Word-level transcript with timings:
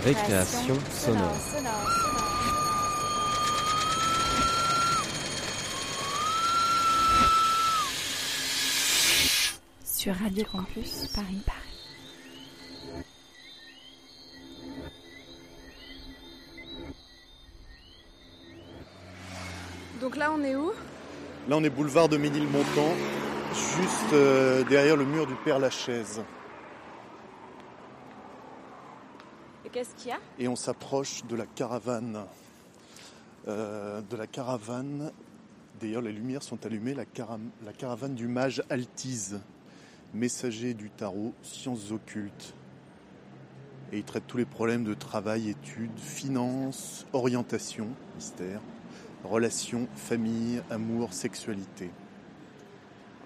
Récréation 0.00 0.76
sonore. 0.90 1.36
Sur 9.84 10.14
Radio 10.14 10.44
Campus 10.50 11.06
Paris. 11.14 11.42
Paris. 11.46 11.62
Donc 20.00 20.16
là, 20.16 20.32
on 20.34 20.42
est 20.42 20.56
où? 20.56 20.72
Là, 21.48 21.56
on 21.56 21.64
est 21.64 21.70
boulevard 21.70 22.08
de 22.08 22.16
Ménilmontant, 22.16 22.94
juste 23.52 24.12
euh, 24.14 24.64
derrière 24.64 24.96
le 24.96 25.04
mur 25.04 25.26
du 25.26 25.34
Père 25.44 25.58
Lachaise. 25.58 26.22
Et 29.61 29.61
qu'est-ce 29.72 29.94
qu'il 29.96 30.08
y 30.10 30.12
a 30.12 30.18
Et 30.38 30.48
on 30.48 30.56
s'approche 30.56 31.24
de 31.26 31.36
la 31.36 31.46
caravane. 31.46 32.24
Euh, 33.48 34.00
de 34.02 34.16
la 34.16 34.26
caravane. 34.26 35.10
D'ailleurs, 35.80 36.02
les 36.02 36.12
lumières 36.12 36.42
sont 36.42 36.64
allumées. 36.64 36.94
La, 36.94 37.04
cara- 37.04 37.38
la 37.64 37.72
caravane 37.72 38.14
du 38.14 38.28
mage 38.28 38.62
Altise, 38.70 39.40
messager 40.14 40.74
du 40.74 40.90
tarot, 40.90 41.32
sciences 41.42 41.90
occultes. 41.90 42.54
Et 43.90 43.98
il 43.98 44.04
traite 44.04 44.26
tous 44.26 44.36
les 44.38 44.44
problèmes 44.44 44.84
de 44.84 44.94
travail, 44.94 45.48
études, 45.50 45.98
finances, 45.98 47.04
orientation, 47.12 47.88
mystère, 48.14 48.60
relations, 49.24 49.86
famille, 49.96 50.62
amour, 50.70 51.12
sexualité. 51.12 51.90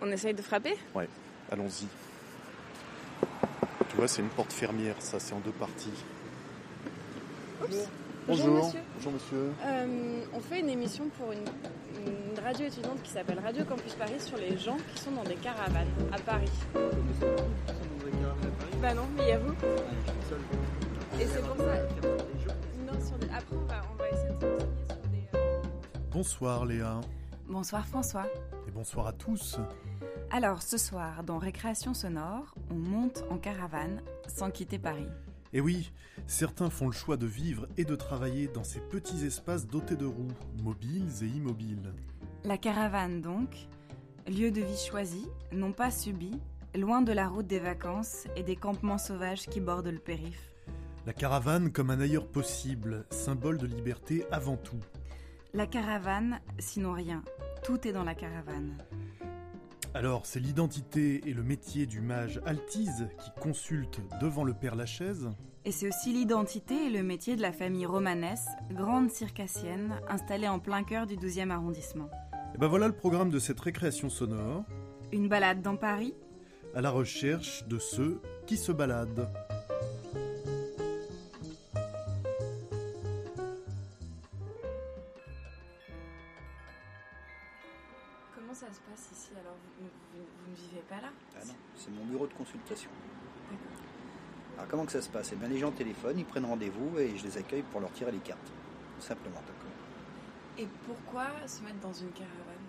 On 0.00 0.10
essaye 0.10 0.34
de 0.34 0.42
frapper 0.42 0.74
Ouais, 0.94 1.08
allons-y. 1.52 1.86
Tu 3.90 3.96
vois, 3.96 4.08
c'est 4.08 4.22
une 4.22 4.28
porte 4.28 4.52
fermière, 4.52 4.96
ça, 4.98 5.20
c'est 5.20 5.34
en 5.34 5.40
deux 5.40 5.52
parties. 5.52 5.88
Bonjour, 7.60 7.86
Bonjour. 8.28 8.64
monsieur. 8.64 8.80
Bonjour, 8.96 9.12
monsieur. 9.12 9.52
Euh, 9.64 10.20
on 10.34 10.40
fait 10.40 10.60
une 10.60 10.68
émission 10.68 11.04
pour 11.18 11.32
une, 11.32 11.44
une 12.06 12.38
radio 12.44 12.66
étudiante 12.66 13.02
qui 13.02 13.10
s'appelle 13.10 13.38
Radio 13.38 13.64
Campus 13.64 13.94
Paris 13.94 14.18
sur 14.20 14.36
les 14.36 14.56
gens 14.58 14.76
qui 14.94 15.02
sont 15.02 15.12
dans 15.12 15.24
des 15.24 15.36
caravanes 15.36 15.88
à 16.12 16.18
Paris. 16.18 16.50
Bah 18.82 18.94
non, 18.94 19.06
mais 19.16 19.22
il 19.22 19.28
y 19.28 19.32
a 19.32 19.38
vous. 19.38 19.52
Et 21.20 21.26
c'est 21.26 21.40
pour 21.40 21.56
ça. 21.56 21.76
Non, 22.86 23.00
sur 23.06 23.18
des- 23.18 23.26
Après, 23.28 23.56
on 23.56 23.64
va, 23.66 23.80
on 23.92 23.96
va 23.96 24.08
essayer 24.10 24.28
de 24.28 24.40
se 24.40 24.44
renseigner 24.46 24.86
sur 24.86 24.96
des. 25.10 25.38
euh, 25.38 25.62
Bonsoir, 26.10 26.64
Léa. 26.66 27.00
Bonsoir 27.48 27.86
François. 27.86 28.26
Et 28.66 28.70
bonsoir 28.70 29.06
à 29.06 29.12
tous. 29.12 29.56
Alors 30.30 30.62
ce 30.62 30.76
soir, 30.76 31.22
dans 31.22 31.38
Récréation 31.38 31.94
sonore, 31.94 32.54
on 32.70 32.74
monte 32.74 33.24
en 33.30 33.38
caravane 33.38 34.02
sans 34.26 34.50
quitter 34.50 34.78
Paris. 34.78 35.06
Et 35.52 35.60
oui, 35.60 35.92
certains 36.26 36.70
font 36.70 36.86
le 36.86 36.92
choix 36.92 37.16
de 37.16 37.26
vivre 37.26 37.66
et 37.76 37.84
de 37.84 37.94
travailler 37.94 38.48
dans 38.48 38.64
ces 38.64 38.80
petits 38.80 39.24
espaces 39.24 39.66
dotés 39.66 39.96
de 39.96 40.06
roues, 40.06 40.32
mobiles 40.62 41.22
et 41.22 41.26
immobiles. 41.26 41.92
La 42.44 42.58
caravane 42.58 43.20
donc, 43.20 43.68
lieu 44.28 44.50
de 44.50 44.60
vie 44.60 44.86
choisi, 44.88 45.26
non 45.52 45.72
pas 45.72 45.90
subi, 45.90 46.32
loin 46.74 47.02
de 47.02 47.12
la 47.12 47.28
route 47.28 47.46
des 47.46 47.60
vacances 47.60 48.26
et 48.36 48.42
des 48.42 48.56
campements 48.56 48.98
sauvages 48.98 49.46
qui 49.46 49.60
bordent 49.60 49.86
le 49.86 49.98
périph'. 49.98 50.52
La 51.06 51.12
caravane 51.12 51.70
comme 51.70 51.90
un 51.90 52.00
ailleurs 52.00 52.26
possible, 52.26 53.06
symbole 53.10 53.58
de 53.58 53.66
liberté 53.66 54.24
avant 54.32 54.56
tout. 54.56 54.80
La 55.54 55.66
caravane, 55.66 56.40
sinon 56.58 56.92
rien. 56.92 57.22
Tout 57.62 57.86
est 57.86 57.92
dans 57.92 58.04
la 58.04 58.14
caravane. 58.14 58.76
Alors, 59.96 60.26
c'est 60.26 60.40
l'identité 60.40 61.22
et 61.26 61.32
le 61.32 61.42
métier 61.42 61.86
du 61.86 62.02
mage 62.02 62.38
Altise 62.44 63.08
qui 63.18 63.30
consulte 63.40 63.98
devant 64.20 64.44
le 64.44 64.52
Père 64.52 64.74
Lachaise. 64.74 65.30
Et 65.64 65.72
c'est 65.72 65.88
aussi 65.88 66.12
l'identité 66.12 66.74
et 66.74 66.90
le 66.90 67.02
métier 67.02 67.34
de 67.34 67.40
la 67.40 67.50
famille 67.50 67.86
romanesse, 67.86 68.46
grande 68.72 69.10
circassienne, 69.10 69.94
installée 70.06 70.48
en 70.48 70.58
plein 70.58 70.84
cœur 70.84 71.06
du 71.06 71.16
12e 71.16 71.48
arrondissement. 71.48 72.10
Et 72.54 72.58
ben 72.58 72.66
voilà 72.66 72.88
le 72.88 72.92
programme 72.92 73.30
de 73.30 73.38
cette 73.38 73.58
récréation 73.58 74.10
sonore, 74.10 74.64
Une 75.12 75.30
balade 75.30 75.62
dans 75.62 75.76
Paris? 75.76 76.12
À 76.74 76.82
la 76.82 76.90
recherche 76.90 77.66
de 77.66 77.78
ceux 77.78 78.20
qui 78.46 78.58
se 78.58 78.72
baladent. 78.72 79.30
Que 94.86 94.92
ça 94.92 95.02
se 95.02 95.08
passe 95.10 95.30
Eh 95.32 95.36
bien 95.36 95.48
les 95.48 95.58
gens 95.58 95.70
téléphonent, 95.70 96.18
ils 96.18 96.24
prennent 96.24 96.46
rendez-vous 96.46 96.98
et 96.98 97.16
je 97.16 97.24
les 97.24 97.36
accueille 97.36 97.62
pour 97.70 97.80
leur 97.80 97.92
tirer 97.92 98.12
les 98.12 98.18
cartes. 98.18 98.50
Tout 98.98 99.04
simplement. 99.04 99.42
Et 100.58 100.66
pourquoi 100.86 101.26
se 101.46 101.62
mettre 101.62 101.80
dans 101.80 101.92
une 101.92 102.10
caravane? 102.12 102.64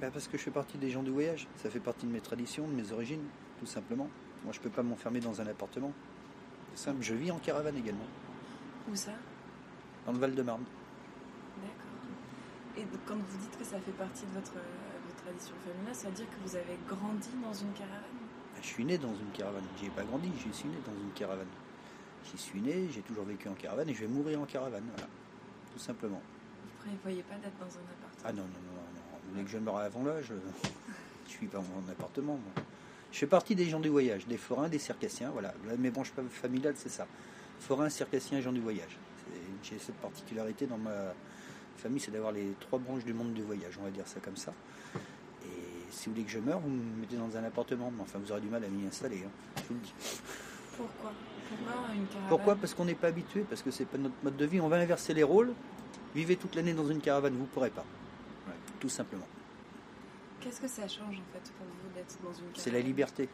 Ben, 0.00 0.12
parce 0.12 0.28
que 0.28 0.38
je 0.38 0.42
fais 0.44 0.50
partie 0.52 0.78
des 0.78 0.90
gens 0.90 1.02
du 1.02 1.10
voyage. 1.10 1.48
Ça 1.56 1.70
fait 1.70 1.80
partie 1.80 2.06
de 2.06 2.12
mes 2.12 2.20
traditions, 2.20 2.68
de 2.68 2.72
mes 2.72 2.92
origines, 2.92 3.24
tout 3.58 3.66
simplement. 3.66 4.08
Moi 4.44 4.52
je 4.52 4.60
peux 4.60 4.70
pas 4.70 4.82
m'enfermer 4.84 5.18
dans 5.20 5.40
un 5.40 5.46
appartement. 5.46 5.92
C'est 6.74 6.84
simple, 6.84 7.02
je 7.02 7.14
vis 7.14 7.30
en 7.30 7.38
caravane 7.38 7.76
également, 7.76 8.06
Où 8.90 8.94
ça? 8.94 9.12
Dans 10.06 10.12
le 10.12 10.18
Val-de-Marne. 10.18 10.64
D'accord. 11.60 12.76
Et 12.76 12.86
quand 13.06 13.16
vous 13.16 13.38
dites 13.38 13.58
que 13.58 13.64
ça 13.64 13.78
fait 13.80 13.92
partie 13.92 14.24
de 14.26 14.32
votre, 14.34 14.56
euh, 14.56 14.98
votre 15.06 15.22
tradition 15.22 15.54
familiale, 15.66 15.94
ça 15.94 16.08
veut 16.08 16.14
dire 16.14 16.26
que 16.30 16.48
vous 16.48 16.56
avez 16.56 16.78
grandi 16.88 17.28
dans 17.42 17.52
une 17.52 17.72
caravane? 17.72 18.18
Ben, 18.54 18.62
Je 18.62 18.66
suis 18.66 18.84
né 18.84 18.98
dans 18.98 19.14
une 19.14 19.30
caravane. 19.32 19.64
J'y 19.78 19.86
ai 19.86 19.90
pas 19.90 20.04
grandi, 20.04 20.30
j'y 20.42 20.52
suis 20.52 20.68
né 20.68 20.76
dans 20.86 20.92
une 20.92 21.12
caravane. 21.12 21.46
J'y 22.30 22.38
suis 22.38 22.60
né, 22.60 22.88
j'ai 22.90 23.02
toujours 23.02 23.24
vécu 23.24 23.48
en 23.48 23.54
caravane 23.54 23.88
et 23.88 23.94
je 23.94 24.00
vais 24.00 24.06
mourir 24.06 24.40
en 24.40 24.46
caravane, 24.46 24.84
voilà. 24.94 25.08
Tout 25.72 25.78
simplement. 25.78 26.20
Vous 26.84 26.90
ne 26.90 26.96
prévoyez 26.96 27.22
pas 27.22 27.34
d'être 27.36 27.58
dans 27.58 27.64
un 27.64 27.66
appartement? 27.66 28.24
Ah 28.24 28.32
non, 28.32 28.42
non, 28.42 28.48
non, 28.48 28.82
non. 28.94 29.18
Vous 29.24 29.30
voulez 29.32 29.44
que 29.44 29.50
je 29.50 29.58
meure 29.58 29.78
avant 29.78 30.04
l'âge 30.04 30.32
Je 31.26 31.30
suis 31.30 31.46
pas 31.46 31.58
en 31.58 31.90
appartement, 31.90 32.34
moi. 32.34 32.64
Je 33.10 33.18
fais 33.18 33.26
partie 33.26 33.54
des 33.54 33.66
gens 33.66 33.80
du 33.80 33.88
voyage, 33.88 34.26
des 34.26 34.38
forains, 34.38 34.68
des 34.68 34.78
circassiens, 34.78 35.30
voilà. 35.30 35.54
Là, 35.66 35.76
Mes 35.78 35.90
branches 35.90 36.12
familiales, 36.30 36.74
c'est 36.76 36.88
ça. 36.88 37.06
Forains, 37.60 37.90
circassiens 37.90 38.38
et 38.38 38.42
gens 38.42 38.52
du 38.52 38.60
voyage. 38.60 38.96
J'ai 39.62 39.78
cette 39.78 39.96
particularité 39.96 40.66
dans 40.66 40.78
ma 40.78 41.14
famille, 41.76 42.00
c'est 42.00 42.10
d'avoir 42.10 42.32
les 42.32 42.54
trois 42.60 42.78
branches 42.78 43.04
du 43.04 43.12
monde 43.12 43.32
du 43.34 43.42
voyage, 43.42 43.78
on 43.78 43.84
va 43.84 43.90
dire 43.90 44.06
ça 44.06 44.20
comme 44.20 44.36
ça. 44.36 44.52
Et 45.44 45.48
si 45.90 46.06
vous 46.06 46.12
voulez 46.14 46.24
que 46.24 46.30
je 46.30 46.38
meure, 46.38 46.60
vous 46.60 46.70
me 46.70 47.00
mettez 47.00 47.16
dans 47.16 47.36
un 47.36 47.44
appartement. 47.44 47.90
Mais 47.94 48.02
enfin, 48.02 48.18
vous 48.18 48.32
aurez 48.32 48.40
du 48.40 48.48
mal 48.48 48.64
à 48.64 48.68
m'y 48.68 48.86
installer, 48.86 49.24
hein, 49.24 49.30
je 49.56 49.62
vous 49.68 49.74
le 49.74 49.80
dis. 49.80 49.94
Pourquoi 50.76 51.12
Pourquoi 51.48 51.94
une 51.94 52.06
caravane 52.06 52.28
Pourquoi 52.28 52.56
Parce 52.56 52.74
qu'on 52.74 52.84
n'est 52.84 52.94
pas 52.94 53.08
habitué, 53.08 53.44
parce 53.48 53.62
que 53.62 53.70
c'est 53.70 53.84
pas 53.84 53.98
notre 53.98 54.14
mode 54.22 54.36
de 54.36 54.44
vie. 54.44 54.60
On 54.60 54.68
va 54.68 54.76
inverser 54.76 55.14
les 55.14 55.22
rôles. 55.22 55.52
Vivez 56.14 56.36
toute 56.36 56.54
l'année 56.54 56.74
dans 56.74 56.86
une 56.86 57.00
caravane, 57.00 57.34
vous 57.36 57.46
pourrez 57.46 57.70
pas. 57.70 57.84
Ouais, 58.46 58.54
tout 58.80 58.88
simplement. 58.88 59.26
Qu'est-ce 60.40 60.60
que 60.60 60.68
ça 60.68 60.88
change 60.88 61.16
en 61.16 61.32
fait 61.32 61.52
pour 61.56 61.66
vous 61.66 61.94
d'être 61.94 62.18
dans 62.22 62.30
une 62.30 62.38
caravane 62.38 62.54
C'est 62.56 62.70
la 62.70 62.80
liberté. 62.80 63.28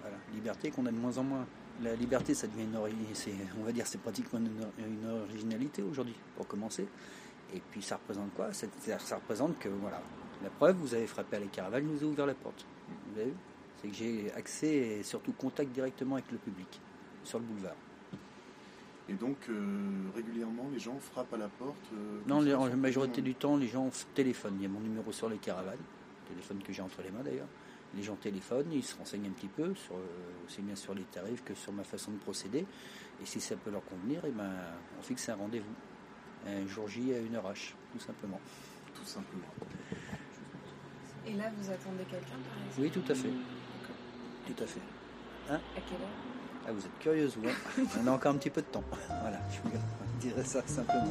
Voilà, 0.00 0.16
liberté 0.32 0.70
qu'on 0.70 0.86
a 0.86 0.90
de 0.90 0.96
moins 0.96 1.16
en 1.18 1.22
moins. 1.22 1.46
La 1.82 1.94
liberté, 1.94 2.34
ça 2.34 2.46
devient 2.46 2.64
une, 2.64 2.76
on 2.76 3.64
va 3.64 3.72
dire, 3.72 3.86
c'est 3.86 4.00
pratiquement 4.00 4.38
une, 4.38 5.10
originalité 5.10 5.82
aujourd'hui, 5.82 6.14
pour 6.36 6.46
commencer. 6.46 6.86
Et 7.54 7.60
puis 7.70 7.82
ça 7.82 7.96
représente 7.96 8.32
quoi? 8.34 8.52
Ça, 8.52 8.66
ça 8.98 9.16
représente 9.16 9.58
que 9.58 9.68
voilà, 9.68 10.00
la 10.42 10.50
preuve, 10.50 10.76
vous 10.76 10.94
avez 10.94 11.06
frappé 11.06 11.36
à 11.36 11.40
la 11.40 11.46
caravane, 11.46 11.84
vous 11.84 12.02
ai 12.02 12.06
ouvert 12.06 12.26
la 12.26 12.34
porte. 12.34 12.66
Vous 13.12 13.20
avez 13.20 13.30
vu? 13.30 13.36
C'est 13.82 13.88
que 13.88 13.94
j'ai 13.94 14.32
accès 14.34 14.68
et 14.74 15.02
surtout 15.02 15.32
contact 15.32 15.72
directement 15.72 16.14
avec 16.16 16.30
le 16.30 16.38
public 16.38 16.80
sur 17.24 17.38
le 17.38 17.44
boulevard. 17.44 17.74
Et 19.08 19.14
donc, 19.14 19.36
euh, 19.48 19.90
régulièrement, 20.14 20.68
les 20.72 20.78
gens 20.78 20.96
frappent 21.00 21.34
à 21.34 21.36
la 21.36 21.48
porte 21.48 21.76
euh, 21.92 22.20
Non, 22.26 22.40
les- 22.40 22.54
en 22.54 22.74
majorité 22.76 23.20
du 23.20 23.34
temps, 23.34 23.56
les 23.56 23.66
gens 23.66 23.90
téléphonent. 24.14 24.54
Il 24.58 24.62
y 24.62 24.66
a 24.66 24.68
mon 24.68 24.80
numéro 24.80 25.10
sur 25.10 25.28
les 25.28 25.38
caravanes, 25.38 25.76
téléphone 26.28 26.62
que 26.62 26.72
j'ai 26.72 26.82
entre 26.82 27.02
les 27.02 27.10
mains 27.10 27.22
d'ailleurs. 27.24 27.48
Les 27.94 28.02
gens 28.02 28.14
téléphonent, 28.16 28.72
ils 28.72 28.82
se 28.84 28.96
renseignent 28.96 29.26
un 29.26 29.32
petit 29.32 29.48
peu, 29.48 29.74
sur, 29.74 29.96
euh, 29.96 30.46
aussi 30.46 30.62
bien 30.62 30.76
sur 30.76 30.94
les 30.94 31.02
tarifs 31.02 31.42
que 31.44 31.52
sur 31.54 31.72
ma 31.72 31.82
façon 31.84 32.12
de 32.12 32.16
procéder. 32.18 32.64
Et 33.20 33.26
si 33.26 33.40
ça 33.40 33.56
peut 33.56 33.70
leur 33.70 33.84
convenir, 33.84 34.22
eh 34.24 34.30
ben, 34.30 34.50
on 34.98 35.02
fixe 35.02 35.28
un 35.28 35.34
rendez-vous. 35.34 35.74
Un 36.46 36.66
jour 36.66 36.88
J 36.88 37.12
à 37.14 37.18
une 37.18 37.34
heure 37.34 37.52
H, 37.52 37.74
tout 37.92 37.98
simplement. 37.98 38.40
Tout 38.94 39.04
simplement. 39.04 39.44
Et 41.26 41.34
là, 41.34 41.50
vous 41.56 41.70
attendez 41.70 42.04
quelqu'un 42.04 42.38
par 42.48 42.66
exemple? 42.66 42.80
Oui, 42.80 42.90
tout 42.90 43.12
à 43.12 43.14
fait. 43.14 43.28
Tout 44.46 44.62
à 44.62 44.66
fait. 44.66 44.80
À 45.50 45.58
quelle 45.74 46.00
heure? 46.00 46.08
Ah, 46.66 46.72
vous 46.72 46.80
êtes 46.80 46.98
curieuse, 47.00 47.36
vous. 47.36 47.48
hein 47.48 47.84
On 48.02 48.06
a 48.06 48.10
encore 48.12 48.32
un 48.34 48.38
petit 48.38 48.50
peu 48.50 48.60
de 48.62 48.66
temps. 48.66 48.84
Voilà, 49.20 49.38
je 49.50 49.58
vous 49.68 49.76
dirais 50.20 50.44
ça 50.44 50.62
simplement. 50.66 51.10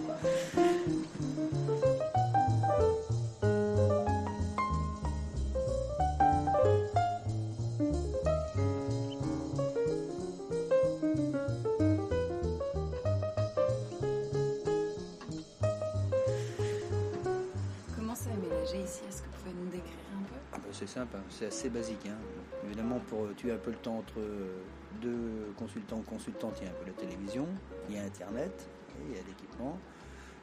Hein. 21.16 21.24
c'est 21.30 21.48
assez 21.48 21.70
basique. 21.70 22.06
hein. 22.08 22.18
Évidemment, 22.66 23.00
pour 23.00 23.24
euh, 23.24 23.34
tuer 23.36 23.52
un 23.52 23.58
peu 23.58 23.72
le 23.72 23.78
temps 23.78 23.98
entre 23.98 24.20
euh, 24.20 24.62
deux 25.02 25.54
consultants 25.58 25.98
ou 25.98 26.04
consultantes, 26.04 26.58
il 26.62 26.66
y 26.66 26.68
a 26.68 26.72
un 26.72 26.76
peu 26.76 26.86
la 26.86 26.94
télévision, 26.94 27.48
il 27.90 27.96
y 27.96 28.00
a 28.00 28.04
Internet, 28.04 28.70
et 29.00 29.04
il 29.10 29.16
y 29.16 29.20
a 29.20 29.24
l'équipement. 29.28 29.78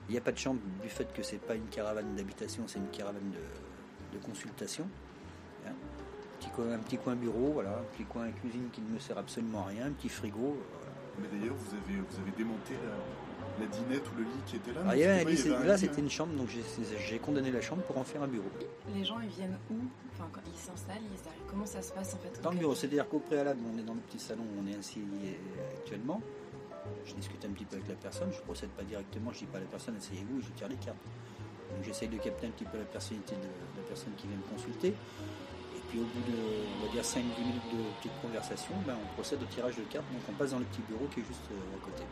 Il 0.08 0.12
n'y 0.12 0.18
a 0.18 0.22
pas 0.22 0.32
de 0.32 0.38
chambre 0.38 0.60
du 0.82 0.88
fait 0.88 1.12
que 1.12 1.22
c'est 1.22 1.38
pas 1.40 1.54
une 1.54 1.66
caravane 1.66 2.14
d'habitation, 2.16 2.64
c'est 2.66 2.78
une 2.78 2.88
caravane 2.88 3.30
de, 4.12 4.18
consultation. 4.18 4.86
hein. 5.66 5.72
Un 6.72 6.78
petit 6.78 6.96
coin 6.96 7.14
bureau, 7.14 7.60
un 7.60 7.84
petit 7.94 8.04
coin 8.04 8.30
cuisine 8.30 8.68
qui 8.72 8.80
ne 8.80 8.94
me 8.94 8.98
sert 8.98 9.18
absolument 9.18 9.64
à 9.64 9.66
rien, 9.66 9.86
un 9.86 9.92
petit 9.92 10.08
frigo. 10.08 10.56
voilà. 10.56 10.92
Mais 11.20 11.28
d'ailleurs, 11.38 11.54
vous 11.54 11.74
avez, 11.74 12.00
vous 12.00 12.20
avez 12.20 12.30
démonté 12.36 12.74
la, 12.74 12.94
la 13.60 13.66
dinette 13.66 14.02
ou 14.12 14.18
le 14.18 14.24
lit 14.24 14.42
qui 14.46 14.56
était 14.56 14.72
là. 14.72 14.80
Alors, 14.80 14.94
il 14.94 15.00
y 15.00 15.04
avait 15.04 15.22
un 15.22 15.24
lit, 15.24 15.66
là 15.66 15.78
c'était 15.78 15.94
hein. 15.94 15.98
une 15.98 16.10
chambre, 16.10 16.34
donc 16.34 16.48
j'ai 16.48 17.18
condamné 17.18 17.50
la 17.50 17.60
chambre 17.60 17.82
pour 17.82 17.98
en 17.98 18.04
faire 18.04 18.22
un 18.22 18.28
bureau. 18.28 18.50
Les 18.94 19.04
gens, 19.04 19.20
ils 19.20 19.28
viennent 19.28 19.58
où? 19.70 19.76
Enfin, 20.12 20.28
quand 20.32 20.40
ils 20.46 20.58
s'installent, 20.58 21.02
ils 21.02 21.28
arrivent. 21.28 21.42
Comment 21.48 21.66
ça 21.66 21.82
se 21.82 21.92
passe 21.92 22.14
en 22.14 22.18
fait 22.18 22.40
Dans 22.42 22.50
le 22.50 22.58
bureau, 22.58 22.74
c'est-à-dire 22.74 23.08
qu'au 23.08 23.20
préalable, 23.20 23.60
on 23.72 23.78
est 23.78 23.82
dans 23.82 23.94
le 23.94 24.00
petit 24.00 24.18
salon 24.18 24.42
où 24.42 24.62
on 24.62 24.66
est 24.66 24.76
assis 24.76 25.00
euh, 25.00 25.78
actuellement. 25.78 26.20
Je 27.04 27.14
discute 27.14 27.44
un 27.44 27.50
petit 27.50 27.64
peu 27.64 27.76
avec 27.76 27.88
la 27.88 27.94
personne, 27.94 28.30
je 28.32 28.40
procède 28.40 28.70
pas 28.70 28.82
directement, 28.82 29.32
je 29.32 29.40
dis 29.40 29.46
pas 29.46 29.58
à 29.58 29.60
la 29.60 29.66
personne 29.66 29.96
asseyez-vous, 29.96 30.40
je 30.40 30.48
tire 30.56 30.68
les 30.68 30.76
cartes. 30.76 30.96
Donc 31.70 31.84
j'essaye 31.84 32.08
de 32.08 32.16
capter 32.16 32.46
un 32.46 32.50
petit 32.50 32.64
peu 32.64 32.78
la 32.78 32.84
personnalité 32.84 33.34
de, 33.36 33.42
de 33.42 33.82
la 33.82 33.86
personne 33.86 34.12
qui 34.16 34.26
vient 34.26 34.36
me 34.36 34.56
consulter. 34.56 34.88
Et 34.88 35.82
puis 35.88 36.00
au 36.00 36.04
bout 36.04 36.24
de, 36.30 36.36
on 36.80 36.86
va 36.86 36.92
dire 36.92 37.02
5-10 37.02 37.20
minutes 37.20 37.68
de 37.72 37.80
petite 37.98 38.20
conversation, 38.20 38.74
ben, 38.86 38.96
on 38.96 39.14
procède 39.14 39.42
au 39.42 39.46
tirage 39.46 39.76
de 39.76 39.82
cartes, 39.82 40.06
donc 40.12 40.22
on 40.28 40.32
passe 40.32 40.50
dans 40.50 40.58
le 40.58 40.64
petit 40.66 40.82
bureau 40.88 41.06
qui 41.12 41.20
est 41.20 41.24
juste 41.24 41.48
euh, 41.52 41.76
à 41.76 41.84
côté. 41.84 42.04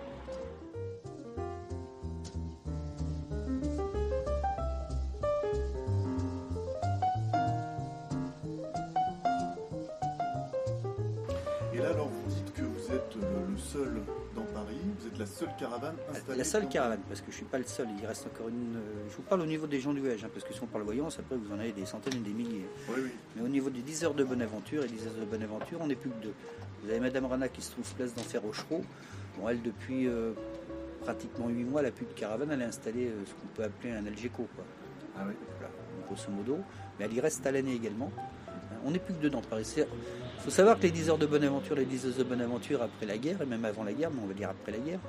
Seule 15.37 15.55
caravane 15.59 15.95
installée. 16.11 16.39
La 16.39 16.45
seule 16.45 16.69
caravane, 16.69 17.01
parce 17.09 17.21
que 17.21 17.31
je 17.31 17.37
suis 17.37 17.45
pas 17.45 17.59
le 17.59 17.65
seul, 17.65 17.89
il 18.01 18.07
reste 18.07 18.27
encore 18.27 18.49
une. 18.49 18.77
euh, 18.77 19.09
Je 19.11 19.17
vous 19.17 19.23
parle 19.23 19.43
au 19.43 19.47
niveau 19.47 19.67
des 19.67 19.81
gens 19.81 19.93
du 19.93 20.01
voyage, 20.01 20.25
hein, 20.25 20.31
parce 20.33 20.45
que 20.45 20.55
si 20.55 20.63
on 20.63 20.67
parle 20.67 20.85
voyance, 20.85 21.19
après 21.19 21.37
vous 21.37 21.53
en 21.55 21.59
avez 21.59 21.73
des 21.73 21.85
centaines 21.87 22.15
et 22.15 22.19
des 22.29 22.31
milliers. 22.33 22.67
Oui, 22.89 22.95
oui. 23.05 23.11
Mais 23.37 23.43
au 23.43 23.49
niveau 23.49 23.71
des 23.71 23.81
10 23.83 24.05
heures 24.05 24.15
de 24.15 24.25
bonne 24.25 24.43
aventure 24.43 24.85
et 24.85 24.89
10 24.89 25.07
heures 25.07 25.15
de 25.21 25.25
bonne 25.27 25.43
aventure, 25.43 25.79
on 25.81 25.87
n'est 25.87 25.95
plus 25.95 26.11
que 26.11 26.23
deux. 26.23 26.35
Vous 26.83 26.91
avez 26.91 27.01
Madame 27.01 27.27
Rana 27.27 27.49
qui 27.49 27.63
se 27.63 27.73
trouve 27.73 27.85
place 27.95 28.15
d'Enfer 28.15 28.41
Rochereau. 28.43 28.83
Bon, 29.39 29.49
elle, 29.49 29.61
depuis 29.63 30.07
euh, 30.09 30.33
pratiquement 31.03 31.49
8 31.49 31.65
mois, 31.65 31.81
elle 31.81 31.87
n'a 31.89 31.93
plus 31.93 32.07
de 32.07 32.13
caravane, 32.13 32.51
elle 32.53 32.63
a 32.63 32.67
installé 32.67 33.07
euh, 33.07 33.25
ce 33.27 33.33
qu'on 33.33 33.49
peut 33.55 33.65
appeler 33.65 33.93
un 33.93 34.07
Algeco, 34.07 34.49
quoi. 34.57 34.65
Ah 35.19 35.25
oui. 35.29 35.35
Voilà, 35.59 35.73
grosso 36.07 36.31
modo. 36.31 36.59
Mais 36.99 37.05
elle 37.05 37.13
y 37.15 37.21
reste 37.21 37.45
à 37.47 37.51
l'année 37.53 37.75
également. 37.75 38.11
On 38.85 38.91
n'est 38.91 38.99
plus 38.99 39.15
que 39.15 39.21
deux 39.21 39.31
dans 39.31 39.41
Paris. 39.43 39.65
Il 40.37 40.43
faut 40.45 40.51
savoir 40.51 40.77
que 40.79 40.83
les 40.83 40.91
10 40.91 41.11
heures 41.11 41.19
de 41.19 41.27
bonne 41.27 41.45
aventure, 41.45 41.75
les 41.75 41.85
10 41.85 42.07
heures 42.07 42.15
de 42.19 42.25
bonne 42.25 42.41
aventure 42.41 42.83
après 42.83 43.07
la 43.07 43.19
guerre, 43.19 43.43
et 43.43 43.47
même 43.47 43.65
avant 43.65 43.83
la 43.85 43.93
guerre, 43.93 44.11
mais 44.11 44.21
on 44.23 44.27
va 44.27 44.35
dire 44.35 44.51
après 44.51 44.73
la 44.73 44.79
guerre, 44.79 45.01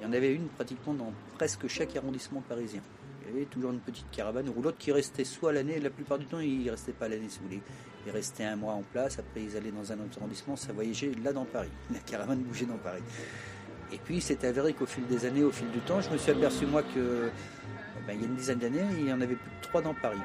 il 0.00 0.04
y 0.04 0.06
en 0.06 0.12
avait 0.12 0.34
une 0.34 0.48
pratiquement 0.48 0.94
dans 0.94 1.12
presque 1.36 1.66
chaque 1.68 1.96
arrondissement 1.96 2.42
parisien. 2.46 2.80
Il 3.24 3.34
y 3.34 3.36
avait 3.36 3.46
toujours 3.46 3.70
une 3.70 3.80
petite 3.80 4.10
caravane 4.10 4.48
ou 4.48 4.60
l'autre 4.60 4.78
qui 4.78 4.92
restait 4.92 5.24
soit 5.24 5.52
l'année, 5.52 5.78
la 5.78 5.90
plupart 5.90 6.18
du 6.18 6.26
temps 6.26 6.40
ils 6.40 6.64
ne 6.64 6.70
restaient 6.72 6.92
pas 6.92 7.08
l'année 7.08 7.28
si 7.28 7.38
vous 7.38 7.46
voulez. 7.46 7.62
Ils 8.04 8.12
restaient 8.12 8.44
un 8.44 8.56
mois 8.56 8.72
en 8.72 8.82
place, 8.82 9.18
après 9.18 9.42
ils 9.42 9.56
allaient 9.56 9.70
dans 9.70 9.92
un 9.92 9.94
autre 9.94 10.18
arrondissement, 10.18 10.56
ça 10.56 10.72
voyageait 10.72 11.12
là 11.22 11.32
dans 11.32 11.44
Paris. 11.44 11.70
La 11.92 12.00
caravane 12.00 12.40
bougeait 12.40 12.66
dans 12.66 12.78
Paris. 12.78 13.02
Et 13.92 13.98
puis 13.98 14.20
c'est 14.20 14.42
avéré 14.44 14.72
qu'au 14.72 14.86
fil 14.86 15.06
des 15.06 15.24
années, 15.24 15.44
au 15.44 15.52
fil 15.52 15.70
du 15.70 15.78
temps, 15.80 16.00
je 16.00 16.10
me 16.10 16.18
suis 16.18 16.32
aperçu 16.32 16.66
moi 16.66 16.82
que 16.82 17.30
ben, 18.06 18.14
il 18.14 18.22
y 18.22 18.24
a 18.24 18.26
une 18.26 18.34
dizaine 18.34 18.58
d'années, 18.58 18.84
il 18.98 19.08
y 19.08 19.12
en 19.12 19.20
avait 19.20 19.36
plus 19.36 19.50
de 19.50 19.62
trois 19.62 19.80
dans 19.80 19.94
Paris. 19.94 20.18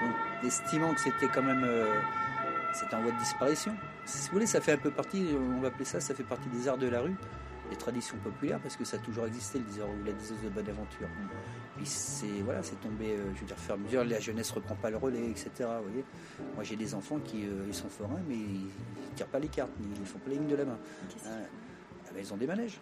Donc, 0.00 0.14
estimant 0.44 0.92
que 0.92 1.00
c'était 1.00 1.28
quand 1.28 1.42
même 1.42 1.62
euh, 1.64 2.00
c'était 2.74 2.94
en 2.94 3.02
voie 3.02 3.12
de 3.12 3.18
disparition. 3.18 3.74
Si 4.04 4.28
vous 4.28 4.34
voulez, 4.34 4.46
ça 4.46 4.60
fait 4.60 4.72
un 4.72 4.78
peu 4.78 4.90
partie, 4.90 5.28
on 5.38 5.60
va 5.60 5.68
appeler 5.68 5.84
ça, 5.84 6.00
ça 6.00 6.14
fait 6.14 6.24
partie 6.24 6.48
des 6.48 6.68
arts 6.68 6.78
de 6.78 6.88
la 6.88 7.00
rue, 7.00 7.14
des 7.70 7.76
traditions 7.76 8.16
populaires, 8.18 8.58
parce 8.60 8.76
que 8.76 8.84
ça 8.84 8.96
a 8.96 9.00
toujours 9.00 9.26
existé, 9.26 9.58
le 9.58 9.64
diseur 9.64 9.88
ou 9.88 10.04
la 10.04 10.12
diseuse 10.12 10.42
de 10.42 10.48
bonne 10.48 10.68
aventure. 10.68 11.08
Puis 11.76 11.86
c'est 11.86 12.42
voilà, 12.44 12.62
c'est 12.62 12.80
tombé, 12.80 13.12
euh, 13.12 13.32
je 13.34 13.40
veux 13.40 13.46
dire, 13.46 13.58
faire 13.58 13.78
mesure, 13.78 14.04
la 14.04 14.20
jeunesse 14.20 14.50
reprend 14.50 14.74
pas 14.74 14.90
le 14.90 14.96
relais, 14.96 15.30
etc. 15.30 15.50
Vous 15.58 15.88
voyez 15.88 16.04
Moi 16.54 16.64
j'ai 16.64 16.76
des 16.76 16.94
enfants 16.94 17.18
qui 17.24 17.46
euh, 17.46 17.64
ils 17.66 17.74
sont 17.74 17.88
forains, 17.88 18.20
mais 18.28 18.36
ils 18.36 18.70
tirent 19.14 19.26
pas 19.26 19.38
les 19.38 19.48
cartes, 19.48 19.72
ni 19.80 19.88
ils 19.98 20.06
font 20.06 20.18
pas 20.18 20.30
les 20.30 20.36
lignes 20.36 20.48
de 20.48 20.56
la 20.56 20.64
main. 20.64 20.78
Hein, 21.26 21.28
ah 22.06 22.10
ben, 22.12 22.20
ils 22.20 22.32
ont 22.32 22.36
des 22.36 22.46
manèges. 22.46 22.80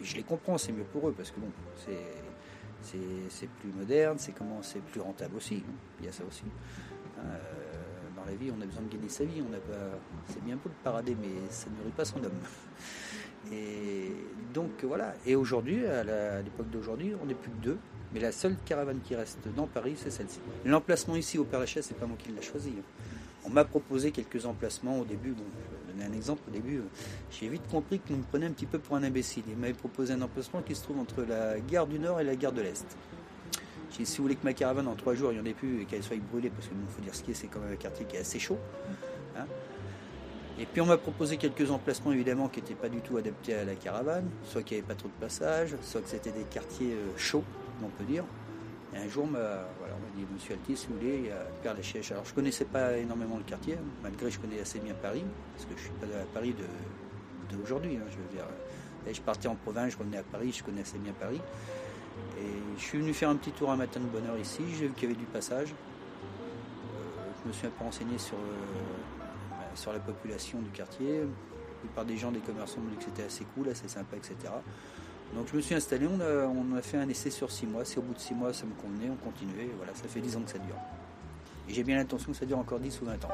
Et 0.00 0.04
je 0.04 0.16
les 0.16 0.22
comprends, 0.22 0.58
c'est 0.58 0.72
mieux 0.72 0.84
pour 0.84 1.08
eux, 1.08 1.14
parce 1.16 1.30
que 1.30 1.40
bon, 1.40 1.50
c'est 1.76 1.98
c'est 2.82 2.98
c'est 3.28 3.48
plus 3.48 3.70
moderne, 3.70 4.18
c'est 4.18 4.32
comment 4.32 4.62
c'est 4.62 4.82
plus 4.82 5.00
rentable 5.00 5.36
aussi. 5.36 5.62
Il 6.00 6.06
y 6.06 6.08
a 6.08 6.12
ça 6.12 6.24
aussi. 6.24 6.44
Euh, 7.18 7.22
la 8.26 8.34
vie, 8.34 8.50
on 8.56 8.60
a 8.60 8.66
besoin 8.66 8.82
de 8.82 8.92
gagner 8.92 9.08
sa 9.08 9.24
vie. 9.24 9.42
C'est 10.28 10.44
bien 10.44 10.56
beau 10.56 10.68
de 10.68 10.74
parader, 10.84 11.16
mais 11.20 11.28
ça 11.50 11.68
ne 11.70 11.76
nourrit 11.76 11.92
pas 11.96 12.04
son 12.04 12.18
homme. 12.18 12.40
Et 13.52 14.12
donc 14.54 14.70
voilà. 14.84 15.14
Et 15.26 15.34
aujourd'hui, 15.34 15.86
à 15.86 16.42
l'époque 16.42 16.70
d'aujourd'hui, 16.70 17.14
on 17.22 17.26
n'est 17.26 17.34
plus 17.34 17.50
que 17.50 17.62
deux. 17.62 17.78
Mais 18.14 18.20
la 18.20 18.30
seule 18.30 18.56
caravane 18.66 19.00
qui 19.02 19.16
reste 19.16 19.48
dans 19.56 19.66
Paris, 19.66 19.94
c'est 19.96 20.10
celle-ci. 20.10 20.38
L'emplacement 20.66 21.16
ici 21.16 21.38
au 21.38 21.44
Père 21.44 21.60
Lachaise, 21.60 21.86
c'est 21.86 21.96
pas 21.96 22.04
moi 22.06 22.16
qui 22.18 22.30
l'ai 22.30 22.42
choisi. 22.42 22.74
hein. 22.78 22.82
On 23.44 23.50
m'a 23.50 23.64
proposé 23.64 24.10
quelques 24.12 24.44
emplacements 24.46 25.00
au 25.00 25.04
début. 25.04 25.30
Je 25.30 25.86
vais 25.86 25.92
donner 25.92 26.04
un 26.04 26.16
exemple. 26.16 26.42
Au 26.46 26.50
début, 26.52 26.82
j'ai 27.30 27.48
vite 27.48 27.66
compris 27.70 27.98
qu'on 28.00 28.18
me 28.18 28.22
prenait 28.22 28.46
un 28.46 28.52
petit 28.52 28.66
peu 28.66 28.78
pour 28.78 28.96
un 28.96 29.02
imbécile. 29.02 29.44
Il 29.48 29.56
m'avait 29.56 29.72
proposé 29.72 30.12
un 30.12 30.20
emplacement 30.22 30.60
qui 30.62 30.74
se 30.74 30.82
trouve 30.82 30.98
entre 31.00 31.22
la 31.22 31.58
gare 31.58 31.86
du 31.86 31.98
Nord 31.98 32.20
et 32.20 32.24
la 32.24 32.36
gare 32.36 32.52
de 32.52 32.60
l'Est. 32.60 32.86
Si 34.04 34.18
vous 34.18 34.24
voulez 34.24 34.36
que 34.36 34.44
ma 34.44 34.52
caravane 34.52 34.88
en 34.88 34.94
trois 34.94 35.14
jours, 35.14 35.32
il 35.32 35.36
n'y 35.36 35.40
en 35.40 35.46
ait 35.46 35.54
plus 35.54 35.82
et 35.82 35.84
qu'elle 35.84 36.02
soit 36.02 36.16
brûlée, 36.30 36.50
parce 36.50 36.68
qu'il 36.68 36.76
faut 36.88 37.02
dire 37.02 37.14
ce 37.14 37.22
qui 37.22 37.30
est, 37.30 37.34
c'est 37.34 37.46
quand 37.48 37.60
même 37.60 37.72
un 37.72 37.76
quartier 37.76 38.06
qui 38.06 38.16
est 38.16 38.20
assez 38.20 38.38
chaud. 38.38 38.58
hein. 39.36 39.46
Et 40.58 40.66
puis 40.66 40.80
on 40.82 40.86
m'a 40.86 40.98
proposé 40.98 41.38
quelques 41.38 41.70
emplacements 41.70 42.12
évidemment 42.12 42.48
qui 42.48 42.60
n'étaient 42.60 42.74
pas 42.74 42.90
du 42.90 43.00
tout 43.00 43.16
adaptés 43.16 43.54
à 43.54 43.64
la 43.64 43.74
caravane, 43.74 44.28
soit 44.44 44.62
qu'il 44.62 44.76
n'y 44.76 44.82
avait 44.82 44.88
pas 44.88 44.98
trop 44.98 45.08
de 45.08 45.20
passage, 45.20 45.74
soit 45.82 46.02
que 46.02 46.08
c'était 46.08 46.30
des 46.30 46.44
quartiers 46.44 46.92
euh, 46.92 47.16
chauds, 47.16 47.44
on 47.82 47.88
peut 47.88 48.04
dire. 48.04 48.24
Et 48.94 48.98
un 48.98 49.08
jour, 49.08 49.24
on 49.24 49.28
m'a 49.28 49.38
voilà, 49.78 49.94
on 49.96 50.00
m'a 50.00 50.14
dit, 50.14 50.26
Monsieur 50.32 50.52
Altis, 50.54 50.76
si 50.76 50.86
vous 50.88 50.96
voulez, 50.98 51.16
il 51.16 51.26
y 51.26 51.30
a 51.30 51.46
Père 51.62 51.74
Lachaise. 51.74 52.12
Alors 52.12 52.26
je 52.26 52.34
connaissais 52.34 52.66
pas 52.66 52.98
énormément 52.98 53.38
le 53.38 53.44
quartier, 53.44 53.78
malgré 54.02 54.26
que 54.26 54.32
je 54.32 54.38
connais 54.38 54.60
assez 54.60 54.78
bien 54.78 54.92
Paris, 54.94 55.24
parce 55.54 55.64
que 55.64 55.72
je 55.76 55.82
suis 55.84 55.92
pas 55.92 56.06
à 56.06 56.24
Paris 56.34 56.52
de 56.52 57.56
d'aujourd'hui. 57.56 57.96
hein, 57.96 58.06
je 58.10 59.12
je 59.12 59.20
partais 59.20 59.48
en 59.48 59.56
province, 59.56 59.92
je 59.92 59.98
revenais 59.98 60.18
à 60.18 60.22
Paris, 60.22 60.52
je 60.56 60.62
connaissais 60.62 60.98
bien 60.98 61.12
Paris. 61.18 61.40
Je 62.76 62.82
suis 62.82 62.98
venu 62.98 63.12
faire 63.12 63.30
un 63.30 63.36
petit 63.36 63.52
tour 63.52 63.70
un 63.70 63.76
matin 63.76 64.00
de 64.00 64.06
bonne 64.06 64.26
heure 64.26 64.38
ici, 64.38 64.62
j'ai 64.78 64.88
vu 64.88 64.92
qu'il 64.94 65.08
y 65.08 65.12
avait 65.12 65.20
du 65.20 65.26
passage. 65.26 65.70
Euh, 65.70 67.30
je 67.42 67.48
me 67.48 67.52
suis 67.52 67.66
un 67.66 67.70
peu 67.70 67.84
renseigné 67.84 68.18
sur, 68.18 68.36
euh, 68.36 69.20
bah, 69.50 69.56
sur 69.74 69.92
la 69.92 70.00
population 70.00 70.60
du 70.60 70.70
quartier. 70.70 71.20
La 71.20 71.26
plupart 71.80 72.04
des 72.04 72.16
gens, 72.16 72.30
des 72.30 72.40
commerçants 72.40 72.80
m'ont 72.80 72.90
dit 72.90 72.96
que 72.96 73.04
c'était 73.04 73.24
assez 73.24 73.44
cool, 73.54 73.68
assez 73.68 73.88
sympa, 73.88 74.16
etc. 74.16 74.36
Donc 75.34 75.48
je 75.50 75.56
me 75.56 75.60
suis 75.60 75.74
installé, 75.74 76.06
on 76.06 76.20
a, 76.20 76.46
on 76.46 76.76
a 76.76 76.82
fait 76.82 76.98
un 76.98 77.08
essai 77.08 77.30
sur 77.30 77.50
six 77.50 77.66
mois. 77.66 77.84
Si 77.84 77.98
au 77.98 78.02
bout 78.02 78.14
de 78.14 78.18
six 78.18 78.34
mois 78.34 78.52
ça 78.52 78.66
me 78.66 78.74
convenait, 78.74 79.10
on 79.10 79.16
continuait. 79.16 79.70
Voilà, 79.76 79.94
ça 79.94 80.08
fait 80.08 80.20
dix 80.20 80.36
ans 80.36 80.42
que 80.42 80.50
ça 80.50 80.58
dure. 80.58 80.76
Et 81.68 81.74
j'ai 81.74 81.84
bien 81.84 81.96
l'intention 81.96 82.32
que 82.32 82.38
ça 82.38 82.46
dure 82.46 82.58
encore 82.58 82.80
10 82.80 83.00
ou 83.02 83.04
20 83.06 83.24
ans. 83.24 83.28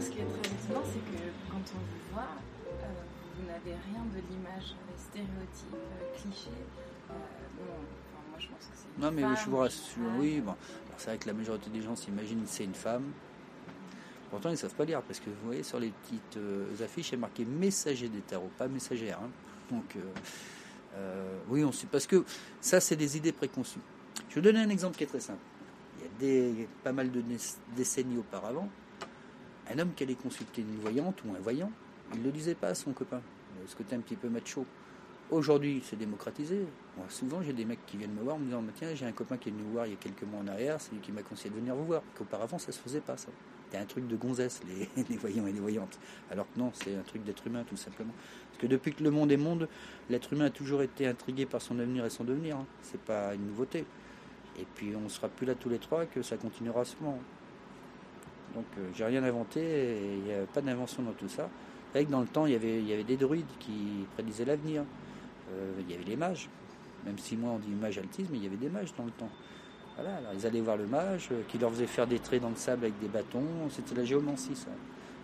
Alors, 0.00 0.06
ce 0.06 0.10
qui 0.10 0.18
est 0.20 0.24
très 0.24 0.48
étonnant, 0.50 0.84
c'est 0.86 1.04
que 1.12 1.22
quand 1.50 1.64
on 1.76 1.78
vous 1.78 2.14
voit, 2.14 2.32
euh, 2.82 2.86
vous 3.36 3.46
n'avez 3.46 3.76
rien 3.92 4.02
de 4.14 4.20
l'image 4.30 4.74
stéréotype, 4.96 5.74
euh, 5.74 6.16
cliché. 6.16 6.50
Euh, 7.10 7.14
bon, 7.56 7.64
enfin, 7.68 8.22
moi, 8.30 8.38
je 8.38 8.46
pense 8.48 8.58
que 8.66 8.74
c'est. 8.74 8.88
une 8.96 9.02
Non 9.04 9.10
mais 9.12 9.22
femme, 9.22 9.36
je 9.44 9.50
vous 9.50 9.56
rassure, 9.58 10.02
oui, 10.18 10.40
bon. 10.40 10.54
C'est 10.96 11.06
vrai 11.10 11.18
que 11.18 11.26
la 11.26 11.34
majorité 11.34 11.70
des 11.70 11.82
gens 11.82 11.96
s'imaginent 11.96 12.42
que 12.42 12.48
c'est 12.48 12.64
une 12.64 12.74
femme. 12.74 13.04
Pourtant 14.30 14.50
ils 14.50 14.52
ne 14.52 14.56
savent 14.58 14.74
pas 14.74 14.84
lire 14.84 15.02
parce 15.02 15.18
que 15.18 15.28
vous 15.28 15.46
voyez 15.46 15.64
sur 15.64 15.80
les 15.80 15.88
petites 15.88 16.36
euh, 16.36 16.66
affiches 16.84 17.08
il 17.08 17.12
y 17.12 17.14
a 17.16 17.18
marqué 17.18 17.44
messager 17.44 18.08
des 18.08 18.20
tarots, 18.20 18.50
pas 18.56 18.68
messagère. 18.68 19.18
hein. 19.20 19.28
Donc 19.72 19.96
euh, 20.96 21.36
oui, 21.48 21.64
on 21.64 21.72
sait 21.72 21.88
parce 21.90 22.06
que 22.06 22.24
ça 22.60 22.78
c'est 22.80 22.94
des 22.94 23.16
idées 23.16 23.32
préconçues. 23.32 23.80
Je 24.28 24.36
vais 24.36 24.40
vous 24.40 24.44
donner 24.46 24.60
un 24.64 24.68
exemple 24.68 24.96
qui 24.96 25.02
est 25.02 25.08
très 25.08 25.18
simple. 25.18 25.40
Il 25.98 26.04
y 26.04 26.06
a 26.06 26.10
des, 26.20 26.68
pas 26.84 26.92
mal 26.92 27.10
de 27.10 27.20
dé- 27.22 27.36
décennies 27.76 28.18
auparavant, 28.18 28.68
un 29.72 29.78
homme 29.78 29.92
qui 29.94 30.02
allait 30.02 30.14
consulter 30.14 30.62
une 30.62 30.78
voyante 30.80 31.22
ou 31.24 31.34
un 31.34 31.40
voyant, 31.40 31.70
il 32.12 32.20
ne 32.20 32.24
le 32.24 32.32
disait 32.32 32.54
pas 32.54 32.68
à 32.68 32.74
son 32.74 32.92
copain. 32.92 33.20
Ce 33.66 33.76
côté 33.76 33.94
un 33.94 34.00
petit 34.00 34.16
peu 34.16 34.28
macho? 34.28 34.66
Aujourd'hui, 35.30 35.80
c'est 35.84 35.96
démocratisé. 35.96 36.66
Moi, 36.96 37.06
souvent, 37.08 37.40
j'ai 37.40 37.52
des 37.52 37.64
mecs 37.64 37.84
qui 37.86 37.96
viennent 37.96 38.14
me 38.14 38.22
voir 38.22 38.34
en 38.34 38.38
me 38.40 38.46
disant 38.46 38.64
Tiens, 38.74 38.88
j'ai 38.94 39.06
un 39.06 39.12
copain 39.12 39.36
qui 39.36 39.48
est 39.48 39.52
venu 39.52 39.62
vous 39.62 39.72
voir 39.72 39.86
il 39.86 39.90
y 39.90 39.92
a 39.92 39.96
quelques 39.96 40.24
mois 40.24 40.40
en 40.40 40.48
arrière, 40.48 40.80
c'est 40.80 40.92
lui 40.92 41.00
qui 41.00 41.12
m'a 41.12 41.22
conseillé 41.22 41.50
de 41.50 41.54
venir 41.54 41.74
vous 41.76 41.84
voir. 41.84 42.02
Qu'auparavant, 42.16 42.58
ça 42.58 42.72
se 42.72 42.80
faisait 42.80 43.00
pas, 43.00 43.16
ça. 43.16 43.28
C'était 43.64 43.78
un 43.78 43.84
truc 43.84 44.08
de 44.08 44.16
gonzesse, 44.16 44.60
les, 45.08 45.16
voyants 45.16 45.46
et 45.46 45.52
les 45.52 45.60
voyantes. 45.60 46.00
Alors 46.32 46.46
que 46.52 46.58
non, 46.58 46.72
c'est 46.74 46.96
un 46.96 47.02
truc 47.02 47.22
d'être 47.22 47.46
humain, 47.46 47.62
tout 47.68 47.76
simplement. 47.76 48.12
Parce 48.50 48.62
que 48.62 48.66
depuis 48.66 48.92
que 48.92 49.04
le 49.04 49.12
monde 49.12 49.30
est 49.30 49.36
monde, 49.36 49.68
l'être 50.08 50.32
humain 50.32 50.46
a 50.46 50.50
toujours 50.50 50.82
été 50.82 51.06
intrigué 51.06 51.46
par 51.46 51.62
son 51.62 51.78
avenir 51.78 52.04
et 52.04 52.10
son 52.10 52.24
devenir. 52.24 52.56
hein. 52.56 52.66
C'est 52.82 53.00
pas 53.00 53.32
une 53.32 53.46
nouveauté. 53.46 53.84
Et 54.58 54.66
puis, 54.74 54.96
on 54.96 55.08
sera 55.08 55.28
plus 55.28 55.46
là 55.46 55.54
tous 55.54 55.68
les 55.68 55.78
trois 55.78 56.06
que 56.06 56.22
ça 56.22 56.36
continuera 56.36 56.84
sûrement. 56.84 57.20
Donc, 58.54 58.64
euh, 58.78 58.88
j'ai 58.94 59.04
rien 59.04 59.22
inventé, 59.22 60.16
il 60.18 60.24
n'y 60.24 60.32
a 60.32 60.46
pas 60.52 60.60
d'invention 60.60 61.02
dans 61.02 61.12
tout 61.12 61.28
ça. 61.28 61.48
Avec 61.94 62.08
dans 62.08 62.20
le 62.20 62.26
temps, 62.26 62.46
il 62.46 62.52
y 62.52 62.54
avait, 62.56 63.04
des 63.04 63.16
druides 63.16 63.50
qui 63.58 64.06
prédisaient 64.14 64.44
l'avenir. 64.44 64.84
Euh, 65.52 65.72
il 65.80 65.90
y 65.90 65.94
avait 65.94 66.04
les 66.04 66.16
mages. 66.16 66.48
Même 67.04 67.18
si 67.18 67.36
moi 67.36 67.52
on 67.52 67.58
dit 67.58 67.70
mage 67.70 67.98
altisme, 67.98 68.34
il 68.34 68.42
y 68.42 68.46
avait 68.46 68.56
des 68.56 68.68
mages 68.68 68.94
dans 68.96 69.04
le 69.04 69.10
temps. 69.12 69.30
Voilà, 69.96 70.16
alors 70.16 70.32
ils 70.34 70.46
allaient 70.46 70.60
voir 70.60 70.76
le 70.76 70.86
mage, 70.86 71.28
euh, 71.32 71.42
qui 71.48 71.58
leur 71.58 71.70
faisait 71.70 71.86
faire 71.86 72.06
des 72.06 72.18
traits 72.18 72.42
dans 72.42 72.50
le 72.50 72.56
sable 72.56 72.84
avec 72.84 72.98
des 73.00 73.08
bâtons. 73.08 73.68
C'était 73.70 73.94
la 73.94 74.04
géomancie, 74.04 74.54
ça, 74.54 74.70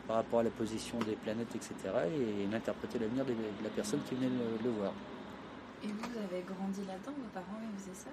par 0.08 0.16
rapport 0.16 0.40
à 0.40 0.42
la 0.42 0.50
position 0.50 0.98
des 1.00 1.14
planètes, 1.14 1.54
etc. 1.54 1.74
Et 2.08 2.44
il 2.44 2.54
interprétait 2.54 2.98
l'avenir 2.98 3.24
de, 3.24 3.32
la 3.62 3.70
personne 3.70 4.00
qui 4.08 4.14
venait 4.14 4.28
le, 4.28 4.64
le 4.64 4.70
voir. 4.70 4.92
Et 5.84 5.88
vous 5.88 6.18
avez 6.18 6.42
grandi 6.42 6.80
là-dedans 6.86 7.12
Vos 7.16 7.28
parents 7.32 7.60
ils 7.62 7.78
faisaient 7.78 7.94
ça 7.94 8.10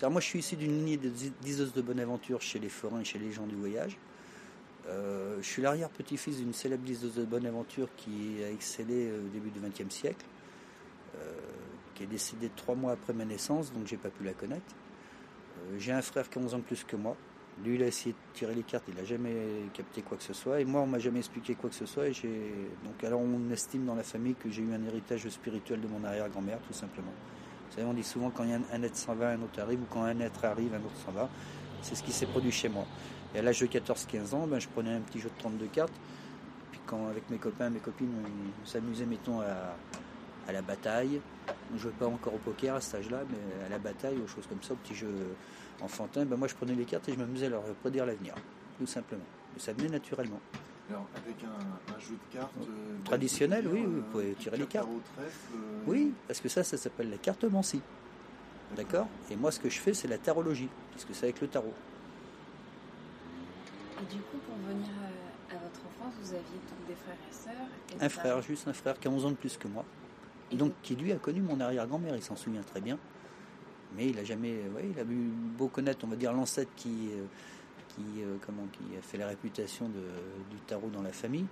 Alors 0.00 0.12
moi, 0.12 0.22
je 0.22 0.26
suis 0.26 0.38
issu 0.38 0.56
d'une 0.56 0.78
lignée 0.78 0.96
de 0.96 1.10
diseuses 1.42 1.74
de 1.74 1.82
bonne 1.82 2.00
aventure 2.00 2.40
chez 2.40 2.58
les 2.58 2.70
forains 2.70 3.00
et 3.00 3.04
chez 3.04 3.18
les 3.18 3.32
gens 3.32 3.46
du 3.46 3.54
voyage. 3.54 3.98
Euh, 4.88 5.36
je 5.42 5.46
suis 5.46 5.60
l'arrière-petit-fils 5.60 6.38
d'une 6.38 6.54
célèbre 6.54 6.86
liseuse 6.86 7.14
de 7.14 7.24
bonne 7.24 7.44
aventure 7.44 7.88
qui 7.98 8.42
a 8.42 8.50
excellé 8.50 9.08
euh, 9.08 9.26
au 9.26 9.28
début 9.28 9.50
du 9.50 9.60
XXe 9.60 9.94
siècle, 9.94 10.24
euh, 11.16 11.34
qui 11.94 12.04
est 12.04 12.06
décédée 12.06 12.50
trois 12.56 12.74
mois 12.74 12.92
après 12.92 13.12
ma 13.12 13.26
naissance, 13.26 13.74
donc 13.74 13.86
j'ai 13.86 13.98
pas 13.98 14.08
pu 14.08 14.24
la 14.24 14.32
connaître. 14.32 14.74
J'ai 15.76 15.92
un 15.92 16.00
frère 16.00 16.30
qui 16.30 16.38
a 16.38 16.42
11 16.42 16.54
ans 16.54 16.58
de 16.58 16.62
plus 16.62 16.82
que 16.84 16.96
moi. 16.96 17.14
Lui, 17.62 17.74
il 17.74 17.82
a 17.82 17.86
essayé 17.86 18.12
de 18.12 18.38
tirer 18.38 18.54
les 18.54 18.62
cartes, 18.62 18.84
il 18.88 18.94
n'a 18.94 19.04
jamais 19.04 19.34
capté 19.74 20.00
quoi 20.00 20.16
que 20.16 20.22
ce 20.22 20.32
soit. 20.32 20.62
Et 20.62 20.64
moi, 20.64 20.80
on 20.80 20.86
m'a 20.86 20.98
jamais 20.98 21.18
expliqué 21.18 21.54
quoi 21.54 21.68
que 21.68 21.76
ce 21.76 21.84
soit. 21.84 22.08
Et. 22.08 22.12
Donc, 22.84 23.04
alors, 23.04 23.20
on 23.20 23.50
estime 23.50 23.84
dans 23.84 23.94
la 23.94 24.02
famille 24.02 24.34
que 24.34 24.48
j'ai 24.48 24.62
eu 24.62 24.72
un 24.72 24.82
héritage 24.82 25.28
spirituel 25.28 25.82
de 25.82 25.88
mon 25.88 26.02
arrière-grand-mère, 26.02 26.58
tout 26.66 26.72
simplement. 26.72 27.12
Vous 27.70 27.76
savez, 27.76 27.86
on 27.86 27.94
dit 27.94 28.02
souvent 28.02 28.30
quand 28.30 28.42
un, 28.42 28.82
être 28.82 28.96
s'en 28.96 29.14
va, 29.14 29.30
un 29.30 29.42
autre 29.42 29.60
arrive, 29.60 29.80
ou 29.80 29.86
quand 29.88 30.02
un 30.02 30.18
être 30.18 30.44
arrive, 30.44 30.74
un 30.74 30.78
autre 30.78 30.96
s'en 31.04 31.12
va. 31.12 31.28
C'est 31.82 31.94
ce 31.94 32.02
qui 32.02 32.10
s'est 32.10 32.26
produit 32.26 32.50
chez 32.50 32.68
moi. 32.68 32.84
Et 33.32 33.38
à 33.38 33.42
l'âge 33.42 33.60
de 33.60 33.66
14-15 33.66 34.34
ans, 34.34 34.46
ben, 34.48 34.58
je 34.58 34.68
prenais 34.68 34.92
un 34.92 35.00
petit 35.00 35.20
jeu 35.20 35.28
de 35.28 35.38
32 35.38 35.66
cartes. 35.66 35.92
Puis 36.72 36.80
quand 36.84 37.06
avec 37.06 37.30
mes 37.30 37.38
copains, 37.38 37.70
mes 37.70 37.78
copines, 37.78 38.12
on 38.60 38.66
s'amusait, 38.66 39.06
mettons, 39.06 39.40
à, 39.40 40.52
la 40.52 40.62
bataille. 40.62 41.20
On 41.70 41.74
ne 41.74 41.78
jouait 41.78 41.92
pas 41.92 42.06
encore 42.06 42.34
au 42.34 42.38
poker 42.38 42.74
à 42.74 42.80
cet 42.80 42.96
âge-là, 42.96 43.18
mais 43.30 43.66
à 43.66 43.68
la 43.68 43.78
bataille, 43.78 44.18
aux 44.18 44.26
choses 44.26 44.48
comme 44.48 44.60
ça, 44.62 44.72
aux 44.72 44.76
petits 44.76 44.96
jeux 44.96 45.36
enfantins, 45.80 46.24
ben, 46.24 46.36
moi 46.36 46.48
je 46.48 46.56
prenais 46.56 46.74
les 46.74 46.84
cartes 46.84 47.08
et 47.08 47.12
je 47.12 47.18
m'amusais 47.18 47.46
à 47.46 47.50
leur 47.50 47.62
prédire 47.62 48.04
l'avenir, 48.04 48.34
tout 48.76 48.86
simplement. 48.86 49.22
Mais 49.54 49.60
ça 49.60 49.72
venait 49.72 49.90
naturellement. 49.90 50.40
Alors, 50.90 51.06
avec 51.14 51.36
un, 51.44 51.94
un 51.94 51.98
jeu 52.00 52.14
de 52.14 52.36
cartes. 52.36 52.52
euh, 52.62 52.96
Traditionnel, 53.04 53.66
oui, 53.68 53.82
euh, 53.84 53.86
vous 53.86 54.02
pouvez 54.10 54.32
tirer 54.34 54.56
les 54.56 54.66
carte 54.66 54.86
cartes. 54.88 55.24
euh, 55.54 55.58
Oui, 55.86 56.12
parce 56.26 56.40
que 56.40 56.48
ça, 56.48 56.64
ça 56.64 56.76
s'appelle 56.76 57.10
la 57.10 57.16
cartomancie. 57.18 57.80
D'accord 58.76 59.06
Et 59.30 59.36
moi, 59.36 59.50
ce 59.52 59.60
que 59.60 59.68
je 59.68 59.78
fais, 59.78 59.94
c'est 59.94 60.08
la 60.08 60.18
tarologie, 60.18 60.68
puisque 60.92 61.14
c'est 61.14 61.24
avec 61.26 61.40
le 61.40 61.48
tarot. 61.48 61.72
Et 64.02 64.12
du 64.14 64.20
coup, 64.22 64.38
pour 64.46 64.56
venir 64.68 64.88
à, 65.50 65.54
à 65.54 65.58
votre 65.58 65.80
enfance, 65.86 66.14
vous 66.22 66.28
aviez 66.34 66.44
donc 66.44 66.86
des 66.88 66.94
frères 66.94 67.16
et 67.28 67.32
sœurs 67.32 68.00
et 68.00 68.04
Un 68.04 68.08
frère, 68.08 68.42
juste 68.42 68.66
un 68.68 68.72
frère 68.72 68.98
qui 68.98 69.08
a 69.08 69.10
11 69.10 69.26
ans 69.26 69.30
de 69.30 69.36
plus 69.36 69.56
que 69.56 69.68
moi. 69.68 69.84
Et 70.50 70.56
donc, 70.56 70.72
qui 70.82 70.96
lui 70.96 71.12
a 71.12 71.16
connu 71.16 71.40
mon 71.40 71.60
arrière-grand-mère, 71.60 72.16
il 72.16 72.22
s'en 72.22 72.36
souvient 72.36 72.62
très 72.62 72.80
bien. 72.80 72.98
Mais 73.96 74.08
il 74.08 74.18
a 74.18 74.24
jamais, 74.24 74.62
ouais, 74.74 74.88
il 74.92 74.98
a 74.98 75.02
eu 75.02 75.30
beau 75.58 75.68
connaître, 75.68 76.04
on 76.04 76.08
va 76.08 76.16
dire, 76.16 76.32
l'ancêtre 76.32 76.70
qui, 76.76 77.10
euh, 77.12 77.24
qui, 77.94 78.22
euh, 78.22 78.36
comment, 78.44 78.66
qui 78.72 78.96
a 78.96 79.02
fait 79.02 79.18
la 79.18 79.26
réputation 79.28 79.88
de- 79.88 80.50
du 80.50 80.56
tarot 80.66 80.90
dans 80.92 81.02
la 81.02 81.12
famille. 81.12 81.46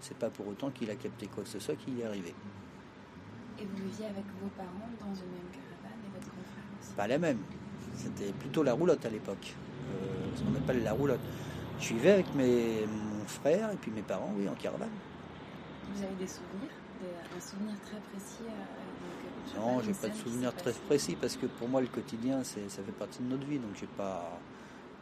C'est 0.00 0.16
pas 0.16 0.30
pour 0.30 0.46
autant 0.48 0.70
qu'il 0.70 0.90
a 0.90 0.94
capté 0.94 1.26
quoi 1.26 1.42
que 1.44 1.48
ce 1.48 1.58
soit 1.58 1.74
qui 1.76 1.90
y 1.92 2.00
est 2.00 2.04
arrivé. 2.06 2.34
Et 3.58 3.64
vous 3.64 3.76
viviez 3.84 4.06
avec 4.06 4.24
vos 4.40 4.48
parents 4.56 4.88
dans 4.98 5.14
une 5.14 5.30
même 5.32 5.50
caravane 5.52 5.98
et 6.06 6.14
votre 6.14 6.28
grand 6.32 6.44
frère 6.44 6.64
aussi? 6.80 6.92
Pas 6.94 7.06
la 7.06 7.18
même. 7.18 7.38
C'était 7.94 8.32
plutôt 8.32 8.62
la 8.62 8.72
roulotte 8.72 9.04
à 9.04 9.10
l'époque. 9.10 9.54
Euh, 9.90 10.36
ce 10.36 10.42
qu'on 10.42 10.54
appelle 10.54 10.82
la 10.82 10.92
roulotte. 10.92 11.20
Je 11.78 11.94
vivais 11.94 12.12
avec 12.12 12.34
mes, 12.34 12.86
mon 12.86 13.24
frère 13.26 13.70
et 13.72 13.76
puis 13.76 13.90
mes 13.90 14.02
parents, 14.02 14.32
oui, 14.36 14.48
en 14.48 14.54
caravane. 14.54 14.88
Vous 15.94 16.02
avez 16.02 16.14
des 16.14 16.26
souvenirs? 16.26 16.70
Des- 17.02 17.36
Un 17.36 17.40
souvenir 17.40 17.74
très 17.80 17.98
précis 18.12 18.44
euh, 18.44 18.50
donc, 18.50 19.54
je 19.54 19.58
Non, 19.58 19.80
j'ai 19.82 19.92
pas 19.94 20.08
de 20.08 20.14
souvenir 20.18 20.54
très 20.54 20.72
précis 20.72 21.16
parce 21.18 21.36
que 21.36 21.46
pour 21.46 21.66
moi 21.68 21.80
le 21.80 21.86
quotidien 21.86 22.44
ça 22.44 22.60
fait 22.68 22.92
partie 22.92 23.22
de 23.22 23.28
notre 23.28 23.46
vie 23.46 23.58
donc 23.58 23.70
j'ai 23.80 23.86
pas 23.86 24.38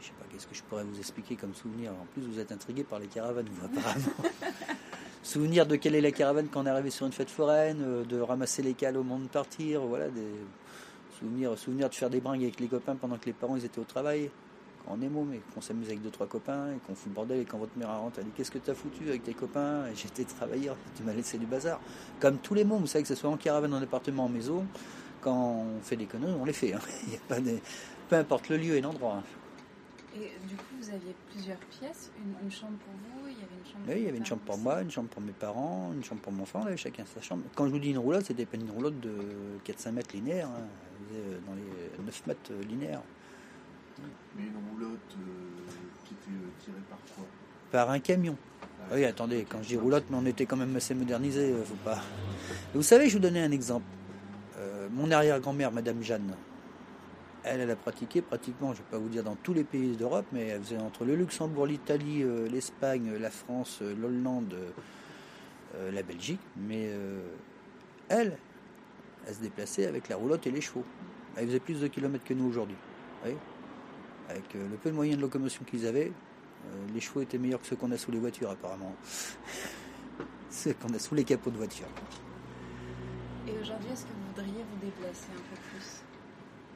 je 0.00 0.06
sais 0.06 0.12
pas 0.12 0.24
qu'est-ce 0.30 0.46
que 0.46 0.54
je 0.54 0.62
pourrais 0.62 0.84
vous 0.84 0.98
expliquer 0.98 1.36
comme 1.36 1.54
souvenir. 1.54 1.92
En 1.92 2.06
plus 2.12 2.22
vous 2.22 2.38
êtes 2.38 2.52
intrigué 2.52 2.84
par 2.84 2.98
les 2.98 3.06
caravanes 3.06 3.46
vous 3.50 3.64
apparemment. 3.66 4.30
souvenir 5.22 5.66
de 5.66 5.76
quelle 5.76 5.94
est 5.94 6.00
la 6.00 6.12
caravane 6.12 6.48
quand 6.48 6.62
on 6.62 6.66
est 6.66 6.70
arrivé 6.70 6.90
sur 6.90 7.06
une 7.06 7.12
fête 7.12 7.30
foraine, 7.30 7.82
euh, 7.82 8.04
de 8.04 8.20
ramasser 8.20 8.62
les 8.62 8.74
cales 8.74 8.96
au 8.96 9.02
moment 9.02 9.24
de 9.24 9.28
partir, 9.28 9.82
voilà 9.82 10.08
des 10.08 10.32
souvenirs 11.18 11.58
souvenir 11.58 11.88
de 11.88 11.94
faire 11.94 12.10
des 12.10 12.20
bringues 12.20 12.42
avec 12.42 12.60
les 12.60 12.68
copains 12.68 12.94
pendant 12.94 13.18
que 13.18 13.26
les 13.26 13.32
parents 13.32 13.56
ils 13.56 13.64
étaient 13.64 13.80
au 13.80 13.84
travail. 13.84 14.30
Quand 14.86 14.96
on 14.96 15.02
est 15.02 15.08
môme 15.08 15.34
et 15.34 15.42
qu'on 15.52 15.60
s'amuse 15.60 15.88
avec 15.88 16.00
deux 16.00 16.10
trois 16.10 16.26
copains 16.26 16.72
et 16.72 16.78
qu'on 16.86 16.94
fout 16.94 17.08
le 17.08 17.14
bordel 17.14 17.40
et 17.40 17.44
quand 17.44 17.58
votre 17.58 17.76
mère 17.76 17.88
rentre 17.88 18.20
elle 18.20 18.26
dit 18.26 18.30
qu'est-ce 18.36 18.50
que 18.50 18.58
t'as 18.58 18.74
foutu 18.74 19.08
avec 19.08 19.24
tes 19.24 19.34
copains? 19.34 19.86
Et 19.86 19.96
j'étais 19.96 20.24
travailleur 20.24 20.76
tu 20.96 21.02
m'as 21.02 21.12
laissé 21.12 21.36
du 21.36 21.46
bazar 21.46 21.80
comme 22.20 22.38
tous 22.38 22.54
les 22.54 22.64
mômes 22.64 22.80
vous 22.80 22.86
savez 22.86 23.02
que 23.02 23.08
ce 23.08 23.14
soit 23.14 23.30
en 23.30 23.36
caravane 23.36 23.74
en 23.74 23.82
appartement 23.82 24.26
en 24.26 24.28
maison 24.28 24.64
quand 25.20 25.66
on 25.66 25.82
fait 25.82 25.96
des 25.96 26.06
conneries 26.06 26.36
on 26.40 26.44
les 26.44 26.52
fait 26.52 26.72
hein. 26.72 26.80
Il 27.06 27.14
y 27.14 27.16
a 27.16 27.20
pas 27.28 27.40
de... 27.40 27.58
peu 28.08 28.16
importe 28.16 28.48
le 28.48 28.56
lieu 28.56 28.76
et 28.76 28.80
l'endroit 28.80 29.16
hein. 29.18 29.22
Et 30.20 30.32
du 30.48 30.56
coup, 30.56 30.75
vous 30.80 30.88
aviez 30.90 31.14
plusieurs 31.30 31.58
pièces, 31.58 32.10
une, 32.18 32.46
une 32.46 32.50
chambre 32.50 32.76
pour 32.78 32.92
vous, 32.94 33.28
il 33.28 33.34
y 33.34 33.37
avait 33.37 33.54
une 33.58 33.64
chambre 33.72 33.84
oui 33.88 33.94
il 33.98 34.04
y 34.04 34.08
avait 34.08 34.18
une 34.18 34.26
chambre 34.26 34.42
pour 34.42 34.58
moi 34.58 34.80
une 34.82 34.90
chambre 34.90 35.08
pour 35.08 35.22
mes 35.22 35.32
parents 35.32 35.92
une 35.94 36.02
chambre 36.02 36.20
pour 36.20 36.32
mon 36.32 36.42
enfant 36.42 36.62
on 36.64 36.66
avait 36.66 36.76
chacun 36.76 37.04
sa 37.06 37.20
chambre 37.20 37.42
quand 37.54 37.66
je 37.66 37.70
vous 37.70 37.78
dis 37.78 37.90
une 37.90 37.98
roulotte 37.98 38.25
c'était 38.26 38.46
pas 38.46 38.56
une 38.56 38.70
roulotte 38.70 38.98
de 39.00 39.12
4-5 39.66 39.92
mètres 39.92 40.14
linéaires 40.16 40.48
hein. 40.48 40.66
Elle 41.00 41.06
faisait, 41.06 41.34
euh, 41.34 41.38
dans 41.46 41.54
les 41.54 42.04
9 42.04 42.26
mètres 42.26 42.50
euh, 42.50 42.62
linéaires 42.64 43.02
Mais 44.37 44.42
une 44.44 44.56
roulotte 44.72 45.16
euh, 45.16 45.70
qui 46.04 46.14
était 46.14 46.30
euh, 46.37 46.50
tirée 46.64 46.82
par 46.88 46.98
quoi? 47.14 47.25
Par 47.70 47.90
un 47.90 47.98
camion 48.00 48.37
Ah, 48.90 48.94
Oui, 48.94 49.04
attendez, 49.04 49.46
quand 49.48 49.62
je 49.62 49.68
dis 49.68 49.76
roulotte, 49.76 50.04
mais 50.10 50.16
on 50.16 50.26
était 50.26 50.46
quand 50.46 50.56
même 50.56 50.75
assez 50.76 50.94
modernisé, 50.94 51.52
euh, 51.52 51.62
faut 51.64 51.75
pas. 51.84 52.00
Vous 52.75 52.82
savez, 52.82 53.08
je 53.08 53.14
vous 53.14 53.22
donnais 53.22 53.42
un 53.42 53.50
exemple. 53.50 53.84
Euh, 54.58 54.88
mon 54.90 55.10
arrière-grand-mère, 55.10 55.70
Madame 55.70 56.02
Jeanne, 56.02 56.34
elle, 57.48 57.60
elle 57.60 57.70
a 57.70 57.76
pratiqué 57.76 58.22
pratiquement, 58.22 58.72
je 58.72 58.78
vais 58.78 58.88
pas 58.90 58.98
vous 58.98 59.08
dire 59.08 59.24
dans 59.24 59.36
tous 59.36 59.54
les 59.54 59.64
pays 59.64 59.96
d'Europe, 59.96 60.26
mais 60.32 60.48
elle 60.48 60.62
faisait 60.62 60.78
entre 60.78 61.04
le 61.04 61.16
Luxembourg, 61.16 61.66
l'Italie, 61.66 62.22
euh, 62.22 62.48
l'Espagne, 62.48 63.14
la 63.18 63.30
France, 63.30 63.78
euh, 63.82 63.94
l'Hollande, 63.94 64.54
euh, 65.74 65.90
la 65.90 66.02
Belgique. 66.02 66.40
Mais 66.56 66.90
elle, 68.08 68.38
elle 69.26 69.34
se 69.34 69.40
déplaçait 69.40 69.86
avec 69.86 70.08
la 70.08 70.16
roulotte 70.16 70.46
et 70.46 70.50
les 70.50 70.60
chevaux. 70.60 70.84
Elle 71.36 71.46
faisait 71.46 71.60
plus 71.60 71.80
de 71.80 71.86
kilomètres 71.86 72.24
que 72.24 72.34
nous 72.34 72.46
aujourd'hui. 72.46 72.76
Avec 74.28 74.54
le 74.54 74.76
peu 74.76 74.90
de 74.90 74.94
moyens 74.94 75.16
de 75.16 75.22
locomotion 75.22 75.64
qu'ils 75.64 75.86
avaient, 75.86 76.12
les 76.92 77.00
chevaux 77.00 77.20
étaient 77.20 77.38
meilleurs 77.38 77.60
que 77.60 77.66
ceux 77.66 77.76
qu'on 77.76 77.90
a 77.92 77.98
sous 77.98 78.10
les 78.10 78.18
voitures, 78.18 78.50
apparemment. 78.50 78.94
ceux 80.50 80.74
qu'on 80.74 80.92
a 80.94 80.98
sous 80.98 81.14
les 81.14 81.24
capots 81.24 81.50
de 81.50 81.56
voiture. 81.56 81.86
Et 83.46 83.52
aujourd'hui, 83.60 83.90
est-ce 83.92 84.04
que 84.04 84.08
vous 84.08 84.34
voudriez 84.34 84.64
vous 84.64 84.86
déplacer 84.86 85.28
un 85.32 85.54
peu 85.54 85.60
plus? 85.70 86.07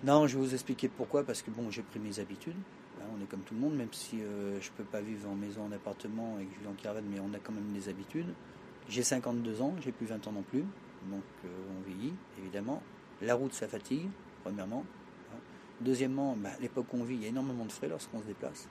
Non, 0.04 0.26
je 0.26 0.36
vais 0.36 0.44
vous 0.44 0.54
expliquer 0.54 0.88
pourquoi. 0.88 1.24
Parce 1.24 1.42
que 1.42 1.50
bon, 1.50 1.70
j'ai 1.70 1.82
pris 1.82 2.00
mes 2.00 2.18
habitudes. 2.18 2.56
Hein, 3.00 3.04
on 3.16 3.22
est 3.22 3.26
comme 3.26 3.40
tout 3.42 3.54
le 3.54 3.60
monde, 3.60 3.74
même 3.74 3.92
si 3.92 4.20
euh, 4.20 4.60
je 4.60 4.70
peux 4.72 4.84
pas 4.84 5.00
vivre 5.00 5.28
en 5.28 5.34
maison, 5.34 5.64
en 5.64 5.72
appartement 5.72 6.38
et 6.40 6.44
que 6.44 6.54
je 6.54 6.60
vis 6.60 6.66
en 6.68 6.74
caravane, 6.74 7.04
mais 7.10 7.20
on 7.20 7.32
a 7.34 7.38
quand 7.38 7.52
même 7.52 7.72
des 7.72 7.88
habitudes. 7.88 8.32
J'ai 8.88 9.02
52 9.02 9.62
ans, 9.62 9.74
j'ai 9.80 9.92
plus 9.92 10.06
20 10.06 10.26
ans 10.26 10.32
non 10.32 10.42
plus. 10.42 10.64
Donc 11.10 11.22
euh, 11.44 11.48
on 11.78 11.88
vieillit, 11.88 12.14
évidemment. 12.38 12.82
La 13.20 13.34
route, 13.34 13.52
ça 13.54 13.68
fatigue, 13.68 14.08
premièrement. 14.42 14.84
hein. 15.32 15.36
Deuxièmement, 15.80 16.36
bah, 16.36 16.50
à 16.56 16.60
l'époque 16.60 16.86
où 16.92 16.98
on 16.98 17.04
vit, 17.04 17.14
il 17.14 17.22
y 17.22 17.26
a 17.26 17.28
énormément 17.28 17.64
de 17.64 17.72
frais 17.72 17.88
lorsqu'on 17.88 18.20
se 18.20 18.26
déplace. 18.26 18.68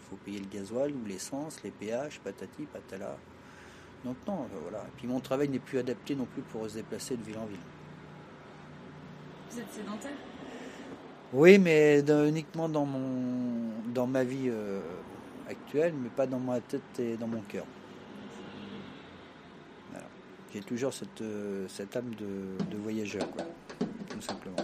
Il 0.00 0.04
faut 0.10 0.16
payer 0.16 0.38
le 0.38 0.46
gasoil 0.46 0.92
ou 0.92 1.04
l'essence, 1.06 1.62
les 1.62 1.70
péages, 1.70 2.20
patati, 2.20 2.64
patala. 2.64 3.16
Donc 4.04 4.16
non, 4.26 4.42
euh, 4.42 4.58
voilà. 4.62 4.84
Et 4.84 4.92
puis 4.98 5.06
mon 5.06 5.20
travail 5.20 5.48
n'est 5.48 5.58
plus 5.58 5.78
adapté 5.78 6.14
non 6.14 6.26
plus 6.26 6.42
pour 6.42 6.68
se 6.68 6.74
déplacer 6.74 7.16
de 7.16 7.22
ville 7.22 7.38
en 7.38 7.46
ville. 7.46 7.58
Vous 9.50 9.60
êtes 9.60 9.72
sédentaire? 9.72 10.12
Oui, 11.36 11.58
mais 11.58 11.98
uniquement 12.28 12.68
dans, 12.68 12.86
mon, 12.86 13.82
dans 13.92 14.06
ma 14.06 14.22
vie 14.22 14.48
euh, 14.48 14.80
actuelle, 15.48 15.92
mais 16.00 16.08
pas 16.08 16.28
dans 16.28 16.38
ma 16.38 16.60
tête 16.60 17.00
et 17.00 17.16
dans 17.16 17.26
mon 17.26 17.40
cœur. 17.40 17.66
J'ai 20.52 20.60
toujours 20.60 20.94
cette, 20.94 21.20
euh, 21.22 21.66
cette 21.66 21.96
âme 21.96 22.14
de, 22.14 22.76
voyageur, 22.76 23.28
quoi, 23.32 23.44
tout 24.08 24.20
simplement. 24.20 24.54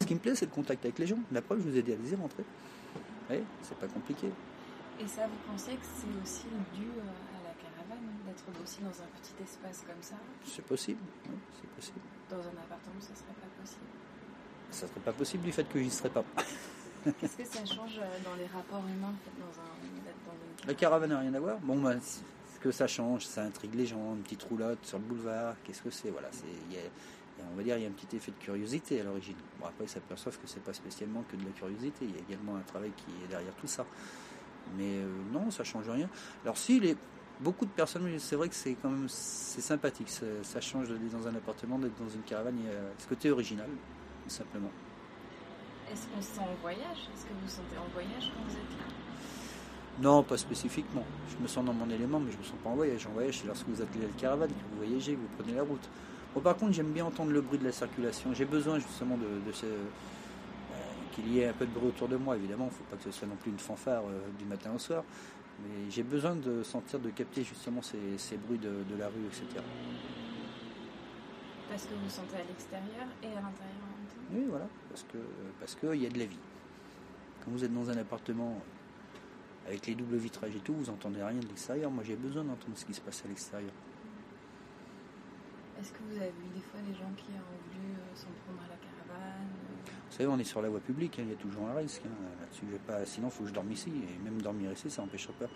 Ce 0.00 0.06
qui 0.06 0.14
me 0.14 0.20
plaît, 0.20 0.36
c'est 0.36 0.46
le 0.46 0.52
contact 0.52 0.84
avec 0.84 1.00
les 1.00 1.08
gens. 1.08 1.18
La 1.32 1.42
preuve, 1.42 1.58
je 1.64 1.70
vous 1.70 1.76
ai 1.76 1.82
dit, 1.82 1.92
allez-y, 1.92 2.14
rentrez. 2.14 2.44
Oui, 3.28 3.38
c'est 3.62 3.76
pas 3.76 3.88
compliqué. 3.88 4.28
Et 5.00 5.08
ça, 5.08 5.26
vous 5.26 5.50
pensez 5.50 5.72
que 5.72 5.82
c'est 5.82 6.22
aussi 6.22 6.46
dû 6.76 6.86
euh, 6.86 7.31
aussi 8.62 8.80
dans 8.80 8.88
un 8.90 9.08
petit 9.20 9.42
espace 9.42 9.84
comme 9.86 10.02
ça 10.02 10.16
C'est 10.44 10.64
possible, 10.64 11.00
oui, 11.28 11.36
c'est 11.60 11.68
possible. 11.70 12.00
Dans 12.30 12.36
un 12.40 12.58
appartement, 12.62 13.00
ça 13.00 13.14
serait 13.14 13.34
pas 13.40 13.48
possible. 13.60 13.86
Ça 14.70 14.86
serait 14.88 15.00
pas 15.00 15.12
possible 15.12 15.44
du 15.44 15.52
fait 15.52 15.64
que 15.64 15.80
j'y 15.82 15.90
serais 15.90 16.10
pas. 16.10 16.24
Qu'est-ce 17.20 17.36
que 17.36 17.44
ça 17.44 17.64
change 17.64 17.98
euh, 17.98 18.18
dans 18.24 18.34
les 18.36 18.46
rapports 18.46 18.80
humains 18.86 19.14
dans 19.38 19.60
un, 19.60 20.04
d'être 20.04 20.24
dans 20.24 20.32
une 20.62 20.68
La 20.68 20.74
caravane 20.74 21.10
n'a 21.10 21.18
rien 21.18 21.34
à 21.34 21.40
voir. 21.40 21.58
Bon, 21.58 21.80
bah, 21.80 21.94
ce 22.00 22.58
que 22.60 22.70
ça 22.70 22.86
change, 22.86 23.26
ça 23.26 23.42
intrigue 23.42 23.74
les 23.74 23.86
gens. 23.86 24.14
Une 24.14 24.22
petite 24.22 24.42
roulotte 24.44 24.84
sur 24.84 24.98
le 24.98 25.04
boulevard, 25.04 25.56
qu'est-ce 25.64 25.82
que 25.82 25.90
c'est? 25.90 26.10
Voilà, 26.10 26.28
c'est 26.30 26.46
y, 26.72 26.78
a- 26.78 27.44
on 27.52 27.56
va 27.56 27.62
dire 27.64 27.76
il 27.76 27.82
y 27.82 27.86
a 27.86 27.88
un 27.88 27.92
petit 27.92 28.14
effet 28.16 28.30
de 28.30 28.36
curiosité 28.36 29.00
à 29.00 29.04
l'origine. 29.04 29.34
Bon, 29.60 29.66
après, 29.66 29.84
ils 29.84 29.88
s'aperçoivent 29.88 30.38
que 30.38 30.46
c'est 30.46 30.62
pas 30.62 30.72
spécialement 30.72 31.24
que 31.28 31.36
de 31.36 31.44
la 31.44 31.50
curiosité, 31.50 32.04
il 32.04 32.12
y 32.14 32.18
a 32.18 32.22
également 32.22 32.54
un 32.56 32.60
travail 32.62 32.92
qui 32.96 33.24
est 33.24 33.28
derrière 33.28 33.54
tout 33.56 33.66
ça. 33.66 33.84
Mais 34.78 34.98
euh, 34.98 35.08
non, 35.32 35.50
ça 35.50 35.64
change 35.64 35.88
rien. 35.90 36.08
Alors 36.44 36.56
si 36.56 36.78
les, 36.78 36.96
beaucoup 37.42 37.66
de 37.66 37.70
personnes, 37.70 38.08
c'est 38.18 38.36
vrai 38.36 38.48
que 38.48 38.54
c'est 38.54 38.76
quand 38.80 38.88
même 38.88 39.08
c'est 39.08 39.60
sympathique, 39.60 40.08
ça, 40.08 40.26
ça 40.42 40.60
change 40.60 40.88
d'être 40.88 41.10
dans 41.10 41.26
un 41.26 41.34
appartement, 41.34 41.78
d'être 41.78 41.98
dans 42.02 42.08
une 42.08 42.22
caravane, 42.22 42.56
il 42.58 42.66
y 42.66 42.68
a 42.68 42.80
ce 42.98 43.06
côté 43.06 43.30
original, 43.30 43.68
tout 44.24 44.30
simplement. 44.30 44.70
Est-ce 45.90 46.06
qu'on 46.08 46.22
se 46.22 46.28
sent 46.28 46.40
en 46.40 46.60
voyage? 46.60 47.10
Est-ce 47.14 47.24
que 47.24 47.32
vous 47.34 47.40
vous 47.42 47.48
sentez 47.48 47.76
en 47.76 47.88
voyage 47.92 48.32
quand 48.34 48.42
vous 48.48 48.56
êtes 48.56 48.78
là? 48.78 48.84
Non, 50.00 50.22
pas 50.22 50.38
spécifiquement. 50.38 51.04
Je 51.28 51.42
me 51.42 51.46
sens 51.46 51.64
dans 51.64 51.74
mon 51.74 51.90
élément, 51.90 52.18
mais 52.18 52.32
je 52.32 52.38
me 52.38 52.42
sens 52.42 52.56
pas 52.64 52.70
en 52.70 52.76
voyage. 52.76 53.06
En 53.06 53.10
voyage, 53.10 53.40
c'est 53.40 53.46
lorsque 53.46 53.68
vous 53.68 53.82
êtes 53.82 53.94
la 53.94 54.08
caravane, 54.18 54.48
que 54.48 54.54
vous 54.70 54.86
voyagez, 54.86 55.12
que 55.12 55.18
vous 55.18 55.28
prenez 55.36 55.54
la 55.54 55.62
route. 55.62 55.86
Bon, 56.34 56.40
par 56.40 56.56
contre, 56.56 56.72
j'aime 56.72 56.92
bien 56.92 57.04
entendre 57.04 57.30
le 57.30 57.42
bruit 57.42 57.58
de 57.58 57.64
la 57.64 57.72
circulation. 57.72 58.32
J'ai 58.32 58.46
besoin 58.46 58.78
justement 58.78 59.18
de, 59.18 59.46
de 59.46 59.52
ce, 59.52 59.66
euh, 59.66 59.78
qu'il 61.12 61.30
y 61.30 61.40
ait 61.40 61.48
un 61.48 61.52
peu 61.52 61.66
de 61.66 61.70
bruit 61.72 61.88
autour 61.88 62.08
de 62.08 62.16
moi. 62.16 62.36
Évidemment, 62.36 62.64
il 62.64 62.72
ne 62.72 62.74
faut 62.74 62.84
pas 62.84 62.96
que 62.96 63.04
ce 63.04 63.10
soit 63.10 63.28
non 63.28 63.36
plus 63.36 63.50
une 63.50 63.58
fanfare 63.58 64.04
euh, 64.06 64.20
du 64.38 64.46
matin 64.46 64.70
au 64.74 64.78
soir. 64.78 65.04
Mais 65.62 65.90
j'ai 65.90 66.02
besoin 66.02 66.34
de 66.34 66.62
sentir, 66.62 66.98
de 66.98 67.10
capter 67.10 67.44
justement 67.44 67.82
ces, 67.82 68.18
ces 68.18 68.36
bruits 68.36 68.58
de, 68.58 68.82
de 68.88 68.96
la 68.98 69.08
rue, 69.08 69.26
etc. 69.26 69.62
Parce 71.68 71.84
que 71.84 71.94
vous 71.94 72.10
sentez 72.10 72.36
à 72.36 72.44
l'extérieur 72.44 73.06
et 73.22 73.28
à 73.28 73.40
l'intérieur 73.40 73.82
en 73.82 73.96
même 73.96 74.06
temps 74.08 74.32
Oui, 74.32 74.44
voilà, 74.48 74.66
parce 74.88 75.04
que 75.04 75.18
parce 75.58 75.74
qu'il 75.74 76.02
y 76.02 76.06
a 76.06 76.10
de 76.10 76.18
la 76.18 76.26
vie. 76.26 76.38
Quand 77.44 77.50
vous 77.50 77.64
êtes 77.64 77.72
dans 77.72 77.88
un 77.88 77.96
appartement 77.96 78.60
avec 79.66 79.86
les 79.86 79.94
doubles 79.94 80.16
vitrages 80.16 80.54
et 80.54 80.60
tout, 80.60 80.74
vous 80.74 80.90
n'entendez 80.90 81.22
rien 81.22 81.38
de 81.38 81.46
l'extérieur. 81.46 81.90
Moi, 81.90 82.04
j'ai 82.04 82.16
besoin 82.16 82.44
d'entendre 82.44 82.76
ce 82.76 82.84
qui 82.84 82.94
se 82.94 83.00
passe 83.00 83.24
à 83.24 83.28
l'extérieur. 83.28 83.72
Est-ce 85.80 85.92
que 85.92 85.98
vous 86.08 86.16
avez 86.16 86.30
vu 86.30 86.48
des 86.54 86.60
fois 86.60 86.80
des 86.86 86.94
gens 86.94 87.10
qui 87.16 87.30
ont 87.32 87.58
voulu 87.66 87.90
euh, 87.94 88.14
s'en 88.14 88.30
prendre 88.44 88.62
à 88.62 88.68
la 88.70 88.76
Vous 90.12 90.18
savez, 90.18 90.28
on 90.28 90.38
est 90.38 90.44
sur 90.44 90.60
la 90.60 90.68
voie 90.68 90.80
publique, 90.80 91.18
hein, 91.18 91.22
il 91.24 91.30
y 91.30 91.32
a 91.32 91.36
toujours 91.36 91.66
un 91.70 91.74
risque. 91.74 92.02
hein, 92.04 92.10
là-dessus. 92.38 92.66
Pas, 92.86 93.02
sinon, 93.06 93.28
il 93.28 93.30
faut 93.30 93.44
que 93.44 93.48
je 93.48 93.54
dorme 93.54 93.72
ici. 93.72 93.88
Et 93.88 94.22
même 94.22 94.42
dormir 94.42 94.70
ici, 94.70 94.90
ça 94.90 95.00
n'empêchera 95.00 95.32
pas. 95.40 95.46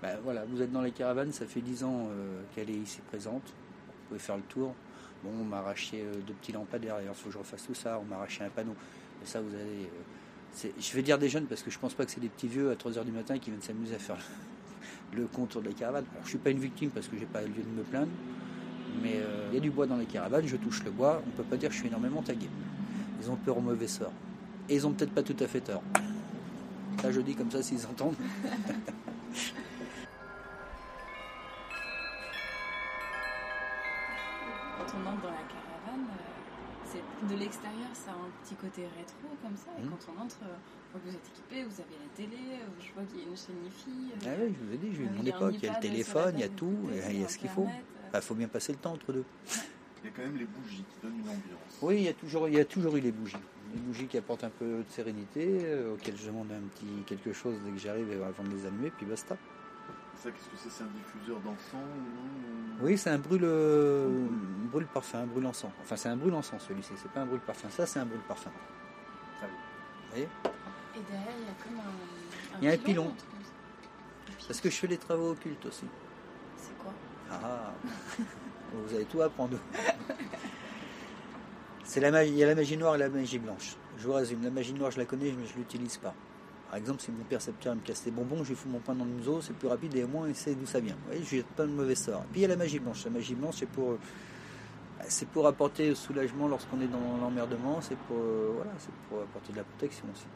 Ben, 0.00 0.16
voilà, 0.22 0.44
vous 0.44 0.62
êtes 0.62 0.70
dans 0.70 0.82
les 0.82 0.92
caravanes, 0.92 1.32
ça 1.32 1.46
fait 1.46 1.60
10 1.60 1.82
ans 1.82 2.06
euh, 2.08 2.42
qu'elle 2.54 2.70
est 2.70 2.74
ici 2.74 3.00
présente. 3.08 3.42
Vous 3.44 4.06
pouvez 4.06 4.20
faire 4.20 4.36
le 4.36 4.44
tour. 4.44 4.72
Bon, 5.24 5.30
on 5.40 5.44
m'a 5.44 5.58
arraché 5.58 6.00
euh, 6.00 6.14
deux 6.24 6.34
petits 6.34 6.52
lampadaires, 6.52 6.98
il 7.02 7.12
faut 7.12 7.26
que 7.26 7.32
je 7.32 7.38
refasse 7.38 7.66
tout 7.66 7.74
ça. 7.74 7.98
On 8.00 8.04
m'a 8.04 8.14
arraché 8.18 8.44
un 8.44 8.50
panneau. 8.50 8.76
Et 9.20 9.26
ça, 9.26 9.40
vous 9.40 9.52
allez. 9.52 9.90
euh, 10.64 10.68
je 10.78 10.92
vais 10.94 11.02
dire 11.02 11.18
des 11.18 11.28
jeunes 11.28 11.46
parce 11.46 11.64
que 11.64 11.70
je 11.72 11.78
pense 11.80 11.94
pas 11.94 12.04
que 12.04 12.12
c'est 12.12 12.20
des 12.20 12.28
petits 12.28 12.46
vieux 12.46 12.70
à 12.70 12.76
3h 12.76 13.04
du 13.04 13.10
matin 13.10 13.36
qui 13.40 13.50
viennent 13.50 13.62
s'amuser 13.62 13.96
à 13.96 13.98
faire 13.98 14.18
le, 15.12 15.26
contour 15.26 15.60
de 15.60 15.70
la 15.70 15.74
caravane. 15.74 16.04
Alors, 16.12 16.22
je 16.22 16.28
suis 16.28 16.38
pas 16.38 16.50
une 16.50 16.60
victime 16.60 16.90
parce 16.90 17.08
que 17.08 17.18
j'ai 17.18 17.26
pas 17.26 17.42
lieu 17.42 17.48
de 17.48 17.76
me 17.76 17.82
plaindre. 17.82 18.12
Mais 19.02 19.20
il 19.50 19.54
y 19.54 19.56
a 19.56 19.60
du 19.60 19.70
bois 19.70 19.86
dans 19.86 19.96
les 19.96 20.06
caravanes, 20.06 20.46
je 20.46 20.56
touche 20.56 20.84
le 20.84 20.90
bois, 20.92 21.20
on 21.26 21.30
peut 21.30 21.42
pas 21.42 21.56
dire 21.56 21.68
que 21.68 21.74
je 21.74 21.80
suis 21.80 21.88
énormément 21.88 22.22
tagué. 22.22 22.48
Ils 23.20 23.30
ont 23.30 23.36
peur 23.36 23.58
au 23.58 23.60
mauvais 23.60 23.88
sort. 23.88 24.12
Et 24.68 24.74
ils 24.76 24.86
ont 24.86 24.92
peut-être 24.92 25.12
pas 25.12 25.22
tout 25.22 25.36
à 25.40 25.46
fait 25.46 25.60
tort. 25.60 25.82
Ça, 27.02 27.10
je 27.12 27.20
dis 27.20 27.34
comme 27.34 27.50
ça 27.50 27.62
s'ils 27.62 27.84
entendent. 27.86 28.14
Quand 34.78 34.84
on 34.96 35.06
entre 35.08 35.22
dans 35.22 35.30
la 35.30 35.44
caravane, 35.50 36.06
euh, 36.06 36.86
c'est 36.90 37.02
de 37.34 37.38
l'extérieur, 37.40 37.90
ça 37.92 38.10
a 38.12 38.14
un 38.14 38.30
petit 38.44 38.54
côté 38.54 38.82
rétro 38.96 39.28
comme 39.42 39.56
ça. 39.56 39.70
Et 39.78 39.82
Mhm. 39.82 39.90
quand 39.90 40.12
on 40.16 40.22
entre, 40.22 40.36
euh, 40.44 40.98
vous 41.04 41.10
êtes 41.10 41.26
équipé, 41.34 41.64
vous 41.64 41.80
avez 41.80 41.96
la 41.98 42.10
télé, 42.16 42.38
euh, 42.52 42.66
je 42.80 42.92
vois 42.94 43.02
qu'il 43.04 43.18
y 43.18 43.22
a 43.22 43.26
une 43.26 43.36
chaîne 43.36 43.66
IFI. 43.66 44.12
Ah 44.24 44.28
oui, 44.40 44.54
je 44.58 44.64
vous 44.66 44.72
ai 44.74 44.78
dit, 44.78 44.94
j'ai 44.94 45.02
eu 45.02 45.10
mon 45.10 45.24
époque, 45.26 45.54
il 45.58 45.64
y 45.64 45.68
a 45.68 45.74
le 45.74 45.80
téléphone, 45.80 46.32
il 46.36 46.40
y 46.40 46.44
a 46.44 46.48
tout, 46.48 46.76
il 47.10 47.20
y 47.20 47.24
a 47.24 47.28
ce 47.28 47.38
qu'il 47.38 47.50
faut. 47.50 47.66
Il 48.14 48.20
faut 48.22 48.34
bien 48.34 48.48
passer 48.48 48.72
le 48.72 48.78
temps 48.78 48.92
entre 48.92 49.12
deux. 49.12 49.24
Il 50.02 50.10
y 50.10 50.12
a 50.12 50.16
quand 50.16 50.22
même 50.22 50.36
les 50.36 50.44
bougies 50.46 50.84
qui 50.84 51.00
donnent 51.02 51.16
une 51.18 51.28
ambiance. 51.28 51.78
Oui, 51.82 51.96
il 51.96 52.02
y 52.04 52.08
a 52.08 52.12
toujours, 52.12 52.48
il 52.48 52.54
y 52.54 52.60
a 52.60 52.64
toujours 52.64 52.96
eu 52.96 53.00
les 53.00 53.12
bougies. 53.12 53.36
Les 53.74 53.80
bougies 53.80 54.06
qui 54.06 54.16
apportent 54.16 54.44
un 54.44 54.50
peu 54.50 54.64
de 54.78 54.90
sérénité, 54.90 55.60
euh, 55.64 55.94
auxquelles 55.94 56.16
je 56.16 56.26
demande 56.26 56.50
un 56.52 56.60
petit 56.68 56.86
quelque 57.06 57.32
chose 57.32 57.56
dès 57.64 57.70
que 57.72 57.78
j'arrive 57.78 58.08
euh, 58.12 58.28
avant 58.28 58.44
de 58.44 58.50
les 58.50 58.64
allumer, 58.66 58.90
puis 58.96 59.06
basta. 59.06 59.36
Ça, 60.16 60.30
qu'est-ce 60.30 60.48
que 60.48 60.56
c'est? 60.56 60.70
C'est 60.70 60.82
un 60.84 60.86
diffuseur 60.88 61.38
d'encens 61.40 61.74
ou- 61.74 62.84
Oui, 62.84 62.96
c'est 62.98 63.10
un 63.10 63.18
brûle, 63.18 63.42
euh, 63.44 64.26
brûle 64.72 64.86
parfum, 64.86 65.18
un 65.20 65.26
brûle 65.26 65.46
encens. 65.46 65.70
Enfin, 65.82 65.96
c'est 65.96 66.08
un 66.08 66.16
brûle 66.16 66.34
encens 66.34 66.62
celui-ci, 66.66 66.92
c'est 66.96 67.10
pas 67.10 67.20
un 67.20 67.26
brûle 67.26 67.40
parfum. 67.40 67.68
Ça, 67.70 67.86
c'est 67.86 67.98
un 68.00 68.06
brûle 68.06 68.20
parfum. 68.26 68.50
Vous 68.50 69.46
voyez? 70.10 70.28
Et 70.96 71.00
derrière, 71.10 71.34
il 71.38 71.44
y 71.44 71.50
a 71.50 71.54
comme 71.62 71.78
un. 71.78 72.58
Il 72.62 72.64
y 72.64 72.70
a 72.70 72.74
un 72.74 72.78
pilon. 72.78 73.04
un. 73.04 73.08
Un. 73.08 74.44
Parce 74.46 74.60
que 74.60 74.70
je 74.70 74.76
fais 74.76 74.86
les 74.86 74.96
travaux 74.96 75.32
occultes 75.32 75.66
aussi. 75.66 75.84
C'est 76.56 76.76
quoi? 76.78 76.92
Ah, 77.30 77.72
vous 78.72 78.94
allez 78.94 79.04
tout 79.04 79.22
apprendre. 79.22 79.58
C'est 81.84 82.00
la 82.00 82.10
magie, 82.10 82.30
il 82.32 82.36
y 82.36 82.44
a 82.44 82.46
la 82.46 82.54
magie 82.54 82.76
noire 82.76 82.96
et 82.96 82.98
la 82.98 83.08
magie 83.08 83.38
blanche. 83.38 83.76
Je 83.96 84.06
vous 84.06 84.12
résume, 84.12 84.42
la 84.42 84.50
magie 84.50 84.74
noire, 84.74 84.90
je 84.90 84.98
la 84.98 85.06
connais, 85.06 85.32
mais 85.32 85.46
je 85.46 85.54
ne 85.54 85.58
l'utilise 85.58 85.96
pas. 85.96 86.14
Par 86.68 86.76
exemple, 86.76 87.00
si 87.00 87.10
mon 87.10 87.24
percepteur 87.24 87.74
me 87.74 87.80
casse 87.80 88.04
les 88.04 88.10
bonbons, 88.10 88.44
je 88.44 88.50
lui 88.50 88.56
fous 88.56 88.68
mon 88.68 88.78
pain 88.78 88.94
dans 88.94 89.06
le 89.06 89.10
museau, 89.10 89.40
c'est 89.40 89.54
plus 89.54 89.68
rapide 89.68 89.96
et 89.96 90.04
au 90.04 90.08
moins 90.08 90.28
il 90.28 90.34
sait 90.34 90.54
d'où 90.54 90.66
ça 90.66 90.80
vient. 90.80 90.94
Vous 90.94 91.06
voyez, 91.06 91.22
je 91.24 91.36
jette 91.36 91.46
pas 91.46 91.64
de 91.64 91.72
mauvais 91.72 91.94
sort. 91.94 92.24
Puis 92.30 92.40
il 92.40 92.42
y 92.42 92.44
a 92.44 92.48
la 92.48 92.56
magie 92.56 92.78
blanche. 92.78 93.04
La 93.06 93.10
magie 93.10 93.34
blanche, 93.34 93.54
c'est 93.58 93.68
pour, 93.68 93.96
c'est 95.08 95.28
pour 95.28 95.46
apporter 95.46 95.94
soulagement 95.94 96.46
lorsqu'on 96.46 96.78
est 96.82 96.88
dans 96.88 97.16
l'emmerdement, 97.22 97.80
c'est 97.80 97.96
pour, 97.96 98.18
euh, 98.18 98.52
voilà, 98.56 98.72
c'est 98.78 98.92
pour 99.08 99.22
apporter 99.22 99.52
de 99.52 99.58
la 99.58 99.64
protection 99.64 100.04
aussi. 100.12 100.26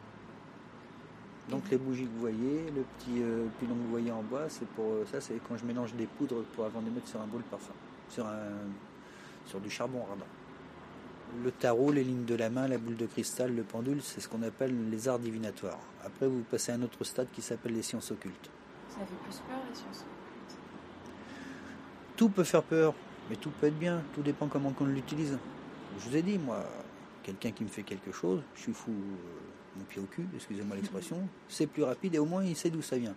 Donc 1.50 1.64
les 1.70 1.76
bougies 1.76 2.04
que 2.04 2.10
vous 2.14 2.20
voyez, 2.20 2.70
le 2.74 2.82
petit 2.82 3.20
euh, 3.20 3.46
pilon 3.58 3.74
que 3.74 3.80
vous 3.80 3.90
voyez 3.90 4.10
en 4.10 4.22
bois, 4.22 4.44
c'est 4.48 4.66
pour 4.68 4.86
euh, 4.86 5.04
ça, 5.12 5.20
c'est 5.20 5.34
quand 5.46 5.56
je 5.56 5.66
mélange 5.66 5.92
des 5.94 6.06
poudres 6.06 6.44
pour 6.54 6.64
avant 6.64 6.80
de 6.80 6.88
mettre 6.88 7.08
sur 7.08 7.20
un 7.20 7.26
bol 7.26 7.42
parfum, 7.42 7.74
sur 8.12 8.26
un, 8.26 8.68
sur 9.46 9.60
du 9.60 9.70
charbon 9.70 10.04
ardent. 10.10 10.26
Le 11.42 11.50
tarot, 11.50 11.92
les 11.92 12.04
lignes 12.04 12.26
de 12.26 12.34
la 12.34 12.50
main, 12.50 12.68
la 12.68 12.76
boule 12.76 12.96
de 12.96 13.06
cristal, 13.06 13.54
le 13.54 13.62
pendule, 13.62 14.02
c'est 14.02 14.20
ce 14.20 14.28
qu'on 14.28 14.42
appelle 14.42 14.90
les 14.90 15.08
arts 15.08 15.18
divinatoires. 15.18 15.78
Après, 16.04 16.26
vous 16.26 16.42
passez 16.50 16.72
à 16.72 16.74
un 16.74 16.82
autre 16.82 17.04
stade 17.04 17.28
qui 17.32 17.40
s'appelle 17.40 17.72
les 17.72 17.82
sciences 17.82 18.10
occultes. 18.10 18.50
Ça 18.90 18.98
fait 18.98 19.06
plus 19.24 19.38
peur 19.48 19.58
les 19.68 19.74
sciences. 19.74 20.04
Tout 22.16 22.28
peut 22.28 22.44
faire 22.44 22.62
peur, 22.62 22.94
mais 23.30 23.36
tout 23.36 23.50
peut 23.50 23.68
être 23.68 23.78
bien. 23.78 24.02
Tout 24.14 24.20
dépend 24.20 24.46
comment 24.46 24.74
on 24.78 24.84
l'utilise. 24.84 25.38
Je 25.98 26.08
vous 26.10 26.16
ai 26.16 26.22
dit, 26.22 26.36
moi, 26.36 26.66
quelqu'un 27.22 27.50
qui 27.50 27.64
me 27.64 27.70
fait 27.70 27.82
quelque 27.82 28.12
chose, 28.12 28.42
je 28.54 28.60
suis 28.60 28.74
fou, 28.74 28.90
euh, 28.90 29.78
mon 29.78 29.84
pied 29.84 30.02
au 30.02 30.06
cul, 30.06 30.26
excusez-moi 30.34 30.76
l'expression, 30.76 31.16
c'est 31.48 31.66
plus 31.66 31.82
rapide 31.82 32.14
et 32.14 32.18
au 32.18 32.26
moins 32.26 32.44
il 32.44 32.56
sait 32.56 32.68
d'où 32.68 32.82
ça 32.82 32.98
vient. 32.98 33.14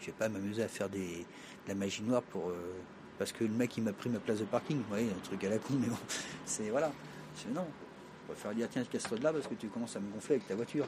Je 0.00 0.06
vais 0.06 0.12
pas 0.12 0.28
m'amuser 0.28 0.64
à 0.64 0.68
faire 0.68 0.88
des, 0.88 1.18
de 1.18 1.68
la 1.68 1.74
magie 1.74 2.02
noire 2.02 2.22
pour 2.22 2.48
euh, 2.48 2.72
parce 3.18 3.32
que 3.32 3.44
le 3.44 3.50
mec 3.50 3.76
il 3.76 3.82
m'a 3.84 3.92
pris 3.92 4.08
ma 4.10 4.18
place 4.18 4.38
de 4.40 4.44
parking. 4.44 4.78
Vous 4.78 4.88
voyez, 4.88 5.10
un 5.10 5.20
truc 5.24 5.42
à 5.44 5.48
la 5.50 5.58
con, 5.58 5.74
mais 5.80 5.88
bon, 5.88 5.96
c'est 6.44 6.70
voilà. 6.70 6.90
Je 7.36 7.52
non. 7.52 7.66
On 8.28 8.32
va 8.32 8.38
faire 8.38 8.54
dire 8.54 8.68
tiens, 8.68 8.82
casse-toi 8.84 9.18
de 9.18 9.24
là 9.24 9.32
parce 9.32 9.46
que 9.46 9.54
tu 9.54 9.68
commences 9.68 9.94
à 9.96 10.00
me 10.00 10.10
gonfler 10.12 10.36
avec 10.36 10.48
ta 10.48 10.54
voiture. 10.56 10.86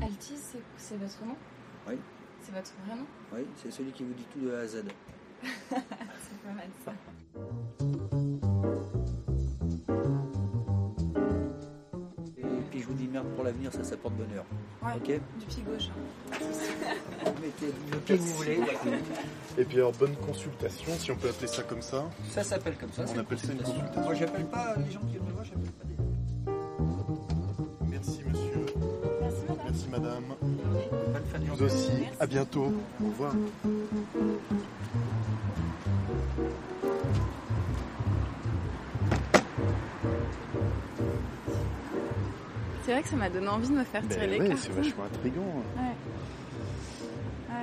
Altis, 0.00 0.36
c'est- 0.36 0.62
c'est 0.76 0.96
votre 0.96 1.24
nom? 1.24 1.36
Oui. 1.88 1.94
C'est 2.40 2.52
votre 2.52 2.72
vrai 2.86 2.96
nom? 2.96 3.06
Oui, 3.34 3.46
c'est 3.62 3.70
celui 3.70 3.92
qui 3.92 4.02
vous 4.04 4.14
dit 4.14 4.24
tout 4.32 4.40
de 4.40 4.52
A 4.54 4.60
à 4.60 4.66
Z. 4.66 4.82
C'est 5.42 6.38
pas 6.44 6.52
mal 6.54 6.68
ça. 6.84 6.92
Merde 13.12 13.26
pour 13.34 13.44
l'avenir, 13.44 13.72
ça, 13.72 13.84
ça 13.84 13.96
porte 13.96 14.14
bonheur. 14.14 14.44
Ouais, 14.82 14.92
Ok 14.96 15.20
du 15.38 15.46
pied 15.46 15.62
gauche. 15.62 15.88
hein. 15.90 16.36
Vous 17.24 17.32
mettez 17.42 17.66
le 17.92 17.98
pied 17.98 18.16
que 18.16 18.20
vous 18.22 18.34
voulez. 18.34 18.60
Et 19.58 19.64
puis 19.64 19.76
alors, 19.78 19.92
bonne 19.92 20.16
consultation, 20.16 20.92
si 20.98 21.10
on 21.12 21.16
peut 21.16 21.28
appeler 21.28 21.46
ça 21.48 21.62
comme 21.62 21.82
ça. 21.82 22.04
Ça 22.30 22.42
s'appelle 22.42 22.76
comme 22.76 22.90
ça. 22.92 23.04
On 23.14 23.18
appelle 23.18 23.38
ça 23.38 23.52
une 23.52 23.58
consultation. 23.58 24.02
Moi, 24.02 24.14
j'appelle 24.14 24.46
pas 24.46 24.74
les 24.84 24.90
gens 24.90 25.00
qui 25.00 25.06
viennent 25.12 25.24
me 25.24 25.32
voir, 25.32 25.44
j'appelle 25.44 25.70
pas 25.72 25.84
des. 25.84 25.96
Merci 27.90 28.20
monsieur, 28.28 28.66
Merci 29.20 29.42
madame. 29.48 29.64
merci 29.64 29.88
madame. 29.88 30.24
Bonne 30.40 31.24
fin 31.30 31.38
de 31.38 31.44
Vous 31.44 31.56
journée. 31.56 31.72
aussi, 31.72 31.92
à 32.18 32.26
bientôt. 32.26 32.72
Au 33.02 33.06
revoir. 33.08 33.32
C'est 42.92 42.96
vrai 42.98 43.02
que 43.04 43.08
ça 43.08 43.16
m'a 43.16 43.30
donné 43.30 43.48
envie 43.48 43.68
de 43.68 43.72
me 43.72 43.84
faire 43.84 44.06
tirer 44.06 44.26
les 44.26 44.38
ouais, 44.38 44.48
cartes. 44.48 44.60
c'est 44.60 44.72
vachement 44.72 45.04
intriguant. 45.04 45.40
Ouais. 45.78 45.82
Ouais. 47.48 47.54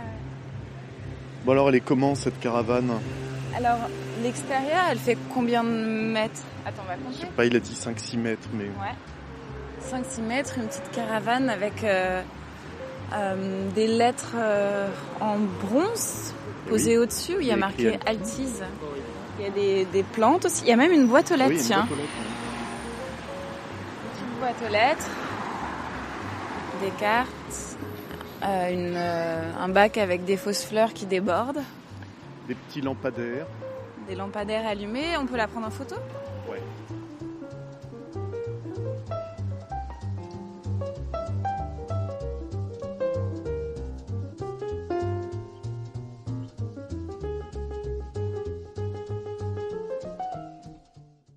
Bon 1.45 1.51
alors, 1.51 1.69
elle 1.69 1.75
est 1.75 1.79
comment 1.81 2.15
cette 2.15 2.39
caravane? 2.39 2.89
Alors, 3.55 3.77
l'extérieur, 4.23 4.85
elle 4.89 4.97
fait 4.97 5.19
combien 5.31 5.63
de 5.63 5.69
mètres? 5.69 6.41
Attends, 6.65 6.81
on 6.83 6.87
va 6.87 6.95
Je 7.11 7.15
sais 7.15 7.21
compter. 7.25 7.33
pas, 7.35 7.45
il 7.45 7.55
a 7.55 7.59
dit 7.59 7.75
5-6 7.75 8.17
mètres, 8.17 8.47
mais 8.53 8.63
Ouais. 8.63 10.01
5-6 10.01 10.21
mètres, 10.23 10.53
une 10.57 10.65
petite 10.65 10.89
caravane 10.93 11.47
avec 11.47 11.83
euh, 11.83 12.23
euh, 13.13 13.69
des 13.75 13.85
lettres 13.85 14.33
euh, 14.35 14.87
en 15.19 15.35
bronze 15.63 16.33
posées 16.67 16.97
au-dessus. 16.97 17.35
où 17.35 17.39
Il 17.39 17.45
y 17.45 17.51
a 17.51 17.55
marqué 17.55 17.99
Altise. 18.07 18.63
Il 19.37 19.43
y 19.45 19.47
a 19.47 19.51
des, 19.51 19.85
des 19.85 20.01
plantes 20.01 20.45
aussi. 20.45 20.63
Il 20.63 20.69
y 20.69 20.73
a 20.73 20.75
même 20.75 20.91
une 20.91 21.05
boîte 21.05 21.31
aux 21.31 21.35
lettres, 21.35 21.51
Oui, 21.51 21.57
une 21.57 21.61
tiens. 21.63 21.77
boîte 21.85 21.91
aux 21.91 21.95
lettres, 22.01 22.09
Petite 22.17 22.48
boîte 24.49 24.67
aux 24.67 24.73
lettres, 24.73 25.09
des 26.81 26.89
cartes, 26.99 27.77
euh, 28.43 28.73
une, 28.73 28.95
euh, 28.95 29.51
un 29.59 29.69
bac 29.69 29.97
avec 29.97 30.25
des 30.25 30.37
fausses 30.37 30.63
fleurs 30.65 30.93
qui 30.93 31.05
débordent, 31.05 31.61
Des 32.47 32.55
petits 32.55 32.81
lampadaires. 32.81 33.45
des 34.07 34.15
lampadaires 34.15 34.65
allumés, 34.67 35.17
on 35.19 35.27
peut 35.27 35.37
la 35.37 35.47
prendre 35.47 35.67
en 35.67 35.71
photo? 35.71 35.95
Ouais. 36.49 36.61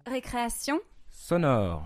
Récréation? 0.07 0.81
Sonore. 1.11 1.85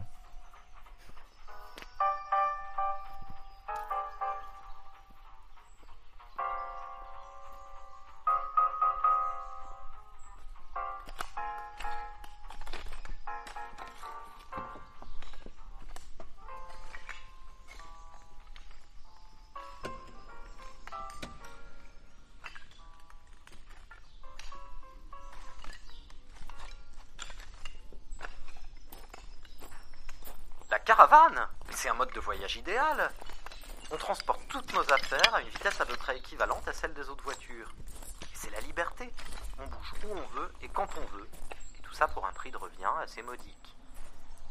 Idéal. 32.55 33.11
On 33.91 33.97
transporte 33.97 34.41
toutes 34.49 34.73
nos 34.73 34.93
affaires 34.93 35.35
à 35.35 35.41
une 35.41 35.49
vitesse 35.49 35.81
à 35.81 35.87
peu 35.87 35.97
près 35.97 36.17
équivalente 36.17 36.67
à 36.69 36.73
celle 36.73 36.95
des 36.95 37.09
autres 37.09 37.25
voitures. 37.25 37.73
C'est 38.35 38.51
la 38.51 38.61
liberté. 38.61 39.13
On 39.59 39.67
bouge 39.67 39.93
où 40.05 40.13
on 40.13 40.27
veut 40.39 40.53
et 40.63 40.69
quand 40.69 40.89
on 40.97 41.17
veut. 41.17 41.29
Et 41.77 41.83
tout 41.83 41.95
ça 41.95 42.07
pour 42.07 42.27
un 42.27 42.33
prix 42.33 42.51
de 42.51 42.57
revient 42.57 42.91
assez 43.03 43.23
modique. 43.23 43.77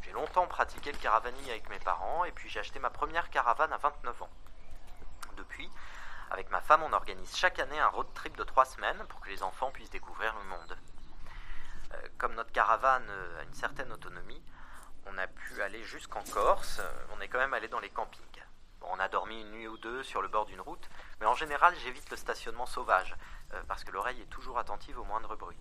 J'ai 0.01 0.11
longtemps 0.11 0.47
pratiqué 0.47 0.91
le 0.91 0.97
caravaning 0.97 1.49
avec 1.49 1.69
mes 1.69 1.79
parents 1.79 2.25
et 2.25 2.31
puis 2.31 2.49
j'ai 2.49 2.59
acheté 2.59 2.79
ma 2.79 2.89
première 2.89 3.29
caravane 3.29 3.71
à 3.71 3.77
29 3.77 4.21
ans. 4.23 4.29
Depuis, 5.37 5.69
avec 6.31 6.49
ma 6.49 6.61
femme, 6.61 6.83
on 6.83 6.93
organise 6.93 7.35
chaque 7.35 7.59
année 7.59 7.79
un 7.79 7.87
road 7.87 8.07
trip 8.13 8.35
de 8.37 8.43
trois 8.43 8.65
semaines 8.65 9.03
pour 9.09 9.19
que 9.19 9.29
les 9.29 9.43
enfants 9.43 9.71
puissent 9.71 9.89
découvrir 9.89 10.35
le 10.35 10.43
monde. 10.45 10.77
Euh, 11.93 12.07
Comme 12.17 12.35
notre 12.35 12.51
caravane 12.51 13.07
euh, 13.09 13.41
a 13.41 13.43
une 13.43 13.53
certaine 13.53 13.91
autonomie, 13.91 14.41
on 15.05 15.17
a 15.17 15.27
pu 15.27 15.61
aller 15.61 15.83
jusqu'en 15.83 16.23
Corse, 16.23 16.81
on 17.15 17.21
est 17.21 17.27
quand 17.27 17.39
même 17.39 17.53
allé 17.53 17.67
dans 17.67 17.79
les 17.79 17.89
campings. 17.89 18.21
On 18.81 18.99
a 18.99 19.07
dormi 19.07 19.41
une 19.41 19.51
nuit 19.51 19.67
ou 19.67 19.77
deux 19.77 20.03
sur 20.03 20.21
le 20.21 20.27
bord 20.27 20.45
d'une 20.45 20.61
route, 20.61 20.89
mais 21.19 21.25
en 21.25 21.33
général 21.35 21.75
j'évite 21.83 22.09
le 22.11 22.17
stationnement 22.17 22.65
sauvage, 22.67 23.15
euh, 23.53 23.61
parce 23.67 23.83
que 23.83 23.91
l'oreille 23.91 24.21
est 24.21 24.29
toujours 24.29 24.59
attentive 24.59 24.99
au 24.99 25.03
moindre 25.03 25.35
bruit. 25.35 25.57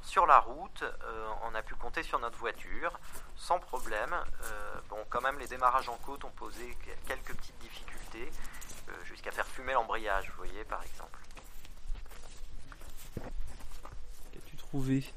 Sur 0.00 0.26
la 0.26 0.38
route, 0.38 0.82
euh, 0.82 1.30
on 1.42 1.54
a 1.54 1.62
pu 1.62 1.74
compter 1.74 2.02
sur 2.02 2.18
notre 2.20 2.38
voiture, 2.38 2.98
sans 3.36 3.58
problème. 3.58 4.14
Euh, 4.44 4.80
bon, 4.88 5.04
quand 5.10 5.20
même 5.20 5.38
les 5.38 5.48
démarrages 5.48 5.88
en 5.88 5.96
côte 5.98 6.24
ont 6.24 6.30
posé 6.30 6.74
que- 6.76 7.06
quelques 7.08 7.34
petites 7.34 7.58
difficultés, 7.58 8.30
jusqu'à 9.04 9.30
faire 9.30 9.46
fumer 9.46 9.74
l'embrayage, 9.74 10.30
vous 10.30 10.36
voyez 10.36 10.64
par 10.64 10.82
exemple. 10.82 11.18
Qu'as-tu 14.32 14.56
trouvé? 14.56 15.12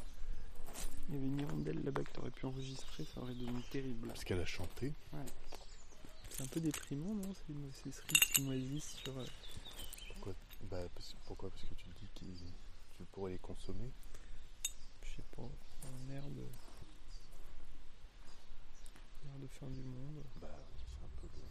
Il 1.09 1.15
y 1.15 1.17
avait 1.17 1.27
une 1.27 1.39
hirondelle 1.41 1.83
là-bas 1.83 2.03
que 2.03 2.11
t'aurais 2.11 2.31
pu 2.31 2.45
enregistrer, 2.45 3.03
ça 3.13 3.21
aurait 3.21 3.33
devenu 3.35 3.61
terrible. 3.71 4.07
Parce 4.07 4.23
qu'elle 4.23 4.39
a 4.39 4.45
chanté. 4.45 4.93
C'est 6.29 6.43
un 6.43 6.47
peu 6.47 6.59
déprimant, 6.61 7.13
non 7.15 7.33
Ces, 7.33 7.53
ces 7.83 7.91
cerises 7.91 8.19
qui 8.33 8.41
moisissent 8.43 8.95
sur. 9.03 9.17
euh, 9.19 9.25
Pourquoi, 10.13 10.33
bah, 10.69 10.83
parce- 10.95 11.15
pourquoi? 11.25 11.49
Parce 11.49 11.63
que 11.63 11.73
tu 11.75 11.85
te 11.85 11.99
dis 11.99 12.07
que 12.15 12.97
tu 12.97 13.03
pourrais 13.11 13.31
les 13.31 13.37
consommer. 13.39 13.91
je 15.03 15.09
sais 15.17 15.23
pas, 15.35 15.43
un 15.43 16.13
air 16.13 16.23
de. 16.23 16.41
un 19.25 19.33
air 19.33 19.39
de 19.41 19.47
fin 19.47 19.67
du 19.67 19.81
monde. 19.81 20.23
Bah, 20.41 20.47
c'est 20.77 21.03
un 21.05 21.09
peu 21.21 21.27
le- 21.35 21.41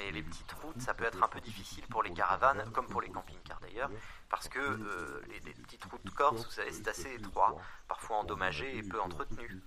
Et 0.00 0.12
les 0.12 0.22
petites 0.22 0.52
routes, 0.52 0.80
ça 0.80 0.94
peut 0.94 1.04
être 1.04 1.22
un 1.22 1.28
peu 1.28 1.40
difficile 1.40 1.86
pour 1.88 2.02
les 2.02 2.12
caravanes, 2.12 2.70
comme 2.72 2.86
pour 2.86 3.02
les 3.02 3.10
camping-cars 3.10 3.60
d'ailleurs, 3.60 3.90
parce 4.30 4.48
que 4.48 4.58
euh, 4.58 5.22
les, 5.28 5.40
petites 5.40 5.84
routes 5.84 6.10
Corse, 6.14 6.44
vous 6.44 6.50
savez, 6.50 6.72
c'est 6.72 6.88
assez 6.88 7.14
étroit, 7.14 7.56
parfois 7.86 8.18
endommagé 8.18 8.78
et 8.78 8.82
peu 8.82 9.00
entretenu. 9.00 9.62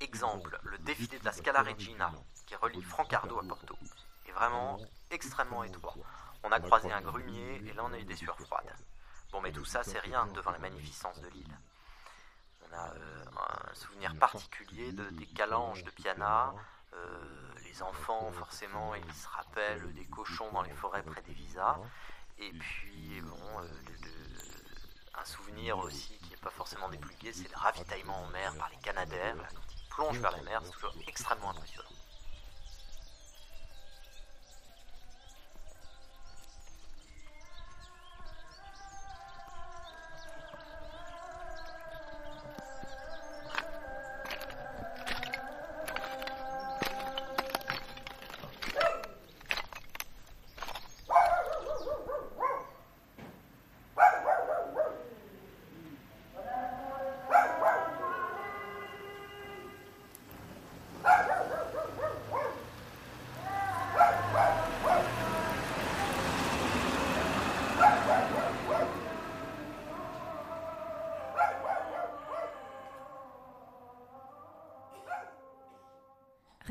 Exemple, 0.00 0.58
le 0.64 0.78
défilé 0.78 1.18
de 1.18 1.24
la 1.24 1.32
Scala 1.32 1.62
Regina, 1.62 2.12
qui 2.46 2.54
relie 2.54 2.82
Francardo 2.82 3.38
à 3.38 3.42
Porto, 3.42 3.76
est 4.26 4.32
vraiment 4.32 4.78
extrêmement 5.10 5.64
étroit. 5.64 5.94
On 6.44 6.52
a 6.52 6.60
croisé 6.60 6.92
un 6.92 7.00
grumier 7.00 7.62
et 7.66 7.72
là 7.72 7.82
on 7.84 7.92
a 7.92 7.98
eu 7.98 8.04
des 8.04 8.16
sueurs 8.16 8.38
froides. 8.38 8.76
Bon, 9.32 9.40
mais 9.40 9.50
tout 9.50 9.64
ça, 9.64 9.82
c'est 9.82 9.98
rien 9.98 10.26
devant 10.26 10.52
la 10.52 10.58
magnificence 10.58 11.20
de 11.20 11.28
l'île. 11.28 11.58
On 12.68 12.74
a 12.74 12.90
euh, 12.90 13.24
un 13.70 13.74
souvenir 13.74 14.14
particulier 14.16 14.92
de, 14.92 15.04
des 15.10 15.26
calanges 15.26 15.82
de 15.82 15.90
Piana. 15.90 16.54
euh, 16.94 17.55
les 17.76 17.82
enfants, 17.82 18.30
forcément, 18.32 18.94
ils 18.94 19.14
se 19.14 19.28
rappellent 19.28 19.92
des 19.94 20.04
cochons 20.06 20.50
dans 20.52 20.62
les 20.62 20.72
forêts 20.72 21.02
près 21.02 21.22
des 21.22 21.32
visas. 21.32 21.78
Et 22.38 22.50
puis, 22.52 23.20
bon, 23.22 23.60
euh, 23.60 23.68
un 25.14 25.24
souvenir 25.24 25.78
aussi 25.78 26.18
qui 26.18 26.30
n'est 26.30 26.36
pas 26.36 26.50
forcément 26.50 26.88
des 26.88 26.98
plus 26.98 27.14
gais, 27.16 27.32
c'est 27.32 27.48
le 27.50 27.56
ravitaillement 27.56 28.22
en 28.22 28.26
mer 28.28 28.54
par 28.56 28.68
les 28.70 28.76
Canadaires. 28.78 29.36
Quand 29.36 29.72
ils 29.74 29.88
plongent 29.88 30.20
vers 30.20 30.32
la 30.32 30.42
mer, 30.42 30.60
c'est 30.64 30.72
toujours 30.72 30.94
extrêmement 31.06 31.50
impressionnant. 31.50 31.88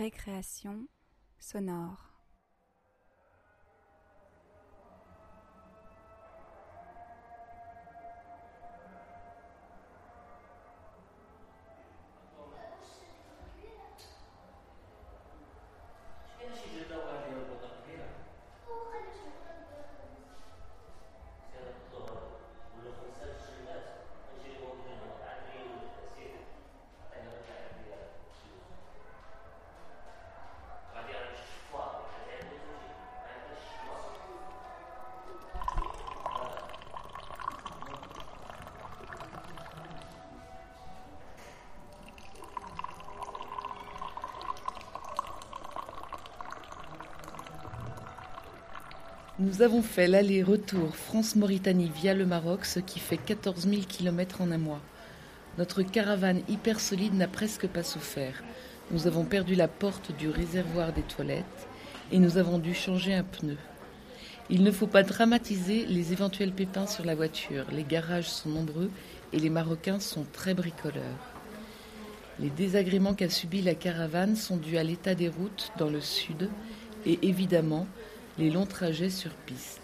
Récréation 0.06 0.88
sonore. 1.40 2.05
Nous 49.46 49.62
avons 49.62 49.84
fait 49.84 50.08
l'aller-retour 50.08 50.96
France-Mauritanie 50.96 51.92
via 51.96 52.16
le 52.16 52.26
Maroc, 52.26 52.66
ce 52.66 52.80
qui 52.80 52.98
fait 52.98 53.18
14 53.18 53.70
000 53.70 53.84
km 53.88 54.42
en 54.42 54.50
un 54.50 54.58
mois. 54.58 54.82
Notre 55.60 55.84
caravane 55.84 56.42
hyper 56.50 56.80
solide 56.80 57.14
n'a 57.14 57.28
presque 57.28 57.68
pas 57.68 57.84
souffert. 57.84 58.44
Nous 58.90 59.06
avons 59.06 59.24
perdu 59.24 59.54
la 59.54 59.68
porte 59.68 60.12
du 60.18 60.30
réservoir 60.30 60.94
des 60.94 61.04
toilettes 61.04 61.68
et 62.12 62.18
nous 62.18 62.40
avons 62.40 62.58
dû 62.58 62.74
changer 62.74 63.14
un 63.14 63.22
pneu. 63.22 63.58
Il 64.50 64.64
ne 64.64 64.72
faut 64.72 64.88
pas 64.88 65.04
dramatiser 65.04 65.86
les 65.86 66.12
éventuels 66.12 66.54
pépins 66.54 66.88
sur 66.88 67.06
la 67.06 67.14
voiture. 67.14 67.66
Les 67.72 67.84
garages 67.84 68.32
sont 68.32 68.50
nombreux 68.50 68.90
et 69.32 69.38
les 69.38 69.52
Marocains 69.52 70.00
sont 70.00 70.26
très 70.34 70.56
bricoleurs. 70.56 71.04
Les 72.40 72.50
désagréments 72.50 73.14
qu'a 73.14 73.30
subi 73.30 73.62
la 73.62 73.76
caravane 73.76 74.36
sont 74.36 74.58
dus 74.58 74.78
à 74.78 74.84
l'état 74.84 75.14
des 75.14 75.30
routes 75.30 75.72
dans 75.78 75.92
le 75.92 76.02
sud 76.02 76.50
et 77.06 77.20
évidemment 77.22 77.86
les 78.38 78.50
longs 78.50 78.66
trajets 78.66 79.10
sur 79.10 79.32
piste. 79.32 79.80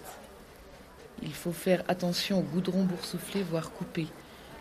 Il 1.24 1.34
faut 1.34 1.54
faire 1.54 1.84
attention 1.88 2.40
au 2.40 2.42
goudron 2.42 2.84
boursouflé, 2.84 3.44
voire 3.44 3.72
coupé. 3.72 4.08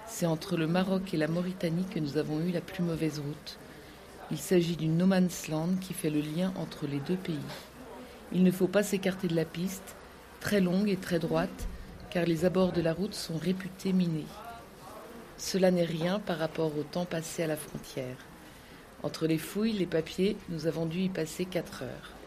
C'est 0.06 0.26
entre 0.26 0.56
le 0.56 0.68
Maroc 0.68 1.12
et 1.12 1.16
la 1.16 1.26
Mauritanie 1.26 1.86
que 1.92 1.98
nous 1.98 2.16
avons 2.16 2.40
eu 2.40 2.52
la 2.52 2.60
plus 2.60 2.84
mauvaise 2.84 3.18
route. 3.18 3.58
Il 4.30 4.38
s'agit 4.38 4.76
d'une 4.76 4.96
no 4.96 5.06
man's 5.06 5.48
land 5.48 5.74
qui 5.80 5.92
fait 5.92 6.10
le 6.10 6.20
lien 6.20 6.52
entre 6.56 6.86
les 6.86 7.00
deux 7.00 7.16
pays. 7.16 7.34
Il 8.32 8.44
ne 8.44 8.52
faut 8.52 8.68
pas 8.68 8.84
s'écarter 8.84 9.26
de 9.26 9.34
la 9.34 9.44
piste, 9.44 9.96
très 10.38 10.60
longue 10.60 10.88
et 10.88 10.96
très 10.96 11.18
droite, 11.18 11.66
car 12.10 12.26
les 12.26 12.44
abords 12.44 12.72
de 12.72 12.82
la 12.82 12.92
route 12.92 13.14
sont 13.14 13.38
réputés 13.38 13.92
minés. 13.92 14.26
Cela 15.36 15.72
n'est 15.72 15.84
rien 15.84 16.20
par 16.20 16.38
rapport 16.38 16.76
au 16.78 16.84
temps 16.84 17.06
passé 17.06 17.42
à 17.42 17.48
la 17.48 17.56
frontière. 17.56 18.16
Entre 19.02 19.26
les 19.26 19.38
fouilles, 19.38 19.72
les 19.72 19.86
papiers, 19.86 20.36
nous 20.48 20.68
avons 20.68 20.86
dû 20.86 21.00
y 21.00 21.08
passer 21.08 21.44
quatre 21.44 21.82
heures. 21.82 22.19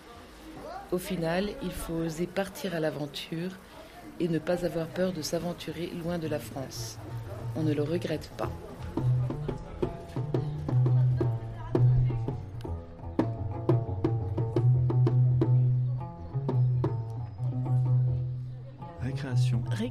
Au 0.93 0.99
final, 0.99 1.49
il 1.63 1.71
faut 1.71 1.95
oser 1.95 2.27
partir 2.27 2.75
à 2.75 2.79
l'aventure 2.79 3.49
et 4.19 4.27
ne 4.27 4.37
pas 4.37 4.63
avoir 4.63 4.85
peur 4.85 5.11
de 5.11 5.23
s'aventurer 5.23 5.87
loin 5.87 6.19
de 6.19 6.27
la 6.27 6.37
France. 6.37 6.99
On 7.55 7.63
ne 7.63 7.73
le 7.73 7.81
regrette 7.81 8.29
pas. 8.37 8.51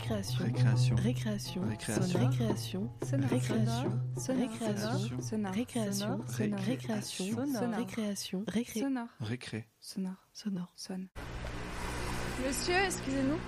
Récréation. 0.02 0.44
Récréation. 0.44 0.96
Récréation. 0.96 1.62
Récréation. 1.62 2.18
Récréation. 2.18 2.90
Récréation. 3.30 5.20
Sonore. 5.20 5.52
Récréation. 5.52 6.20
Récréation. 6.26 6.56
Récréation. 6.56 7.46
Sonore. 7.46 7.76
Récréation. 7.76 8.44
Récré. 8.48 8.80
Sonore. 8.80 9.06
Récré. 9.20 9.68
Sonore. 9.78 10.28
Sonore. 10.32 10.72
Sonne. 10.74 11.06
Monsieur, 12.44 12.74
excusez-nous. 12.84 13.38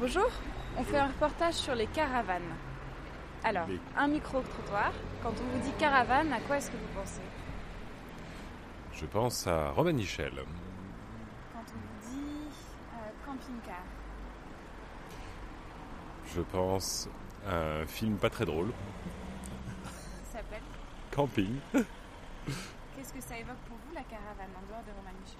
Bonjour, 0.00 0.28
on 0.76 0.82
fait 0.82 0.98
un 0.98 1.06
reportage 1.06 1.54
sur 1.54 1.76
les 1.76 1.86
caravanes. 1.86 2.42
Alors, 3.44 3.68
un 3.96 4.08
micro-trottoir. 4.08 4.92
Quand 5.22 5.30
on 5.30 5.56
vous 5.56 5.64
dit 5.64 5.72
caravane, 5.78 6.32
à 6.32 6.40
quoi 6.40 6.56
est-ce 6.56 6.72
que 6.72 6.76
vous 6.76 7.00
pensez? 7.00 7.22
Je 8.92 9.06
pense 9.06 9.46
à 9.46 9.70
Romain 9.70 9.92
Michel. 9.92 10.32
Quand 11.52 11.60
on 11.60 11.78
vous 11.78 12.16
dit 12.16 12.48
euh, 12.92 13.24
camping-car. 13.24 13.84
Je 16.34 16.40
pense 16.40 17.08
à 17.48 17.56
un 17.82 17.86
film 17.86 18.16
pas 18.16 18.30
très 18.30 18.44
drôle. 18.44 18.70
Ça 20.32 20.38
s'appelle 20.38 20.62
Camping. 21.12 21.56
Qu'est-ce 21.72 23.12
que 23.12 23.20
ça 23.20 23.38
évoque 23.38 23.56
pour 23.68 23.76
vous 23.76 23.94
la 23.94 24.02
caravane 24.02 24.50
en 24.56 24.66
dehors 24.68 24.82
de 24.84 24.90
Romain 24.96 25.12
Michel? 25.22 25.38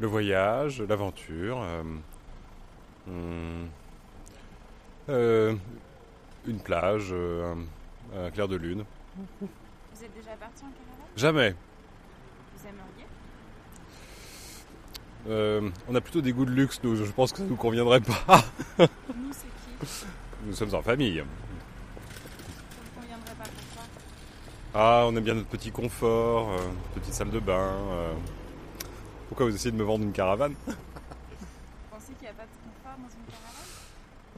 Le 0.00 0.06
voyage, 0.06 0.82
l'aventure. 0.82 1.62
euh, 1.62 1.82
hum, 3.08 3.68
euh, 5.08 5.54
une 6.46 6.60
plage, 6.60 7.08
euh, 7.12 7.54
un, 8.14 8.26
un 8.26 8.30
clair 8.30 8.48
de 8.48 8.56
lune. 8.56 8.84
Vous 9.40 10.04
êtes 10.04 10.14
déjà 10.14 10.32
parti 10.36 10.64
en 10.64 10.68
caravane? 10.70 11.06
Jamais. 11.16 11.54
Vous 12.56 12.66
aimeriez? 12.68 13.06
Euh, 15.28 15.70
on 15.88 15.94
a 15.94 16.00
plutôt 16.00 16.20
des 16.20 16.32
goûts 16.32 16.44
de 16.44 16.50
luxe, 16.50 16.80
nous. 16.82 16.96
Je 16.96 17.10
pense 17.10 17.32
que 17.32 17.38
ça 17.38 17.44
nous 17.44 17.56
conviendrait 17.56 18.00
pas. 18.00 18.44
Nous, 20.46 20.52
sommes 20.54 20.74
en 20.74 20.82
famille. 20.82 21.18
Ça 21.18 21.24
vous 22.84 23.00
conviendrait 23.00 23.34
pas 23.34 23.44
pourquoi 23.44 23.82
Ah, 24.74 25.04
on 25.06 25.16
aime 25.16 25.24
bien 25.24 25.34
notre 25.34 25.48
petit 25.48 25.70
confort, 25.72 26.52
euh, 26.52 26.58
petite 26.94 27.12
salle 27.14 27.30
de 27.30 27.40
bain. 27.40 27.52
euh. 27.92 28.12
Pourquoi 29.28 29.46
vous 29.46 29.54
essayez 29.54 29.72
de 29.72 29.76
me 29.76 29.82
vendre 29.82 30.04
une 30.04 30.12
caravane? 30.12 30.54
Vous 30.66 30.74
pensez 31.90 32.12
qu'il 32.12 32.22
n'y 32.22 32.28
a 32.28 32.32
pas 32.34 32.44
de 32.44 32.48
confort 32.62 32.96
dans 32.96 33.08
une 33.08 33.26
caravane? 33.26 33.64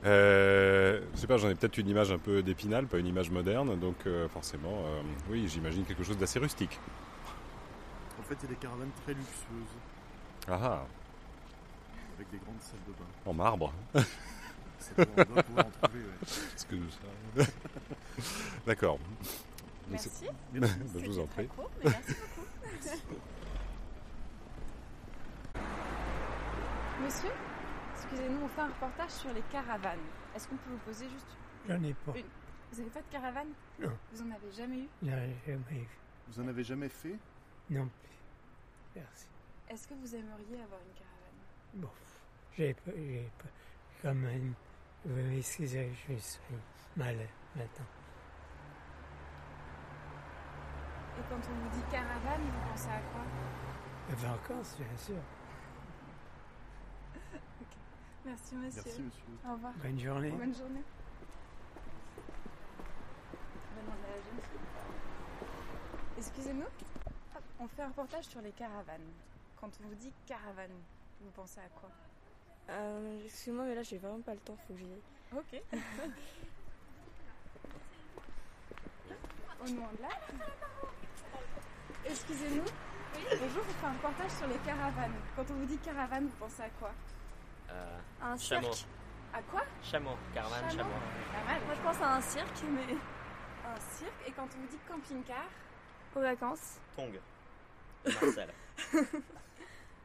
Euh, 0.06 1.00
je 1.14 1.20
sais 1.20 1.26
pas, 1.26 1.36
j'en 1.36 1.50
ai 1.50 1.54
peut-être 1.54 1.76
une 1.76 1.88
image 1.88 2.10
un 2.10 2.18
peu 2.18 2.42
d'épinal, 2.42 2.86
pas 2.86 2.98
une 2.98 3.06
image 3.06 3.30
moderne, 3.30 3.78
donc 3.78 3.96
euh, 4.06 4.28
forcément, 4.28 4.84
euh, 4.86 5.02
oui, 5.28 5.46
j'imagine 5.48 5.84
quelque 5.84 6.04
chose 6.04 6.16
d'assez 6.16 6.38
rustique. 6.38 6.78
En 8.18 8.22
fait, 8.22 8.36
il 8.42 8.44
y 8.44 8.46
a 8.46 8.54
des 8.54 8.56
caravanes 8.60 8.90
très 9.04 9.12
luxueuses, 9.12 9.76
Ah 10.48 10.58
ah, 10.62 10.86
avec 12.16 12.30
des 12.30 12.38
grandes 12.38 12.60
salles 12.62 12.80
de 12.86 12.92
bain. 12.92 13.04
en 13.26 13.34
marbre. 13.34 13.72
Ça 14.78 14.94
peut- 14.94 15.06
on 15.16 15.24
doit 15.34 15.42
pouvoir 15.42 15.66
en 15.66 15.70
trouver, 15.70 16.04
ouais. 16.04 16.12
Est-ce 16.22 16.66
que 16.66 16.76
ça- 16.88 17.50
D'accord. 18.66 18.98
Merci. 19.90 20.10
Bah, 20.54 20.66
je 20.94 21.06
vous 21.06 21.18
en 21.18 21.26
prie. 21.26 21.46
court, 21.48 21.70
mais 21.84 21.90
merci 21.90 22.14
beaucoup. 22.14 22.46
Monsieur, 27.04 27.30
excusez-nous, 27.94 28.42
on 28.42 28.48
fait 28.48 28.60
un 28.60 28.66
reportage 28.68 29.10
sur 29.10 29.32
les 29.32 29.42
caravanes. 29.52 29.98
Est-ce 30.34 30.48
qu'on 30.48 30.56
peut 30.56 30.70
vous 30.70 30.78
poser 30.78 31.08
juste... 31.08 31.26
J'en 31.68 31.82
ai 31.82 31.94
pas. 31.94 32.12
Vous 32.72 32.80
avez 32.80 32.90
pas 32.90 33.00
de 33.00 33.06
caravane? 33.10 33.48
Non. 33.78 33.96
Vous 34.12 34.22
en 34.22 34.30
avez 34.30 34.52
jamais 34.52 34.78
eu? 34.80 34.88
Ai 35.06 35.34
jamais 35.46 35.80
eu. 35.82 35.88
Vous 36.28 36.40
en 36.40 36.48
avez 36.48 36.64
jamais 36.64 36.88
fait? 36.88 37.16
Non. 37.70 37.88
Merci. 38.94 39.26
Est-ce 39.70 39.86
que 39.88 39.94
vous 39.94 40.14
aimeriez 40.14 40.60
avoir 40.62 40.80
une 40.80 40.94
caravane? 40.94 41.38
Bon. 41.74 41.88
J'ai 42.56 42.74
pas, 42.74 42.90
j'ai 42.96 43.30
pas, 43.38 43.48
quand 44.02 44.14
même, 44.14 44.54
vous 45.08 45.22
m'excusez, 45.30 45.90
je 46.08 46.14
suis 46.14 46.38
mal 46.96 47.16
maintenant. 47.56 47.86
Et 51.16 51.22
quand 51.28 51.36
on 51.36 51.54
vous 51.64 51.70
dit 51.70 51.82
caravane, 51.90 52.42
vous 52.42 52.70
pensez 52.70 52.88
à 52.88 53.00
quoi? 53.00 53.22
Les 54.10 54.14
vacances, 54.16 54.76
bien 54.76 54.96
sûr. 54.96 55.16
Merci 58.26 58.54
monsieur. 58.56 58.82
Merci, 58.84 59.02
monsieur. 59.02 59.24
Au 59.48 59.54
revoir. 59.54 59.72
Bonne 59.82 59.98
journée. 59.98 60.30
Bonne 60.30 60.54
journée. 60.54 60.84
Demande 63.76 64.04
à 64.04 64.08
la 64.08 64.16
jeune 64.16 64.42
fille. 64.42 64.60
Excusez-nous, 66.18 66.66
Hop, 67.34 67.42
on 67.60 67.68
fait 67.68 67.82
un 67.82 67.88
reportage 67.88 68.24
sur 68.24 68.42
les 68.42 68.52
caravanes. 68.52 69.08
Quand 69.60 69.70
on 69.82 69.88
vous 69.88 69.94
dit 69.94 70.12
caravane, 70.26 70.76
vous 71.20 71.30
pensez 71.30 71.60
à 71.60 71.68
quoi? 71.80 71.90
Euh, 72.70 73.24
Excuse-moi, 73.24 73.64
mais 73.64 73.74
là 73.74 73.82
j'ai 73.82 73.98
vraiment 73.98 74.20
pas 74.20 74.32
le 74.34 74.40
temps, 74.40 74.56
faut 74.66 74.74
que 74.74 74.78
j'y 74.80 74.84
aille. 74.84 75.02
Ok. 75.36 75.62
Au 79.60 79.68
nom 79.70 79.88
de 79.96 80.02
là. 80.02 80.08
Excusez-nous. 82.06 82.62
Bonjour, 83.40 83.62
on 83.68 83.72
fait 83.72 83.86
un 83.86 83.92
reportage 83.92 84.30
sur 84.30 84.46
les 84.46 84.58
caravanes. 84.58 85.14
Quand 85.34 85.44
on 85.50 85.54
vous 85.54 85.64
dit 85.66 85.78
caravane, 85.78 86.24
vous 86.26 86.36
pensez 86.38 86.62
à 86.62 86.68
quoi? 86.70 86.92
Euh, 87.70 87.98
Un 88.22 88.36
Chameau. 88.36 88.72
cirque. 88.72 88.88
À 89.34 89.42
quoi? 89.42 89.62
Chameau, 89.82 90.16
caravane, 90.32 90.70
Chameau. 90.70 90.78
chameau. 90.78 90.94
Pas 91.32 91.44
mal. 91.52 91.60
Moi 91.66 91.74
je 91.74 91.80
pense 91.82 92.00
à 92.02 92.14
un 92.16 92.20
cirque, 92.20 92.62
mais 92.70 92.94
Un 93.66 93.80
cirque. 93.80 94.12
Et 94.26 94.32
quand 94.32 94.44
on 94.56 94.60
vous 94.60 94.68
dit 94.68 94.78
camping-car, 94.88 95.48
aux 96.16 96.20
vacances. 96.20 96.78
Tong. 96.96 97.18
Marcel. 98.04 98.50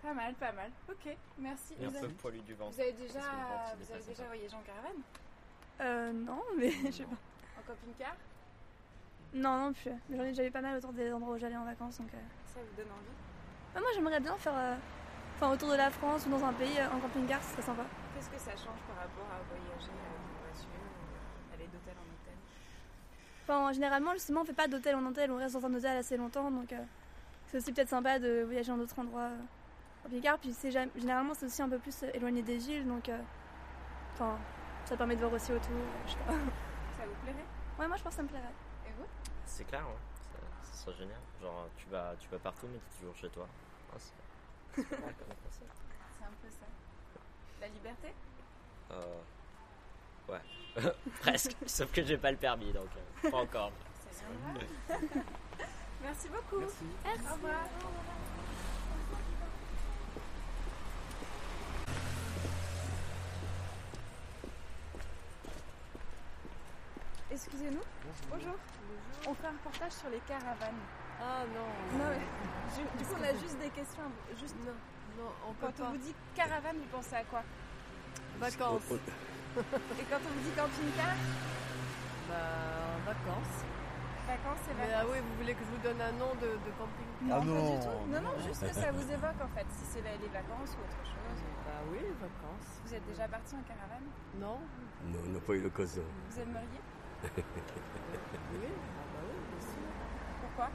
pas 0.04 0.14
mal, 0.14 0.34
pas 0.36 0.52
mal. 0.52 0.70
Ok, 0.90 1.16
merci. 1.40 1.74
Et 1.80 1.86
un 1.86 1.88
Vous 1.90 1.94
peu 2.00 2.06
avez, 2.06 2.14
poilu 2.14 2.40
du 2.42 2.54
ventre. 2.54 2.74
vous 2.76 2.82
avez 2.82 2.92
déjà, 2.94 3.20
vous 3.80 3.92
avez 3.94 4.04
déjà 4.04 4.24
voyagé 4.26 4.56
en 4.56 4.62
caravane 4.62 5.02
Euh, 5.82 6.12
non, 6.14 6.42
mais 6.58 6.70
je 6.86 6.92
sais 6.92 7.04
pas. 7.04 7.16
En 7.60 7.64
camping-car 7.68 8.16
Non, 9.34 9.58
non 9.68 9.74
plus. 9.74 9.92
Mais 10.10 10.18
j'en 10.18 10.24
ai 10.24 10.30
déjà 10.30 10.46
eu 10.46 10.52
pas 10.52 10.62
mal 10.62 10.78
autour 10.78 10.94
des 10.94 11.12
endroits 11.12 11.36
où 11.36 11.40
j'allais 11.40 11.58
en 11.58 11.66
vacances, 11.66 11.98
donc. 11.98 12.14
euh. 12.14 12.18
Ça 12.54 12.60
vous 12.60 12.76
donne 12.76 12.92
envie 12.92 13.76
Ouais, 13.76 13.82
moi 13.82 13.90
j'aimerais 13.96 14.20
bien 14.20 14.36
faire. 14.38 14.54
euh, 14.56 14.76
Enfin, 15.36 15.52
autour 15.52 15.70
de 15.70 15.76
la 15.76 15.90
France 15.90 16.26
ou 16.28 16.30
dans 16.30 16.44
un 16.46 16.54
pays, 16.54 16.78
euh, 16.78 16.88
en 16.96 17.00
camping-car, 17.00 17.42
ce 17.42 17.52
serait 17.54 17.62
sympa. 17.64 17.84
Qu'est-ce 18.14 18.30
que 18.30 18.38
ça 18.38 18.52
change 18.52 18.80
par 18.88 18.98
rapport 18.98 19.26
à 19.34 19.40
voyager 19.50 19.90
avec 19.90 20.22
une 20.22 20.38
voiture 20.46 20.70
ou 20.70 21.54
aller 21.56 21.66
d'hôtel 21.68 21.94
en 21.98 22.06
hôtel 22.14 22.34
Enfin, 23.44 23.74
généralement, 23.74 24.14
justement, 24.14 24.42
on 24.42 24.46
fait 24.46 24.54
pas 24.54 24.68
d'hôtel 24.68 24.96
en 24.96 25.06
hôtel, 25.08 25.32
on 25.32 25.38
reste 25.38 25.56
dans 25.56 25.66
un 25.66 25.74
hôtel 25.74 25.98
assez 25.98 26.18
longtemps, 26.18 26.52
donc 26.52 26.72
euh, 26.72 26.78
c'est 27.48 27.58
aussi 27.58 27.74
peut-être 27.74 27.90
sympa 27.90 28.20
de 28.20 28.44
voyager 28.44 28.72
dans 28.72 28.78
d'autres 28.78 28.98
endroits 29.00 29.22
euh, 29.22 29.38
en 30.04 30.10
camping-car. 30.10 30.38
Puis 30.40 30.54
c'est 30.54 30.72
jamais- 30.72 30.92
généralement, 30.96 31.34
c'est 31.34 31.46
aussi 31.46 31.62
un 31.62 31.70
peu 31.70 31.80
plus 31.80 32.04
euh, 32.04 32.10
éloigné 32.14 32.42
des 32.42 32.58
villes, 32.58 32.88
donc 32.88 33.10
euh, 33.10 33.18
enfin, 34.14 34.38
ça 34.86 34.98
permet 34.98 35.16
de 35.16 35.22
voir 35.22 35.34
aussi 35.34 35.52
autour. 35.52 35.72
euh, 35.72 36.08
je 36.08 36.12
sais 36.12 36.18
pas. 36.28 36.34
Ça 36.98 37.06
vous 37.08 37.16
plairait? 37.24 37.46
Ouais, 37.80 37.88
moi 37.88 37.98
je 37.98 38.04
pense 38.04 38.12
que 38.14 38.18
ça 38.18 38.24
me 38.24 38.28
plairait. 38.28 38.54
Et 38.88 38.92
vous? 38.98 39.06
C'est 39.46 39.64
clair, 39.66 39.82
ouais. 39.82 39.96
Ça, 40.32 40.40
ça 40.72 40.84
serait 40.86 40.96
génial. 40.98 41.20
Genre, 41.42 41.68
tu 41.78 41.88
vas, 41.90 42.14
tu 42.20 42.30
vas 42.30 42.38
partout, 42.40 42.68
mais 42.72 42.78
t'es 42.80 43.00
toujours 43.00 43.16
chez 43.16 43.30
toi. 43.30 43.48
Ah, 43.92 43.96
c'est 43.98 44.82
un 44.82 44.84
peu 46.42 46.50
ça. 46.50 46.66
La 47.62 47.68
liberté? 47.68 48.14
Euh, 48.92 49.22
ouais. 50.30 50.42
Presque. 51.22 51.56
Sauf 51.66 51.92
que 51.92 52.04
j'ai 52.04 52.18
pas 52.18 52.32
le 52.32 52.38
permis, 52.38 52.72
donc 52.72 52.88
euh, 53.26 53.32
pas 53.32 53.38
encore. 53.38 53.72
Merci 56.02 56.28
beaucoup. 56.30 56.60
Merci. 56.60 56.86
Au 57.30 57.34
revoir. 57.34 57.64
Excusez-nous. 67.34 67.82
Bonjour. 68.30 68.54
On 69.28 69.34
fait 69.34 69.48
un 69.48 69.52
reportage 69.58 69.92
sur 69.94 70.10
les 70.10 70.20
caravanes. 70.20 70.82
Ah 71.20 71.42
non. 71.50 71.98
Non, 71.98 72.06
mais 72.14 72.78
du 72.78 73.06
coup, 73.06 73.16
on 73.20 73.24
a 73.24 73.34
juste 73.42 73.58
des 73.60 73.70
questions. 73.70 74.04
Juste, 74.40 74.56
Non, 74.66 74.74
non, 75.18 75.32
on 75.50 75.54
peut 75.54 75.66
quand 75.68 75.84
pas. 75.84 75.90
on 75.90 75.92
vous 75.94 75.98
dit 75.98 76.14
caravane, 76.36 76.78
vous 76.78 76.90
pensez 76.92 77.16
à 77.16 77.24
quoi? 77.24 77.42
Vacances. 78.40 78.92
Et 78.92 80.06
quand 80.10 80.22
on 80.22 80.30
vous 80.30 80.44
dit 80.46 80.54
camping-car? 80.56 81.16
Bah, 82.30 82.36
vacances. 83.06 83.58
Vacances 84.28 84.66
et 84.70 84.74
Mais 84.78 84.88
vacances. 84.88 85.02
ah 85.02 85.12
oui, 85.12 85.18
vous 85.26 85.36
voulez 85.42 85.54
que 85.54 85.64
je 85.66 85.72
vous 85.74 85.82
donne 85.84 86.02
un 86.02 86.12
nom 86.14 86.34
de, 86.38 86.50
de 86.54 86.72
camping 86.78 87.10
Non, 87.24 87.34
Ah 87.36 87.40
pas 87.40 87.46
non. 87.46 87.74
du 87.74 87.80
tout. 87.82 88.00
Non, 88.14 88.22
non, 88.22 88.34
juste 88.46 88.62
que 88.62 88.74
ça 88.74 88.92
vous 88.92 89.08
évoque 89.18 89.42
en 89.42 89.52
fait, 89.58 89.66
si 89.74 89.86
c'est 89.90 90.02
les 90.06 90.18
les 90.22 90.30
vacances 90.30 90.78
ou 90.78 90.82
autre 90.86 91.02
chose. 91.02 91.40
Bah 91.66 91.82
oui, 91.92 92.00
vacances. 92.22 92.70
Vous 92.86 92.94
êtes 92.94 93.06
déjà 93.10 93.28
parti 93.28 93.56
en 93.56 93.64
caravane? 93.66 94.06
Non 94.40 94.60
Non, 95.10 95.20
on 95.26 95.30
n'a 95.34 95.40
pas 95.40 95.54
eu 95.54 95.62
l'occasion. 95.62 96.04
Vous 96.30 96.40
aimeriez? 96.40 96.83
Oui, 97.24 97.30
ah 97.40 99.06
bah 99.14 99.20
oui, 99.28 99.38
bien 99.50 99.62
sûr. 99.62 99.88
Pourquoi? 100.42 100.70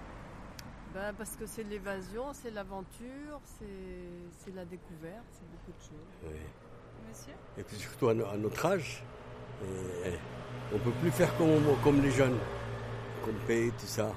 Bah, 0.94 1.12
parce 1.16 1.36
que 1.36 1.46
c'est 1.46 1.64
l'évasion, 1.64 2.32
c'est 2.32 2.50
l'aventure, 2.50 3.40
c'est 3.44 3.66
c'est 4.38 4.54
la 4.54 4.64
découverte, 4.64 5.24
c'est 5.32 5.46
beaucoup 5.50 5.72
de 5.78 5.82
choses. 5.82 6.14
Oui. 6.24 6.40
Monsieur? 7.08 7.34
Et 7.58 7.62
puis 7.62 7.76
surtout 7.76 8.08
à, 8.08 8.14
no- 8.14 8.26
à 8.26 8.36
notre 8.36 8.64
âge, 8.66 9.02
et, 9.62 9.66
eh, 10.08 10.18
on 10.74 10.78
peut 10.78 10.92
plus 11.00 11.10
faire 11.10 11.36
comme, 11.36 11.62
comme 11.84 12.00
les 12.02 12.10
jeunes, 12.10 12.38
comme 13.24 13.36
paye, 13.46 13.70
tout 13.72 13.86
ça. 13.86 14.04
Donc 14.06 14.14